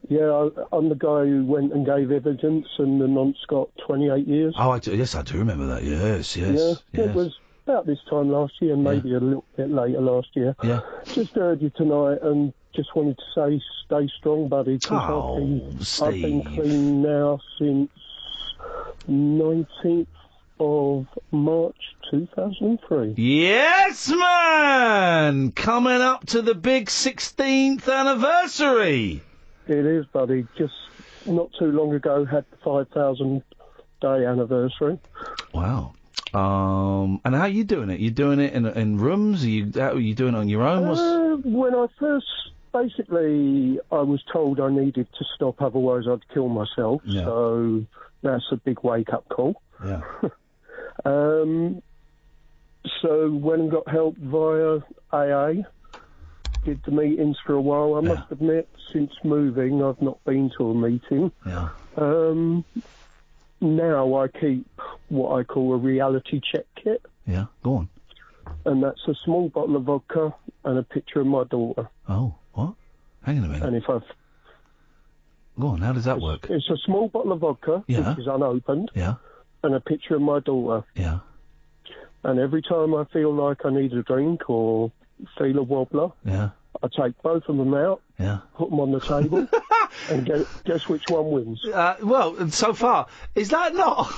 Yeah, 0.08 0.48
I'm 0.72 0.88
the 0.88 0.94
guy 0.94 1.24
who 1.24 1.44
went 1.44 1.72
and 1.72 1.84
gave 1.84 2.12
evidence, 2.12 2.66
and 2.78 3.00
the 3.00 3.08
nonce 3.08 3.38
got 3.48 3.70
28 3.86 4.26
years. 4.26 4.54
Oh, 4.56 4.70
I 4.70 4.78
do. 4.78 4.94
Yes, 4.94 5.14
I 5.14 5.22
do 5.22 5.38
remember 5.38 5.66
that. 5.66 5.82
Yes, 5.82 6.36
yes, 6.36 6.58
yeah, 6.58 6.74
yes. 6.92 7.08
it 7.08 7.14
was 7.14 7.36
about 7.66 7.86
this 7.86 7.98
time 8.08 8.30
last 8.30 8.54
year, 8.60 8.76
maybe 8.76 9.12
a 9.14 9.18
little 9.18 9.44
bit 9.56 9.70
later 9.70 10.00
last 10.00 10.28
year. 10.34 10.54
Yeah. 10.62 10.80
Just 11.06 11.32
heard 11.32 11.60
you 11.60 11.70
tonight 11.70 12.18
and 12.22 12.52
just 12.76 12.94
wanted 12.94 13.18
to 13.18 13.24
say 13.34 13.60
stay 13.84 14.08
strong, 14.18 14.48
buddy. 14.48 14.78
Oh, 14.90 15.34
I've, 15.34 15.40
been, 15.40 15.78
I've 16.02 16.14
been 16.22 16.42
clean 16.44 17.02
now 17.02 17.40
since 17.58 17.90
19th 19.08 20.06
of 20.60 21.06
March 21.32 21.76
2003. 22.10 23.14
Yes, 23.16 24.08
man! 24.08 25.50
Coming 25.52 26.00
up 26.00 26.26
to 26.26 26.42
the 26.42 26.54
big 26.54 26.86
16th 26.86 27.92
anniversary. 27.92 29.22
It 29.66 29.84
is, 29.84 30.06
buddy. 30.06 30.46
Just 30.56 30.74
not 31.26 31.50
too 31.58 31.72
long 31.72 31.92
ago 31.94 32.24
had 32.24 32.44
the 32.50 32.56
5,000 32.58 33.42
day 34.00 34.24
anniversary. 34.24 34.98
Wow. 35.52 35.94
Um, 36.34 37.20
and 37.24 37.34
how 37.34 37.42
are 37.42 37.48
you 37.48 37.64
doing 37.64 37.90
it? 37.90 38.00
You 38.00 38.10
doing 38.10 38.40
it 38.40 38.52
in 38.52 38.66
in 38.66 38.98
rooms? 38.98 39.44
Are 39.44 39.48
you 39.48 39.72
are 39.80 39.98
you 39.98 40.14
doing 40.14 40.34
it 40.34 40.38
on 40.38 40.48
your 40.48 40.62
own? 40.62 40.84
Uh, 40.84 41.36
when 41.48 41.74
I 41.74 41.86
first, 41.98 42.26
basically, 42.72 43.78
I 43.90 44.00
was 44.00 44.22
told 44.32 44.60
I 44.60 44.70
needed 44.70 45.08
to 45.18 45.24
stop, 45.34 45.62
otherwise 45.62 46.04
I'd 46.08 46.28
kill 46.28 46.48
myself. 46.48 47.00
Yeah. 47.04 47.24
So 47.24 47.84
that's 48.22 48.44
a 48.50 48.56
big 48.56 48.82
wake-up 48.82 49.28
call. 49.28 49.60
Yeah. 49.84 50.02
Um, 51.04 51.82
so 53.02 53.30
went 53.30 53.60
and 53.62 53.70
got 53.70 53.86
help 53.88 54.16
via 54.16 54.80
AA. 55.12 55.62
Did 56.66 56.82
the 56.82 56.90
meetings 56.90 57.36
for 57.46 57.52
a 57.52 57.60
while. 57.60 57.94
I 57.94 58.00
must 58.00 58.28
admit, 58.32 58.68
since 58.92 59.12
moving, 59.22 59.84
I've 59.84 60.02
not 60.02 60.22
been 60.24 60.50
to 60.58 60.70
a 60.70 60.74
meeting. 60.74 61.30
Yeah. 61.46 61.68
Um, 61.96 62.64
now 63.60 64.16
I 64.16 64.26
keep 64.26 64.66
what 65.08 65.38
I 65.38 65.44
call 65.44 65.74
a 65.74 65.76
reality 65.76 66.40
check 66.40 66.64
kit, 66.74 67.02
Yeah. 67.24 67.46
Go 67.62 67.76
on. 67.76 67.88
and 68.64 68.82
that's 68.82 69.00
a 69.06 69.14
small 69.24 69.48
bottle 69.48 69.76
of 69.76 69.84
vodka 69.84 70.34
and 70.64 70.76
a 70.76 70.82
picture 70.82 71.20
of 71.20 71.28
my 71.28 71.44
daughter. 71.44 71.88
Oh, 72.08 72.34
what? 72.54 72.74
Hang 73.22 73.38
on 73.38 73.44
a 73.44 73.48
minute. 73.48 73.62
And 73.62 73.76
if 73.76 73.88
I've 73.88 74.02
Go 75.60 75.68
on. 75.68 75.80
How 75.82 75.92
does 75.92 76.04
that 76.04 76.20
work? 76.20 76.48
It's 76.50 76.68
a 76.68 76.76
small 76.84 77.08
bottle 77.08 77.30
of 77.32 77.38
vodka, 77.38 77.84
Yeah. 77.86 78.10
which 78.10 78.18
is 78.18 78.26
unopened, 78.26 78.90
Yeah. 78.94 79.14
and 79.62 79.72
a 79.74 79.80
picture 79.80 80.16
of 80.16 80.20
my 80.22 80.40
daughter. 80.40 80.84
Yeah. 80.96 81.20
And 82.24 82.40
every 82.40 82.60
time 82.60 82.92
I 82.94 83.04
feel 83.04 83.32
like 83.32 83.64
I 83.64 83.70
need 83.70 83.92
a 83.92 84.02
drink 84.02 84.50
or 84.50 84.90
feel 85.38 85.58
a 85.58 85.64
wobbler, 85.64 86.12
Yeah. 86.24 86.50
I 86.82 86.88
take 86.88 87.20
both 87.22 87.44
of 87.48 87.56
them 87.56 87.72
out, 87.74 88.02
Yeah. 88.18 88.38
put 88.56 88.68
them 88.70 88.80
on 88.80 88.92
the 88.92 89.00
table, 89.00 89.48
and 90.10 90.26
guess, 90.26 90.44
guess 90.64 90.88
which 90.88 91.04
one 91.08 91.30
wins. 91.30 91.64
Uh, 91.66 91.96
well, 92.02 92.50
so 92.50 92.72
far, 92.74 93.06
is 93.34 93.48
that 93.50 93.74
not? 93.74 94.12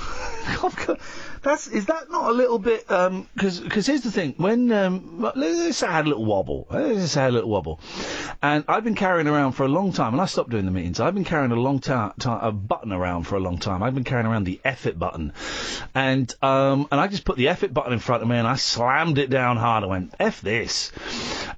That's 1.41 1.67
is 1.67 1.85
that 1.85 2.11
not 2.11 2.29
a 2.29 2.33
little 2.33 2.59
bit? 2.59 2.87
Because 2.87 3.59
because 3.59 3.87
here's 3.87 4.01
the 4.01 4.11
thing. 4.11 4.33
When 4.37 4.71
um, 4.71 5.31
let's 5.35 5.77
say 5.77 5.87
I 5.87 5.91
had 5.91 6.05
a 6.05 6.09
little 6.09 6.25
wobble. 6.25 6.67
Let's 6.69 7.11
say 7.11 7.21
I 7.21 7.23
had 7.25 7.31
a 7.31 7.35
little 7.35 7.49
wobble, 7.49 7.79
and 8.41 8.63
I've 8.67 8.83
been 8.83 8.95
carrying 8.95 9.27
around 9.27 9.53
for 9.53 9.63
a 9.63 9.69
long 9.69 9.93
time, 9.93 10.13
and 10.13 10.21
I 10.21 10.25
stopped 10.25 10.49
doing 10.49 10.65
the 10.65 10.71
meetings. 10.71 10.99
I've 10.99 11.13
been 11.13 11.23
carrying 11.23 11.51
a 11.51 11.55
long 11.55 11.79
time 11.79 12.13
a 12.25 12.51
button 12.51 12.91
around 12.91 13.23
for 13.23 13.35
a 13.35 13.39
long 13.39 13.57
time. 13.57 13.83
I've 13.83 13.95
been 13.95 14.03
carrying 14.03 14.27
around 14.27 14.45
the 14.45 14.59
it 14.63 14.99
button, 14.99 15.33
and 15.93 16.33
um, 16.41 16.87
and 16.91 16.99
I 16.99 17.07
just 17.07 17.25
put 17.25 17.37
the 17.37 17.47
it 17.47 17.73
button 17.73 17.93
in 17.93 17.99
front 17.99 18.21
of 18.21 18.29
me, 18.29 18.37
and 18.37 18.47
I 18.47 18.55
slammed 18.55 19.17
it 19.17 19.29
down 19.29 19.57
hard. 19.57 19.83
I 19.83 19.87
went 19.87 20.13
F 20.19 20.41
this, 20.41 20.91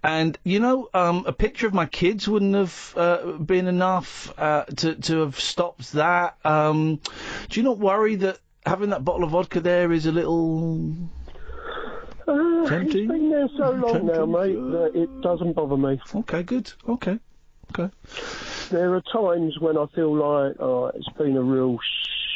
and 0.03 0.37
you 0.43 0.59
know, 0.59 0.89
um, 0.93 1.25
a 1.25 1.33
picture 1.33 1.67
of 1.67 1.73
my 1.73 1.85
kids 1.85 2.27
wouldn't 2.27 2.55
have 2.55 2.93
uh, 2.95 3.31
been 3.33 3.67
enough 3.67 4.33
uh, 4.37 4.65
to 4.65 4.95
to 4.95 5.19
have 5.21 5.39
stopped 5.39 5.93
that. 5.93 6.37
Um, 6.43 6.99
do 7.49 7.59
you 7.59 7.63
not 7.63 7.77
worry 7.77 8.15
that 8.15 8.39
having 8.65 8.89
that 8.91 9.03
bottle 9.03 9.23
of 9.23 9.31
vodka 9.31 9.59
there 9.59 9.91
is 9.91 10.05
a 10.05 10.11
little 10.11 10.93
Uh, 12.27 12.67
Tempting? 12.67 13.01
It's 13.03 13.11
been 13.11 13.29
there 13.29 13.47
so 13.57 13.71
long 13.71 14.05
now, 14.05 14.25
Tempting, 14.25 14.31
mate, 14.31 14.71
that 14.71 14.91
it 14.95 15.21
doesn't 15.21 15.53
bother 15.53 15.77
me. 15.77 15.99
Okay, 16.15 16.43
good. 16.43 16.71
Okay. 16.87 17.19
Okay. 17.71 17.89
There 18.69 18.93
are 18.95 19.01
times 19.13 19.57
when 19.59 19.77
I 19.77 19.85
feel 19.95 20.13
like, 20.15 20.55
oh, 20.59 20.91
it's 20.93 21.07
been 21.17 21.35
a 21.37 21.41
real 21.41 21.77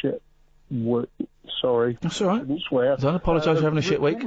shit 0.00 0.22
week. 0.70 1.08
Sorry. 1.60 1.96
That's 2.00 2.20
all 2.20 2.28
right. 2.28 2.40
Didn't 2.46 2.62
swear. 2.68 2.96
Don't 2.96 3.14
apologise 3.14 3.58
for 3.58 3.64
having 3.64 3.78
a 3.78 3.82
shit 3.82 4.00
week. 4.00 4.18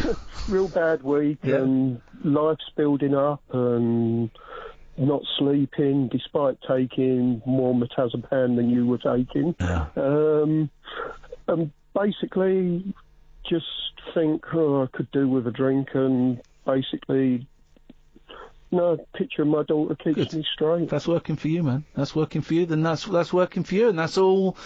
real 0.48 0.68
bad 0.68 1.02
week, 1.02 1.38
Yeah. 1.42 1.56
and 1.56 2.00
life's 2.24 2.68
building 2.76 3.14
up, 3.14 3.42
and 3.52 4.30
not 4.96 5.22
sleeping 5.38 6.08
despite 6.08 6.58
taking 6.68 7.42
more 7.46 7.74
metazepam 7.74 8.56
than 8.56 8.70
you 8.70 8.86
were 8.86 8.98
taking. 8.98 9.54
Um, 9.96 10.70
and 11.48 11.70
basically, 11.94 12.94
just 13.48 13.66
think, 14.12 14.44
oh, 14.54 14.82
I 14.82 14.96
could 14.96 15.10
do 15.10 15.28
with 15.28 15.46
a 15.46 15.50
drink, 15.50 15.88
and 15.94 16.40
basically, 16.66 17.46
no 18.70 18.96
picture 19.14 19.42
of 19.42 19.48
my 19.48 19.62
daughter 19.62 19.94
keeps 19.94 20.32
me 20.32 20.44
straight. 20.52 20.88
That's 20.88 21.06
working 21.06 21.36
for 21.36 21.48
you, 21.48 21.62
man. 21.62 21.84
That's 21.94 22.14
working 22.14 22.42
for 22.42 22.54
you. 22.54 22.66
Then 22.66 22.82
that's 22.82 23.04
that's 23.04 23.32
working 23.32 23.64
for 23.64 23.74
you, 23.74 23.88
and 23.88 23.98
that's 23.98 24.18
all. 24.18 24.56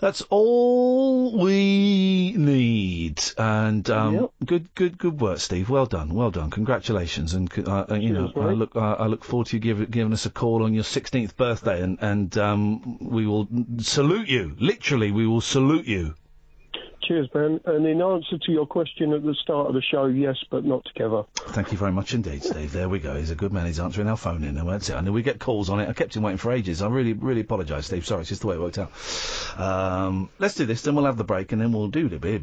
That's 0.00 0.22
all 0.30 1.38
we 1.38 2.34
need. 2.36 3.22
And 3.38 3.88
um, 3.90 4.28
good, 4.44 4.74
good, 4.74 4.98
good 4.98 5.20
work, 5.20 5.38
Steve. 5.38 5.70
Well 5.70 5.86
done, 5.86 6.14
well 6.14 6.30
done. 6.30 6.50
Congratulations, 6.50 7.34
and 7.34 7.50
uh, 7.66 7.86
uh, 7.90 7.94
you 7.94 8.12
know, 8.12 8.32
I 8.36 8.52
look, 8.52 8.76
I 8.76 9.06
look 9.06 9.24
forward 9.24 9.48
to 9.48 9.56
you 9.56 9.60
give, 9.60 9.90
giving 9.90 10.12
us 10.12 10.26
a 10.26 10.30
call 10.30 10.62
on 10.64 10.74
your 10.74 10.84
16th 10.84 11.36
birthday, 11.36 11.82
and 11.82 11.98
and 12.00 12.36
um, 12.38 12.98
we 12.98 13.26
will 13.26 13.48
salute 13.78 14.28
you. 14.28 14.56
Literally, 14.58 15.10
we 15.10 15.26
will 15.26 15.40
salute 15.40 15.86
you. 15.86 16.14
Cheers, 17.06 17.28
Ben. 17.32 17.60
And 17.66 17.86
in 17.86 18.00
answer 18.00 18.38
to 18.38 18.52
your 18.52 18.66
question 18.66 19.12
at 19.12 19.22
the 19.22 19.34
start 19.34 19.68
of 19.68 19.74
the 19.74 19.82
show, 19.82 20.06
yes, 20.06 20.36
but 20.50 20.64
not 20.64 20.84
together. 20.86 21.24
Thank 21.34 21.70
you 21.70 21.78
very 21.78 21.92
much 21.92 22.14
indeed, 22.14 22.42
Steve. 22.42 22.72
There 22.72 22.88
we 22.88 22.98
go. 22.98 23.16
He's 23.16 23.30
a 23.30 23.34
good 23.34 23.52
man. 23.52 23.66
He's 23.66 23.80
answering 23.80 24.08
our 24.08 24.16
phone 24.16 24.42
in. 24.42 24.56
And 24.56 24.68
that's 24.68 24.88
it. 24.88 24.94
I 24.94 25.00
know 25.00 25.12
we 25.12 25.22
get 25.22 25.38
calls 25.38 25.68
on 25.68 25.80
it. 25.80 25.88
I 25.88 25.92
kept 25.92 26.16
him 26.16 26.22
waiting 26.22 26.38
for 26.38 26.52
ages. 26.52 26.80
I 26.80 26.88
really, 26.88 27.12
really 27.12 27.42
apologise, 27.42 27.86
Steve. 27.86 28.06
Sorry, 28.06 28.20
it's 28.22 28.30
just 28.30 28.40
the 28.40 28.46
way 28.46 28.56
it 28.56 28.60
worked 28.60 28.78
out. 28.78 28.90
Um, 29.58 30.30
let's 30.38 30.54
do 30.54 30.64
this, 30.64 30.82
then 30.82 30.94
we'll 30.94 31.04
have 31.04 31.18
the 31.18 31.24
break, 31.24 31.52
and 31.52 31.60
then 31.60 31.72
we'll 31.72 31.88
do 31.88 32.08
the 32.08 32.18
bit. 32.18 32.42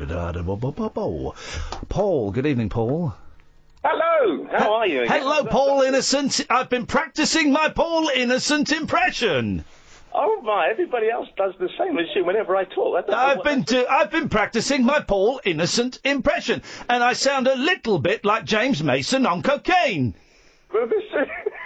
Paul, 1.89 2.32
good 2.32 2.45
evening, 2.45 2.69
Paul. 2.69 3.13
Hello, 3.84 4.47
how 4.52 4.74
are 4.76 4.88
you? 4.88 5.06
Hello, 5.08 5.43
Paul 5.45 5.82
Innocent. 5.82 6.45
I've 6.50 6.69
been 6.69 6.86
practicing 6.86 7.52
my 7.52 7.69
Paul 7.69 8.10
Innocent 8.10 8.71
impression. 8.71 9.65
Oh 10.13 10.41
my! 10.41 10.67
Everybody 10.69 11.10
else 11.10 11.28
does 11.38 11.54
the 11.60 11.69
same 11.80 11.97
as 11.97 12.06
you. 12.15 12.26
Whenever 12.26 12.56
I 12.56 12.65
talk, 12.65 13.06
I 13.10 13.36
what- 13.36 13.43
been 13.43 13.62
do- 13.62 13.86
I've 13.89 14.12
been 14.12 14.28
practicing 14.30 14.84
my 14.84 15.00
Paul 15.00 15.39
Innocent 15.45 16.00
impression, 16.04 16.62
and 16.89 17.04
I 17.04 17.13
sound 17.13 17.47
a 17.47 17.56
little 17.56 17.97
bit 18.00 18.26
like 18.26 18.43
James 18.43 18.84
Mason 18.84 19.26
on 19.26 19.41
cocaine. 19.41 20.13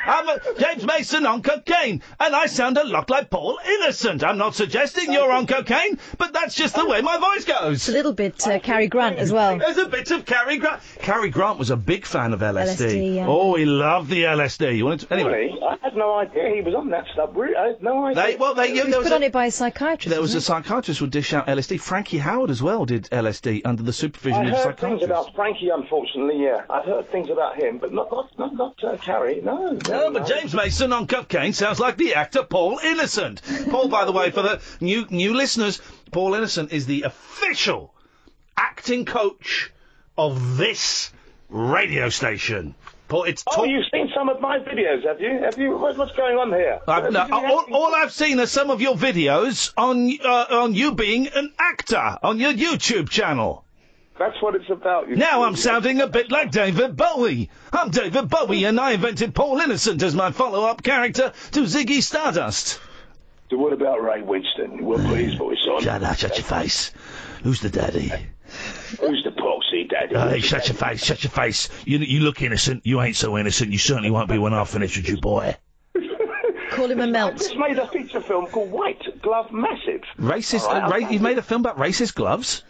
I'm 0.05 0.29
a, 0.29 0.39
James 0.59 0.85
Mason 0.85 1.25
on 1.25 1.41
cocaine, 1.41 2.01
and 2.19 2.35
I 2.35 2.45
sound 2.45 2.77
a 2.77 2.83
lot 2.85 3.09
like 3.09 3.29
Paul 3.29 3.59
Innocent. 3.65 4.23
I'm 4.23 4.37
not 4.37 4.55
suggesting 4.55 5.11
you're 5.11 5.31
on 5.31 5.47
cocaine, 5.47 5.97
but 6.17 6.33
that's 6.33 6.55
just 6.55 6.75
the 6.75 6.85
way 6.85 7.01
my 7.01 7.17
voice 7.17 7.45
goes. 7.45 7.77
It's 7.77 7.89
a 7.89 7.93
little 7.93 8.13
bit 8.13 8.45
uh, 8.47 8.59
Cary 8.59 8.87
Grant 8.87 9.17
as 9.17 9.31
well. 9.31 9.57
There's 9.57 9.77
a 9.77 9.87
bit 9.87 10.11
of 10.11 10.25
Cary 10.25 10.57
Grant. 10.57 10.81
Cary 10.99 11.29
Grant 11.29 11.59
was 11.59 11.69
a 11.69 11.77
big 11.77 12.05
fan 12.05 12.33
of 12.33 12.41
LSD. 12.41 12.65
LSD, 12.65 13.15
yeah. 13.15 13.25
Oh, 13.27 13.55
he 13.55 13.65
loved 13.65 14.09
the 14.09 14.23
LSD. 14.23 14.77
You 14.77 14.85
wanted 14.85 15.07
to, 15.07 15.13
anyway. 15.13 15.31
Really? 15.47 15.59
I 15.61 15.77
had 15.81 15.95
no 15.95 16.15
idea 16.15 16.53
he 16.55 16.61
was 16.61 16.75
on 16.75 16.89
that 16.89 17.05
stuff. 17.13 17.31
I 17.35 17.67
had 17.67 17.81
no 17.81 18.05
idea. 18.05 18.23
They, 18.23 18.35
well, 18.35 18.53
they, 18.53 18.67
He 18.73 18.81
was 18.81 18.89
there 18.89 18.99
was 18.99 19.07
put 19.07 19.13
a, 19.13 19.15
on 19.15 19.23
it 19.23 19.31
by 19.31 19.45
a 19.45 19.51
psychiatrist. 19.51 20.09
there 20.09 20.21
was 20.21 20.33
a 20.33 20.37
wasn't 20.37 20.65
psychiatrist 20.65 21.01
would 21.01 21.11
dish 21.11 21.33
out 21.33 21.47
LSD. 21.47 21.79
Frankie 21.79 22.19
Howerd 22.19 22.49
as 22.49 22.61
well 22.61 22.85
did 22.85 23.05
LSD 23.11 23.61
under 23.65 23.83
the 23.83 23.93
supervision 23.93 24.45
I 24.45 24.49
of 24.49 24.53
a 24.53 24.57
psychiatrist. 24.57 24.83
I 24.83 24.87
heard 24.87 24.99
things 24.99 25.03
about 25.03 25.35
Frankie, 25.35 25.69
unfortunately. 25.69 26.43
Yeah, 26.43 26.63
I've 26.69 26.85
heard 26.85 27.11
things 27.11 27.29
about 27.29 27.61
him, 27.61 27.77
but 27.77 27.93
not 27.93 28.11
not 28.11 28.37
not, 28.37 28.53
not 28.55 28.83
uh, 28.83 28.97
Cary. 28.97 29.41
No, 29.41 29.71
No, 29.87 29.94
but 30.13 30.27
James 30.27 30.53
Mason 30.53 30.93
on 30.93 31.07
cocaine 31.07 31.53
sounds 31.53 31.79
like 31.79 31.97
the 31.97 32.13
actor 32.15 32.43
Paul 32.43 32.79
Innocent. 32.83 33.41
Paul, 33.69 33.87
by 33.87 34.05
the 34.05 34.11
way, 34.11 34.31
for 34.31 34.41
the 34.41 34.61
new 34.79 35.05
new 35.09 35.33
listeners, 35.33 35.81
Paul 36.11 36.33
Innocent 36.35 36.71
is 36.71 36.85
the 36.85 37.03
official 37.03 37.93
acting 38.57 39.05
coach 39.05 39.71
of 40.17 40.57
this 40.57 41.11
radio 41.49 42.09
station. 42.09 42.75
Paul, 43.07 43.23
it's 43.25 43.43
Oh, 43.47 43.65
you've 43.65 43.85
seen 43.91 44.09
some 44.15 44.29
of 44.29 44.41
my 44.41 44.57
videos, 44.59 45.05
have 45.05 45.21
you? 45.21 45.39
Have 45.43 45.57
you? 45.59 45.77
What, 45.77 45.95
what's 45.97 46.15
going 46.15 46.37
on 46.37 46.49
here? 46.49 46.79
I've, 46.87 47.11
no, 47.11 47.27
all, 47.31 47.65
all 47.71 47.95
I've 47.95 48.11
seen 48.11 48.39
are 48.39 48.47
some 48.47 48.71
of 48.71 48.81
your 48.81 48.95
videos 48.95 49.71
on 49.77 50.11
uh, 50.23 50.61
on 50.61 50.73
you 50.73 50.93
being 50.95 51.27
an 51.27 51.53
actor 51.59 52.17
on 52.23 52.39
your 52.39 52.53
YouTube 52.53 53.09
channel. 53.09 53.64
That's 54.17 54.41
what 54.41 54.55
it's 54.55 54.69
about. 54.69 55.09
You 55.09 55.17
Now 55.17 55.43
I'm 55.43 55.55
sounding 55.57 55.99
a 55.99 56.07
bit 56.07 56.31
like 56.31 56.51
David 56.51 56.95
Bowie. 56.95 57.49
I'm 57.73 57.89
David 57.89 58.29
Bowie, 58.29 58.63
and 58.63 58.79
I 58.79 58.91
invented 58.91 59.35
Paul 59.35 59.59
Innocent 59.59 60.01
as 60.03 60.15
my 60.15 60.31
follow-up 60.31 60.81
character 60.83 61.33
to 61.51 61.59
Ziggy 61.61 62.01
Stardust. 62.01 62.79
So 63.49 63.57
what 63.57 63.73
about 63.73 64.01
Ray 64.01 64.21
Winstone? 64.21 64.81
We'll 64.81 65.05
put 65.05 65.17
his 65.19 65.35
voice 65.35 65.57
on. 65.69 65.81
Shut 65.81 66.01
up, 66.01 66.17
shut 66.17 66.37
your 66.37 66.45
face. 66.45 66.91
Who's 67.43 67.59
the 67.61 67.69
daddy? 67.69 68.11
Who's 68.99 69.23
the 69.23 69.31
poxy 69.31 69.89
daddy? 69.89 70.15
Hey, 70.15 70.39
shut 70.39 70.67
your 70.69 70.75
face, 70.77 71.03
shut 71.03 71.23
your 71.23 71.31
face. 71.31 71.69
You, 71.85 71.97
you 71.99 72.21
look 72.21 72.41
innocent. 72.41 72.85
You 72.85 73.01
ain't 73.01 73.15
so 73.17 73.37
innocent. 73.37 73.71
You 73.71 73.77
certainly 73.77 74.11
won't 74.11 74.29
be 74.29 74.37
when 74.37 74.53
I 74.53 74.63
finish 74.63 74.95
with 74.97 75.09
you, 75.09 75.17
boy. 75.19 75.55
Call 76.71 76.89
him 76.89 76.99
a 77.01 77.07
melt. 77.07 77.37
just 77.37 77.55
made 77.57 77.77
a 77.77 77.87
feature 77.87 78.19
film 78.21 78.47
called 78.47 78.71
White 78.71 79.01
Glove 79.21 79.51
Massive. 79.51 80.01
Racist. 80.19 80.61
All 80.63 80.73
right, 80.73 80.83
uh, 80.83 80.89
ra- 80.89 80.95
I'll- 81.05 81.11
you've 81.13 81.21
made 81.21 81.37
a 81.37 81.41
film 81.41 81.61
about 81.61 81.77
racist 81.77 82.15
gloves. 82.15 82.63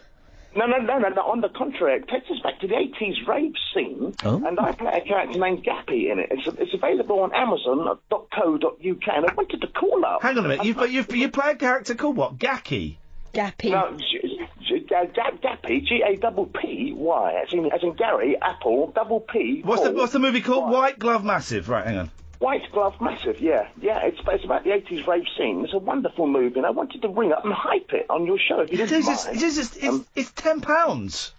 No, 0.56 0.66
no, 0.66 0.78
no, 0.78 0.98
no, 0.98 1.08
no. 1.10 1.22
On 1.22 1.40
the 1.40 1.48
contrary, 1.50 1.98
it 2.00 2.08
takes 2.08 2.30
us 2.30 2.38
back 2.42 2.58
to 2.60 2.66
the 2.66 2.74
80s 2.74 3.26
rave 3.28 3.52
scene, 3.74 4.14
Oh. 4.24 4.42
and 4.46 4.58
I 4.58 4.72
play 4.72 4.92
a 4.94 5.00
character 5.06 5.38
named 5.38 5.64
Gappy 5.64 6.10
in 6.10 6.18
it. 6.18 6.28
It's, 6.30 6.46
it's 6.58 6.74
available 6.74 7.20
on 7.20 7.34
Amazon.co.uk, 7.34 9.08
and 9.14 9.26
I 9.26 9.34
wanted 9.34 9.60
to 9.60 9.66
call 9.68 10.04
up. 10.04 10.22
Hang 10.22 10.38
on 10.38 10.46
a 10.46 10.48
minute. 10.48 10.64
you've, 10.64 10.90
you 10.90 11.04
you 11.16 11.28
play 11.28 11.52
a 11.52 11.56
character 11.56 11.94
called 11.94 12.16
what? 12.16 12.38
Gacky. 12.38 12.96
Gappy. 13.34 13.70
No, 13.70 13.96
G- 13.98 14.38
G- 14.66 14.80
G- 14.80 14.86
Gappy, 14.88 15.84
G 15.86 16.02
A 16.06 16.16
double 16.16 16.46
P 16.46 16.92
Y, 16.96 17.42
as 17.46 17.52
in 17.52 17.66
as 17.72 17.82
in 17.82 17.92
Gary 17.92 18.36
Apple 18.40 18.92
double 18.94 19.20
P. 19.20 19.60
What's 19.62 19.82
the 19.82 19.92
what's 19.92 20.12
the 20.12 20.18
movie 20.18 20.40
called? 20.40 20.70
White 20.70 20.98
Glove 20.98 21.22
Massive. 21.24 21.68
Right, 21.68 21.86
hang 21.86 21.98
on. 21.98 22.10
White 22.38 22.70
Glove 22.72 22.94
Massive, 23.00 23.40
yeah, 23.40 23.68
yeah. 23.80 24.00
It's, 24.04 24.18
it's 24.26 24.44
about 24.44 24.64
the 24.64 24.70
80s 24.70 25.06
rave 25.06 25.24
scene. 25.38 25.64
It's 25.64 25.72
a 25.74 25.78
wonderful 25.78 26.26
movie, 26.26 26.56
and 26.56 26.66
I 26.66 26.70
wanted 26.70 27.02
to 27.02 27.08
ring 27.08 27.32
up 27.32 27.44
and 27.44 27.52
hype 27.54 27.92
it 27.92 28.06
on 28.10 28.26
your 28.26 28.38
show 28.38 28.60
if 28.60 28.70
you 28.72 28.78
It 28.82 28.88
didn't 28.88 29.08
it's, 29.08 29.24
mind. 29.26 29.36
it 29.36 29.42
is 29.42 29.58
it's, 29.58 29.76
it's, 29.76 30.04
it's 30.14 30.32
ten 30.32 30.60
pounds. 30.60 31.32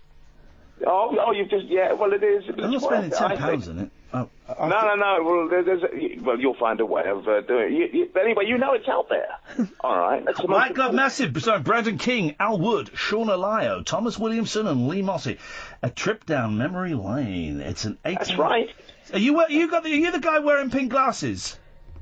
Oh, 0.86 1.16
oh, 1.20 1.32
you've 1.32 1.50
just 1.50 1.66
yeah. 1.66 1.94
Well, 1.94 2.14
it 2.14 2.24
is. 2.24 2.44
I'm 2.50 2.72
not 2.72 2.82
spending 2.82 3.12
it, 3.12 3.16
I 3.22 3.28
ten 3.28 3.30
think. 3.30 3.40
pounds 3.42 3.68
on 3.68 3.80
it. 3.80 3.90
Oh, 4.14 4.30
No, 4.48 4.68
no, 4.68 4.96
no. 4.96 5.24
Well, 5.24 5.50
there's 5.50 5.84
a, 5.84 6.22
well, 6.24 6.40
you'll 6.40 6.54
find 6.56 6.80
a 6.80 6.86
way 6.86 7.04
of 7.06 7.28
uh, 7.28 7.42
doing 7.42 7.74
it. 7.74 7.94
You, 7.94 8.00
you, 8.02 8.10
but 8.14 8.24
anyway, 8.24 8.46
you 8.48 8.58
know 8.58 8.74
it's 8.74 8.88
out 8.88 9.10
there. 9.10 9.28
All 9.82 9.98
right. 9.98 10.24
White 10.48 10.76
Glove 10.76 10.94
Massive, 10.94 11.36
starring 11.42 11.64
Brandon 11.64 11.98
King, 11.98 12.36
Al 12.40 12.58
Wood, 12.58 12.90
Sean 12.94 13.28
Alayo, 13.28 13.84
Thomas 13.86 14.18
Williamson, 14.18 14.66
and 14.66 14.88
Lee 14.88 15.02
Mossy. 15.02 15.38
A 15.84 15.90
trip 15.90 16.26
down 16.26 16.58
memory 16.58 16.94
lane. 16.94 17.60
It's 17.60 17.84
an 17.86 17.98
18... 18.06 18.16
That's 18.16 18.38
right. 18.38 18.70
Are 19.14 19.20
you 19.20 19.34
we- 19.38 19.56
you 19.56 19.70
got 19.70 19.84
the, 19.84 19.92
are 19.92 19.96
you 19.96 20.12
the 20.12 20.20
guy 20.20 20.40
wearing 20.40 20.70
pink 20.70 20.92
glasses? 20.92 21.58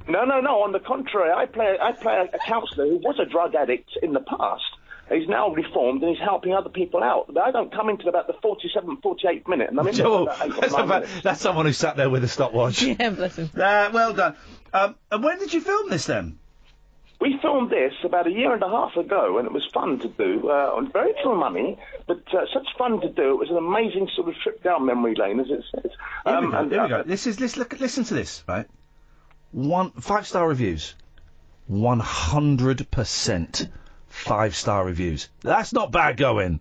No, 0.07 0.23
no, 0.23 0.39
no. 0.41 0.61
On 0.61 0.71
the 0.71 0.79
contrary, 0.79 1.31
I 1.31 1.45
play 1.47 1.77
I 1.81 1.91
play 1.93 2.13
a, 2.31 2.35
a 2.35 2.39
counsellor 2.39 2.85
who 2.85 2.97
was 2.97 3.17
a 3.19 3.25
drug 3.25 3.55
addict 3.55 3.89
in 4.03 4.13
the 4.13 4.19
past. 4.19 4.63
He's 5.09 5.27
now 5.27 5.49
reformed 5.49 6.01
and 6.01 6.15
he's 6.15 6.23
helping 6.23 6.53
other 6.53 6.69
people 6.69 7.03
out. 7.03 7.25
But 7.31 7.41
I 7.43 7.51
don't 7.51 7.71
come 7.71 7.89
into 7.89 8.07
about 8.09 8.25
the 8.25 8.33
47th, 8.33 9.01
48th 9.03 9.47
minute, 9.47 9.69
and 9.69 9.79
I'm 9.79 9.87
in 9.87 9.93
Oh, 10.01 10.25
for 10.25 10.31
about 10.31 10.41
eight 10.45 10.51
or 10.51 10.61
that's, 10.61 10.73
about- 10.73 11.05
that's 11.23 11.41
someone 11.41 11.65
who 11.67 11.73
sat 11.73 11.95
there 11.95 12.09
with 12.09 12.23
a 12.23 12.27
stopwatch. 12.27 12.81
Yeah, 12.99 13.11
bless 13.11 13.35
him. 13.35 13.49
Uh, 13.55 13.89
well 13.93 14.13
done. 14.13 14.35
Um, 14.73 14.95
and 15.11 15.23
when 15.23 15.37
did 15.39 15.53
you 15.53 15.61
film 15.61 15.89
this 15.89 16.05
then? 16.07 16.39
We 17.21 17.37
filmed 17.41 17.69
this 17.69 17.93
about 18.03 18.27
a 18.27 18.31
year 18.31 18.53
and 18.53 18.61
a 18.61 18.67
half 18.69 18.95
ago, 18.97 19.37
and 19.37 19.45
it 19.47 19.53
was 19.53 19.65
fun 19.73 19.99
to 19.99 20.07
do. 20.09 20.49
Uh, 20.49 20.71
on 20.75 20.91
very 20.91 21.13
little 21.13 21.35
money, 21.35 21.77
but 22.07 22.21
uh, 22.33 22.45
such 22.53 22.67
fun 22.77 22.99
to 23.01 23.09
do. 23.09 23.31
It 23.31 23.39
was 23.39 23.49
an 23.49 23.57
amazing 23.57 24.09
sort 24.15 24.27
of 24.29 24.35
trip 24.43 24.61
down 24.63 24.85
memory 24.85 25.15
lane, 25.15 25.39
as 25.39 25.47
it 25.49 25.63
says. 25.73 25.91
Here 26.25 26.35
Um, 26.35 26.45
we 26.47 26.51
go. 26.51 26.57
and, 26.59 26.71
Here 26.71 26.83
we 26.87 26.93
uh. 26.93 27.03
This 27.03 27.25
is 27.27 27.39
listen, 27.39 27.59
look, 27.59 27.79
listen 27.79 28.03
to 28.05 28.13
this, 28.13 28.43
right? 28.47 28.67
One 29.51 29.91
five 29.91 30.27
star 30.27 30.47
reviews, 30.47 30.95
one 31.67 31.99
hundred 32.01 32.91
percent 32.91 33.69
five 34.07 34.53
star 34.55 34.85
reviews. 34.85 35.29
That's 35.41 35.71
not 35.71 35.91
bad 35.91 36.17
going. 36.17 36.59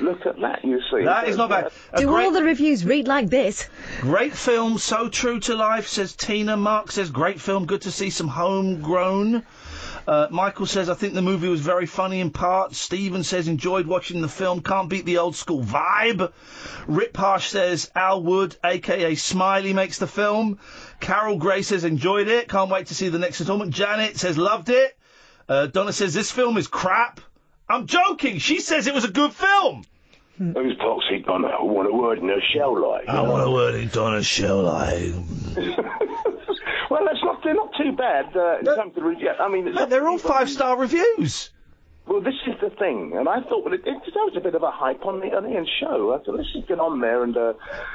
Look 0.00 0.26
at 0.26 0.40
that, 0.40 0.64
you 0.64 0.80
see. 0.90 1.04
That 1.04 1.28
is 1.28 1.36
not 1.36 1.50
bad. 1.50 1.70
A 1.92 1.98
Do 2.00 2.06
great- 2.08 2.24
all 2.24 2.30
the 2.32 2.42
reviews 2.42 2.84
read 2.84 3.06
like 3.06 3.28
this? 3.30 3.68
Great 4.00 4.32
film, 4.34 4.78
so 4.78 5.08
true 5.08 5.38
to 5.40 5.54
life, 5.54 5.86
says 5.86 6.14
Tina. 6.16 6.56
Mark 6.56 6.90
says, 6.90 7.10
great 7.10 7.40
film, 7.40 7.66
good 7.66 7.82
to 7.82 7.90
see 7.92 8.10
some 8.10 8.28
homegrown. 8.28 9.44
Uh, 10.08 10.26
Michael 10.30 10.64
says, 10.64 10.88
I 10.88 10.94
think 10.94 11.12
the 11.12 11.20
movie 11.20 11.48
was 11.48 11.60
very 11.60 11.84
funny 11.84 12.20
in 12.20 12.30
parts. 12.30 12.78
Stephen 12.78 13.22
says, 13.22 13.46
enjoyed 13.46 13.86
watching 13.86 14.22
the 14.22 14.28
film, 14.28 14.62
can't 14.62 14.88
beat 14.88 15.04
the 15.04 15.18
old 15.18 15.36
school 15.36 15.62
vibe. 15.62 16.32
Rip 16.86 17.14
Harsh 17.14 17.48
says, 17.48 17.90
Al 17.94 18.22
Wood, 18.22 18.56
aka 18.64 19.14
Smiley, 19.16 19.74
makes 19.74 19.98
the 19.98 20.06
film. 20.06 20.60
Carol 20.98 21.36
Gray 21.36 21.60
says, 21.60 21.84
enjoyed 21.84 22.28
it, 22.28 22.48
can't 22.48 22.70
wait 22.70 22.86
to 22.86 22.94
see 22.94 23.10
the 23.10 23.18
next 23.18 23.40
installment. 23.40 23.74
Janet 23.74 24.16
says, 24.16 24.38
loved 24.38 24.70
it. 24.70 24.96
Uh, 25.46 25.66
Donna 25.66 25.92
says, 25.92 26.14
this 26.14 26.30
film 26.30 26.56
is 26.56 26.68
crap. 26.68 27.20
I'm 27.68 27.86
joking, 27.86 28.38
she 28.38 28.60
says 28.60 28.86
it 28.86 28.94
was 28.94 29.04
a 29.04 29.10
good 29.10 29.34
film. 29.34 29.84
Who's 30.38 30.78
Poxy 30.78 31.22
Donna? 31.26 31.48
I 31.48 31.62
want 31.62 31.86
a 31.86 31.94
word 31.94 32.20
in 32.20 32.28
her 32.28 32.40
shell 32.54 32.80
like. 32.80 33.06
I 33.08 33.20
want 33.20 33.46
a 33.46 33.50
word 33.50 33.74
in 33.74 33.88
Donna's 33.88 34.24
shell, 34.24 34.62
like. 34.62 35.12
Well, 36.90 37.04
that's 37.04 37.22
not 37.22 37.42
they're 37.44 37.54
not 37.54 37.72
too 37.76 37.92
bad 37.92 38.36
uh, 38.36 38.58
in 38.58 38.64
terms 38.64 38.96
of 38.96 39.02
review. 39.02 39.30
I 39.38 39.48
mean, 39.48 39.68
it's 39.68 39.86
they're 39.86 40.08
all 40.08 40.18
five 40.18 40.50
star 40.50 40.78
reviews. 40.78 41.50
Well, 42.08 42.22
this 42.22 42.34
is 42.46 42.54
the 42.62 42.70
thing, 42.70 43.12
and 43.14 43.28
I 43.28 43.42
thought 43.42 43.64
well, 43.66 43.74
it, 43.74 43.82
it, 43.84 44.36
a 44.36 44.40
bit 44.40 44.54
of 44.54 44.62
a 44.62 44.70
hype 44.70 45.04
on 45.04 45.20
the 45.20 45.26
on 45.36 45.44
Iain's 45.44 45.68
show. 45.78 46.14
I 46.14 46.24
thought 46.24 46.36
let's 46.36 46.50
just 46.54 46.66
get 46.66 46.80
on 46.80 47.00
there 47.00 47.22
and 47.22 47.36
uh, 47.36 47.52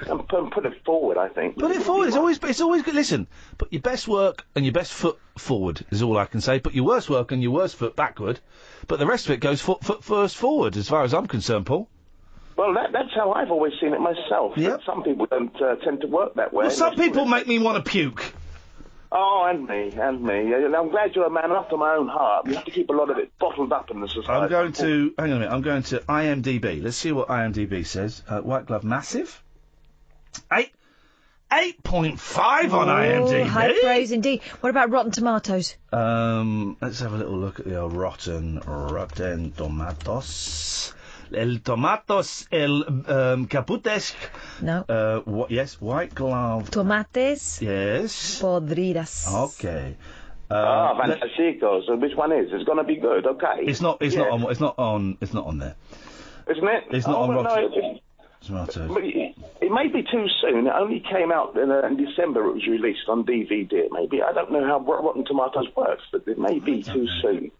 and, 0.07 0.27
put, 0.27 0.39
and 0.39 0.51
put 0.51 0.65
it 0.67 0.73
forward. 0.85 1.17
I 1.17 1.29
think. 1.29 1.57
Put 1.57 1.71
it 1.71 1.81
forward. 1.81 2.07
It's 2.09 2.17
always 2.17 2.37
it's 2.43 2.61
always 2.61 2.83
good. 2.83 2.93
Listen, 2.93 3.27
put 3.57 3.73
your 3.73 3.81
best 3.81 4.07
work 4.07 4.45
and 4.55 4.65
your 4.65 4.73
best 4.73 4.93
foot 4.93 5.17
forward 5.37 5.83
is 5.89 6.03
all 6.03 6.17
I 6.17 6.25
can 6.25 6.41
say. 6.41 6.59
Put 6.59 6.75
your 6.75 6.85
worst 6.85 7.09
work 7.09 7.31
and 7.31 7.41
your 7.41 7.51
worst 7.51 7.75
foot 7.75 7.95
backward, 7.95 8.39
but 8.87 8.99
the 8.99 9.07
rest 9.07 9.25
of 9.25 9.31
it 9.31 9.39
goes 9.39 9.61
foot, 9.61 9.83
foot 9.83 10.03
first 10.03 10.35
forward, 10.37 10.77
as 10.77 10.87
far 10.87 11.03
as 11.03 11.13
I'm 11.15 11.25
concerned, 11.25 11.65
Paul. 11.65 11.89
Well, 12.55 12.73
that, 12.75 12.91
that's 12.93 13.09
how 13.15 13.31
I've 13.31 13.49
always 13.49 13.73
seen 13.81 13.93
it 13.93 13.99
myself. 13.99 14.53
But 14.55 14.81
Some 14.85 15.01
people 15.01 15.25
don't 15.25 15.55
uh, 15.59 15.75
tend 15.83 16.01
to 16.01 16.07
work 16.07 16.35
that 16.35 16.53
way. 16.53 16.65
Well, 16.65 16.71
some 16.71 16.95
people 16.95 17.25
make 17.25 17.47
me 17.47 17.57
want 17.57 17.83
to 17.83 17.89
puke. 17.89 18.23
Oh, 19.15 19.45
and 19.47 19.67
me, 19.67 19.91
and 19.95 20.23
me. 20.23 20.53
And 20.53 20.75
I'm 20.75 20.89
glad 20.89 21.15
you're 21.15 21.27
a 21.27 21.29
man 21.29 21.51
after 21.51 21.77
my 21.77 21.93
own 21.95 22.07
heart. 22.07 22.47
We 22.47 22.55
have 22.55 22.65
to 22.65 22.71
keep 22.71 22.89
a 22.89 22.93
lot 22.93 23.11
of 23.11 23.19
it 23.19 23.31
bottled 23.37 23.71
up 23.71 23.91
in 23.91 24.01
the 24.01 24.07
society. 24.07 24.31
I'm 24.31 24.49
going 24.49 24.73
to 24.73 25.13
hang 25.19 25.31
on 25.31 25.37
a 25.37 25.39
minute. 25.41 25.51
I'm 25.53 25.61
going 25.61 25.83
to 25.83 25.99
IMDb. 25.99 26.81
Let's 26.81 26.97
see 26.97 27.11
what 27.11 27.27
IMDb 27.27 27.85
says. 27.85 28.23
Uh, 28.27 28.39
White 28.39 28.65
Glove 28.65 28.83
Massive. 28.83 29.43
Eight. 30.51 30.71
8.5 31.51 32.73
on 32.73 32.89
Oh, 32.89 32.91
IMDb. 32.91 33.45
High 33.45 33.79
praise 33.79 34.11
indeed. 34.11 34.41
What 34.61 34.71
about 34.71 34.89
Rotten 34.89 35.11
Tomatoes? 35.11 35.75
Um, 35.91 36.75
let's 36.81 36.99
have 37.01 37.13
a 37.13 37.17
little 37.17 37.37
look 37.37 37.59
at 37.59 37.67
the 37.67 37.79
old 37.79 37.93
Rotten 37.93 38.59
Rotten 38.65 39.51
Tomatoes. 39.51 40.95
El 41.31 41.61
tomatos, 41.61 42.47
el 42.51 42.83
um, 43.07 43.47
caputes. 43.47 44.15
No. 44.61 44.83
Uh, 44.87 45.19
what? 45.25 45.49
Yes, 45.51 45.81
white 45.81 46.13
glove. 46.13 46.69
Tomates 46.69 47.61
Yes. 47.61 48.39
podridas. 48.41 49.27
Okay. 49.33 49.95
Uh, 50.51 50.55
Ah, 50.55 50.93
let- 51.07 51.19
Fantastico. 51.19 51.81
So 51.85 51.95
which 51.95 52.15
one 52.15 52.31
is? 52.31 52.49
It's 52.51 52.63
going 52.65 52.77
to 52.77 52.83
be 52.83 52.97
good. 52.97 53.25
Okay. 53.25 53.63
it's 53.65 53.81
not. 53.81 53.97
It's 54.01 54.13
Yeah. 54.15 54.23
not 54.23 54.31
on. 54.31 54.51
It's 54.51 54.59
not 54.59 54.75
on. 54.77 55.17
It's 55.21 55.33
not 55.33 55.45
on 55.47 55.57
there. 55.59 55.75
Isn't 56.49 56.67
it? 56.67 56.83
It's 56.91 57.07
not 57.07 57.17
oh, 57.17 57.21
on 57.23 57.29
well, 57.35 57.43
Rotten 57.45 57.71
No, 57.71 57.93
it, 57.93 58.01
Tomatoes. 58.41 58.97
it, 58.97 59.35
it 59.61 59.71
may 59.71 59.87
be 59.87 60.03
too 60.03 60.27
soon. 60.41 60.67
It 60.67 60.73
only 60.75 60.99
came 60.99 61.31
out 61.31 61.57
in, 61.57 61.71
uh, 61.71 61.87
in 61.87 61.95
December. 61.95 62.45
It 62.49 62.53
was 62.55 62.67
released 62.67 63.07
on 63.07 63.23
DVD. 63.23 63.87
Maybe 63.91 64.21
I 64.21 64.33
don't 64.33 64.51
know 64.51 64.65
how 64.65 64.79
Rot- 64.79 65.03
Rotten 65.05 65.23
Tomatoes 65.25 65.67
works, 65.75 66.03
but 66.11 66.27
it 66.27 66.37
may 66.37 66.59
be 66.59 66.83
too 66.83 67.07
soon. 67.21 67.51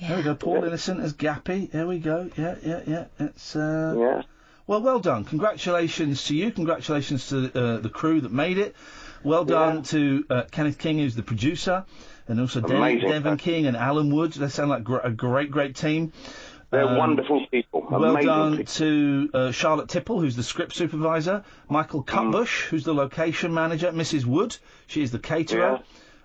There 0.00 0.16
we 0.16 0.22
go. 0.22 0.34
Paul 0.34 0.64
Innocent 0.64 1.00
as 1.00 1.12
Gappy. 1.14 1.70
There 1.70 1.86
we 1.86 1.98
go. 1.98 2.30
Yeah, 2.36 2.56
yeah, 2.64 2.80
yeah. 2.86 3.04
It's. 3.18 3.56
Uh, 3.56 3.94
yeah. 3.98 4.22
Well, 4.66 4.82
well 4.82 5.00
done. 5.00 5.24
Congratulations 5.24 6.24
to 6.26 6.36
you. 6.36 6.50
Congratulations 6.52 7.28
to 7.30 7.46
uh, 7.58 7.78
the 7.78 7.88
crew 7.88 8.20
that 8.20 8.32
made 8.32 8.58
it. 8.58 8.76
Well 9.24 9.44
done 9.44 9.82
to 9.84 10.24
uh, 10.30 10.42
Kenneth 10.50 10.78
King, 10.78 10.98
who's 10.98 11.16
the 11.16 11.22
producer, 11.22 11.84
and 12.28 12.38
also 12.40 12.60
Amazing. 12.60 13.08
Devon 13.08 13.36
King 13.38 13.66
and 13.66 13.76
Alan 13.76 14.14
Woods. 14.14 14.36
They 14.36 14.48
sound 14.48 14.70
like 14.70 14.84
gr- 14.84 14.98
a 14.98 15.10
great, 15.10 15.50
great 15.50 15.74
team. 15.74 16.12
They're 16.70 16.86
Um, 16.86 16.98
wonderful 16.98 17.46
people. 17.50 17.86
Well 17.90 18.14
done 18.22 18.58
people. 18.58 18.72
to 18.74 19.30
uh, 19.32 19.50
Charlotte 19.52 19.88
Tipple, 19.88 20.20
who's 20.20 20.36
the 20.36 20.42
script 20.42 20.74
supervisor, 20.74 21.42
Michael 21.70 22.04
Mm. 22.04 22.46
Who's 22.68 22.84
the 22.84 22.94
location 22.94 23.54
manager, 23.54 23.90
Mrs. 23.90 24.26
Wood, 24.26 24.54
she 24.86 25.00
is 25.02 25.10
the 25.10 25.18
caterer. 25.18 25.80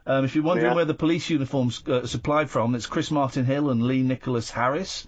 Um, 0.06 0.26
if 0.26 0.36
you're 0.36 0.43
wondering 0.43 0.72
Yeah. 0.72 0.76
where 0.76 0.86
the 0.86 0.93
police 0.93 1.30
uniforms 1.30 1.82
uh, 1.88 2.06
supplied 2.06 2.49
from, 2.49 2.76
it's 2.76 2.86
Chris 2.88 3.10
Martin 3.12 3.45
Hill 3.45 3.70
and 3.70 3.84
Lee 3.84 4.01
Nicholas 4.04 4.49
Harris. 4.49 5.08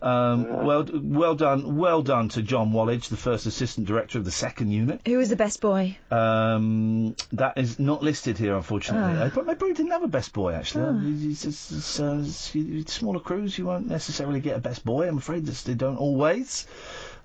Um, 0.00 0.64
Well, 0.64 0.86
well 0.92 1.34
done, 1.34 1.76
well 1.76 2.02
done 2.02 2.28
to 2.30 2.42
John 2.42 2.70
Wallage, 2.72 3.08
the 3.08 3.16
first 3.16 3.46
assistant 3.46 3.88
director 3.88 4.18
of 4.18 4.24
the 4.24 4.30
second 4.30 4.70
unit. 4.70 5.00
Who 5.06 5.18
was 5.18 5.28
the 5.28 5.34
best 5.34 5.60
boy? 5.60 5.96
Um, 6.12 7.16
that 7.32 7.58
is 7.58 7.80
not 7.80 8.02
listed 8.02 8.38
here, 8.38 8.54
unfortunately. 8.54 9.18
Ah. 9.18 9.24
Uh, 9.24 9.30
but 9.34 9.46
they 9.46 9.54
probably 9.56 9.74
didn't 9.74 9.90
have 9.92 10.04
a 10.04 10.08
best 10.08 10.32
boy, 10.32 10.52
actually. 10.52 10.84
Ah. 10.84 10.88
Uh, 10.90 11.08
it's- 11.08 11.44
it's- 11.46 11.72
it's, 11.72 11.98
uh, 12.00 12.20
it's- 12.20 12.92
smaller 12.92 13.18
crews, 13.18 13.58
you 13.58 13.66
won't 13.66 13.88
necessarily 13.88 14.38
get 14.40 14.56
a 14.56 14.60
best 14.60 14.84
boy. 14.84 15.08
I'm 15.08 15.18
afraid 15.18 15.46
that 15.46 15.56
they 15.64 15.74
don't 15.74 15.96
always. 15.96 16.66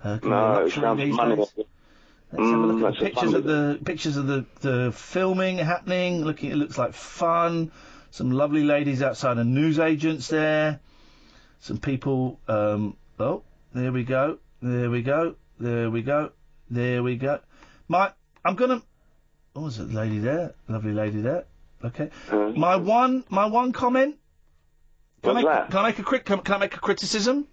Uh, 0.02 0.18
can 0.18 0.20
be 0.20 0.26
a 0.26 0.30
No, 0.30 0.36
it 0.36 0.62
luxury 0.64 0.82
sounds 0.82 1.16
money. 1.16 1.46
Let's 2.36 2.50
have 2.50 2.60
a 2.60 2.62
Mm, 2.64 2.80
look 2.80 2.94
at 2.94 2.98
the 2.98 3.04
pictures 3.04 3.34
of 3.34 3.44
the 3.44 3.80
pictures 3.84 4.16
of 4.16 4.26
the, 4.26 4.44
the 4.60 4.92
filming 4.92 5.58
happening. 5.58 6.24
Looking, 6.24 6.50
it 6.50 6.56
looks 6.56 6.76
like 6.76 6.92
fun. 6.94 7.70
Some 8.10 8.30
lovely 8.30 8.64
ladies 8.64 9.02
outside 9.02 9.38
and 9.38 9.54
newsagents 9.54 10.28
there. 10.28 10.80
Some 11.60 11.78
people. 11.78 12.40
Um, 12.48 12.96
oh, 13.20 13.42
there 13.72 13.92
we 13.92 14.04
go. 14.04 14.38
There 14.60 14.90
we 14.90 15.02
go. 15.02 15.36
There 15.60 15.90
we 15.90 16.02
go. 16.02 16.30
There 16.70 17.02
we 17.02 17.16
go. 17.16 17.38
My, 17.88 18.10
I'm 18.44 18.56
gonna. 18.56 18.82
Oh, 19.54 19.62
was 19.62 19.78
it 19.78 19.92
lady 19.92 20.18
there? 20.18 20.54
Lovely 20.68 20.92
lady 20.92 21.20
there. 21.20 21.44
Okay. 21.84 22.10
My 22.56 22.76
one, 22.76 23.24
my 23.28 23.46
one 23.46 23.72
comment. 23.72 24.16
Can 25.22 25.30
I 25.30 25.34
What's 25.34 25.44
make, 25.44 25.54
that? 25.54 25.70
Can 25.70 25.78
I 25.78 25.82
make 25.88 25.98
a 25.98 26.02
crit? 26.02 26.24
Can, 26.24 26.40
can 26.40 26.54
I 26.54 26.58
make 26.58 26.74
a 26.74 26.80
criticism? 26.80 27.46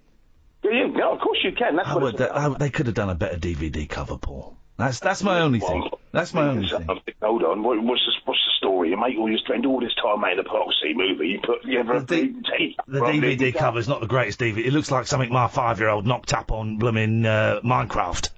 Yeah, 0.64 0.72
yeah, 0.96 1.12
of 1.12 1.20
course 1.20 1.40
you 1.44 1.52
can. 1.52 1.76
That's 1.76 1.88
I 1.88 1.94
what 1.96 2.04
would, 2.04 2.20
it's 2.20 2.32
I- 2.32 2.50
they 2.50 2.70
could 2.70 2.86
have 2.88 2.96
done 2.96 3.10
a 3.10 3.16
better 3.16 3.38
DVD 3.38 3.88
cover, 3.88 4.18
Paul. 4.18 4.58
That's 4.82 5.00
that's 5.00 5.22
my 5.22 5.42
only 5.42 5.60
thing. 5.60 5.90
That's 6.12 6.34
my 6.34 6.48
only 6.50 6.68
thing. 6.68 6.88
Hold 7.22 7.44
on, 7.44 7.62
what, 7.62 7.82
what's 7.84 8.02
the 8.04 8.14
what's 8.26 8.40
the 8.40 8.52
story? 8.58 8.90
You 8.90 8.98
make 8.98 9.16
all 9.16 9.30
you 9.30 9.38
spend 9.38 9.64
all 9.68 9.80
this 9.80 9.94
time 10.02 10.22
making 10.22 10.40
a 10.40 10.44
proxy 10.44 10.96
movie. 10.96 11.28
You 11.28 11.40
put 11.40 11.62
together 11.62 11.94
a 11.94 12.02
DVD. 12.02 12.76
The 12.88 13.00
DVD 13.00 13.54
cover's 13.54 13.88
not 13.88 14.02
the 14.02 14.08
greatest 14.08 14.40
DVD. 14.40 14.66
It 14.66 14.74
looks 14.74 14.90
like 14.90 15.06
something 15.06 15.32
my 15.32 15.48
five-year-old 15.48 16.08
knocked 16.08 16.34
up 16.34 16.52
on 16.52 16.78
blooming 16.78 17.28
uh, 17.28 17.60
Minecraft. 17.64 18.32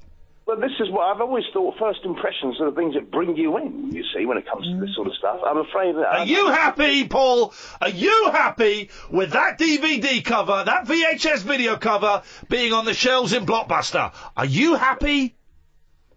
Well, 0.45 0.59
this 0.59 0.71
is 0.81 0.89
what 0.89 1.03
I've 1.03 1.21
always 1.21 1.45
thought. 1.53 1.75
First 1.79 2.01
impressions 2.03 2.59
are 2.59 2.69
the 2.69 2.75
things 2.75 2.95
that 2.95 3.09
bring 3.09 3.37
you 3.37 3.55
in. 3.59 3.93
You 3.93 4.03
see, 4.13 4.25
when 4.25 4.37
it 4.37 4.45
comes 4.45 4.67
to 4.67 4.85
this 4.85 4.93
sort 4.95 5.07
of 5.07 5.13
stuff, 5.15 5.39
I'm 5.47 5.59
afraid 5.59 5.95
that. 5.95 6.07
Are 6.07 6.25
you 6.25 6.47
happy, 6.47 7.07
Paul? 7.07 7.53
Are 7.79 7.89
you 7.89 8.29
happy 8.33 8.89
with 9.09 9.31
that 9.31 9.57
DVD 9.57 10.21
cover, 10.21 10.61
that 10.65 10.87
VHS 10.87 11.43
video 11.43 11.77
cover, 11.77 12.23
being 12.49 12.73
on 12.73 12.83
the 12.83 12.93
shelves 12.93 13.31
in 13.31 13.45
Blockbuster? 13.45 14.13
Are 14.35 14.45
you 14.45 14.75
happy? 14.75 15.35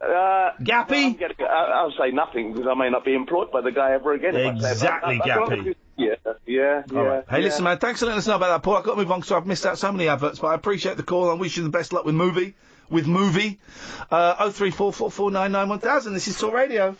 Uh, 0.01 0.51
Gappy? 0.61 1.05
I'm 1.07 1.12
getting- 1.14 1.47
I- 1.47 1.72
I'll 1.74 1.92
say 1.99 2.11
nothing 2.11 2.53
because 2.53 2.68
I 2.70 2.74
may 2.74 2.90
not 2.90 3.05
be 3.05 3.14
employed 3.14 3.51
by 3.51 3.61
the 3.62 3.72
guy 3.72 3.92
ever 3.92 4.12
again. 4.12 4.36
if 4.36 4.47
I 4.47 4.55
say 4.59 4.61
that. 4.62 4.72
Exactly, 4.72 5.20
I- 5.24 5.28
I- 5.28 5.32
I 5.34 5.47
Gappy. 5.49 5.74
Yeah, 5.97 6.14
yeah, 6.47 6.82
yeah. 6.92 6.99
All 6.99 7.05
right. 7.05 7.24
Hey, 7.30 7.38
yeah. 7.38 7.44
listen, 7.44 7.64
man. 7.64 7.78
Thanks 7.78 8.01
for 8.01 8.07
letting 8.07 8.18
us 8.18 8.26
know 8.26 8.36
about 8.36 8.49
that, 8.49 8.62
Paul. 8.62 8.76
I've 8.76 8.84
got 8.84 8.92
to 8.92 8.97
move 8.99 9.11
on 9.11 9.20
because 9.20 9.32
I've 9.32 9.47
missed 9.47 9.64
out 9.64 9.78
so 9.78 9.90
many 9.92 10.09
adverts, 10.09 10.38
but 10.38 10.49
I 10.49 10.55
appreciate 10.55 10.99
the 10.99 11.03
call. 11.03 11.30
I 11.30 11.34
wish 11.34 11.57
you 11.57 11.62
the 11.62 11.70
best 11.70 11.92
luck 11.94 12.05
with 12.05 12.14
movie. 12.14 12.55
With 12.90 13.07
movie. 13.09 13.59
Uh, 14.12 14.34
03444991000. 14.51 16.12
This 16.12 16.28
is 16.28 16.38
Talk 16.38 16.53
Radio. 16.53 16.94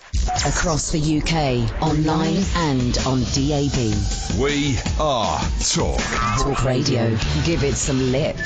Across 0.47 0.91
the 0.93 0.99
UK, 0.99 1.61
online 1.83 2.43
and 2.57 2.99
on 3.07 3.21
DAB. 3.35 4.41
We 4.41 4.79
are 4.99 5.39
Talk. 5.61 6.01
Talk 6.41 6.65
Radio. 6.65 7.11
Give 7.45 7.63
it 7.63 7.75
some 7.77 8.11
lip. 8.11 8.37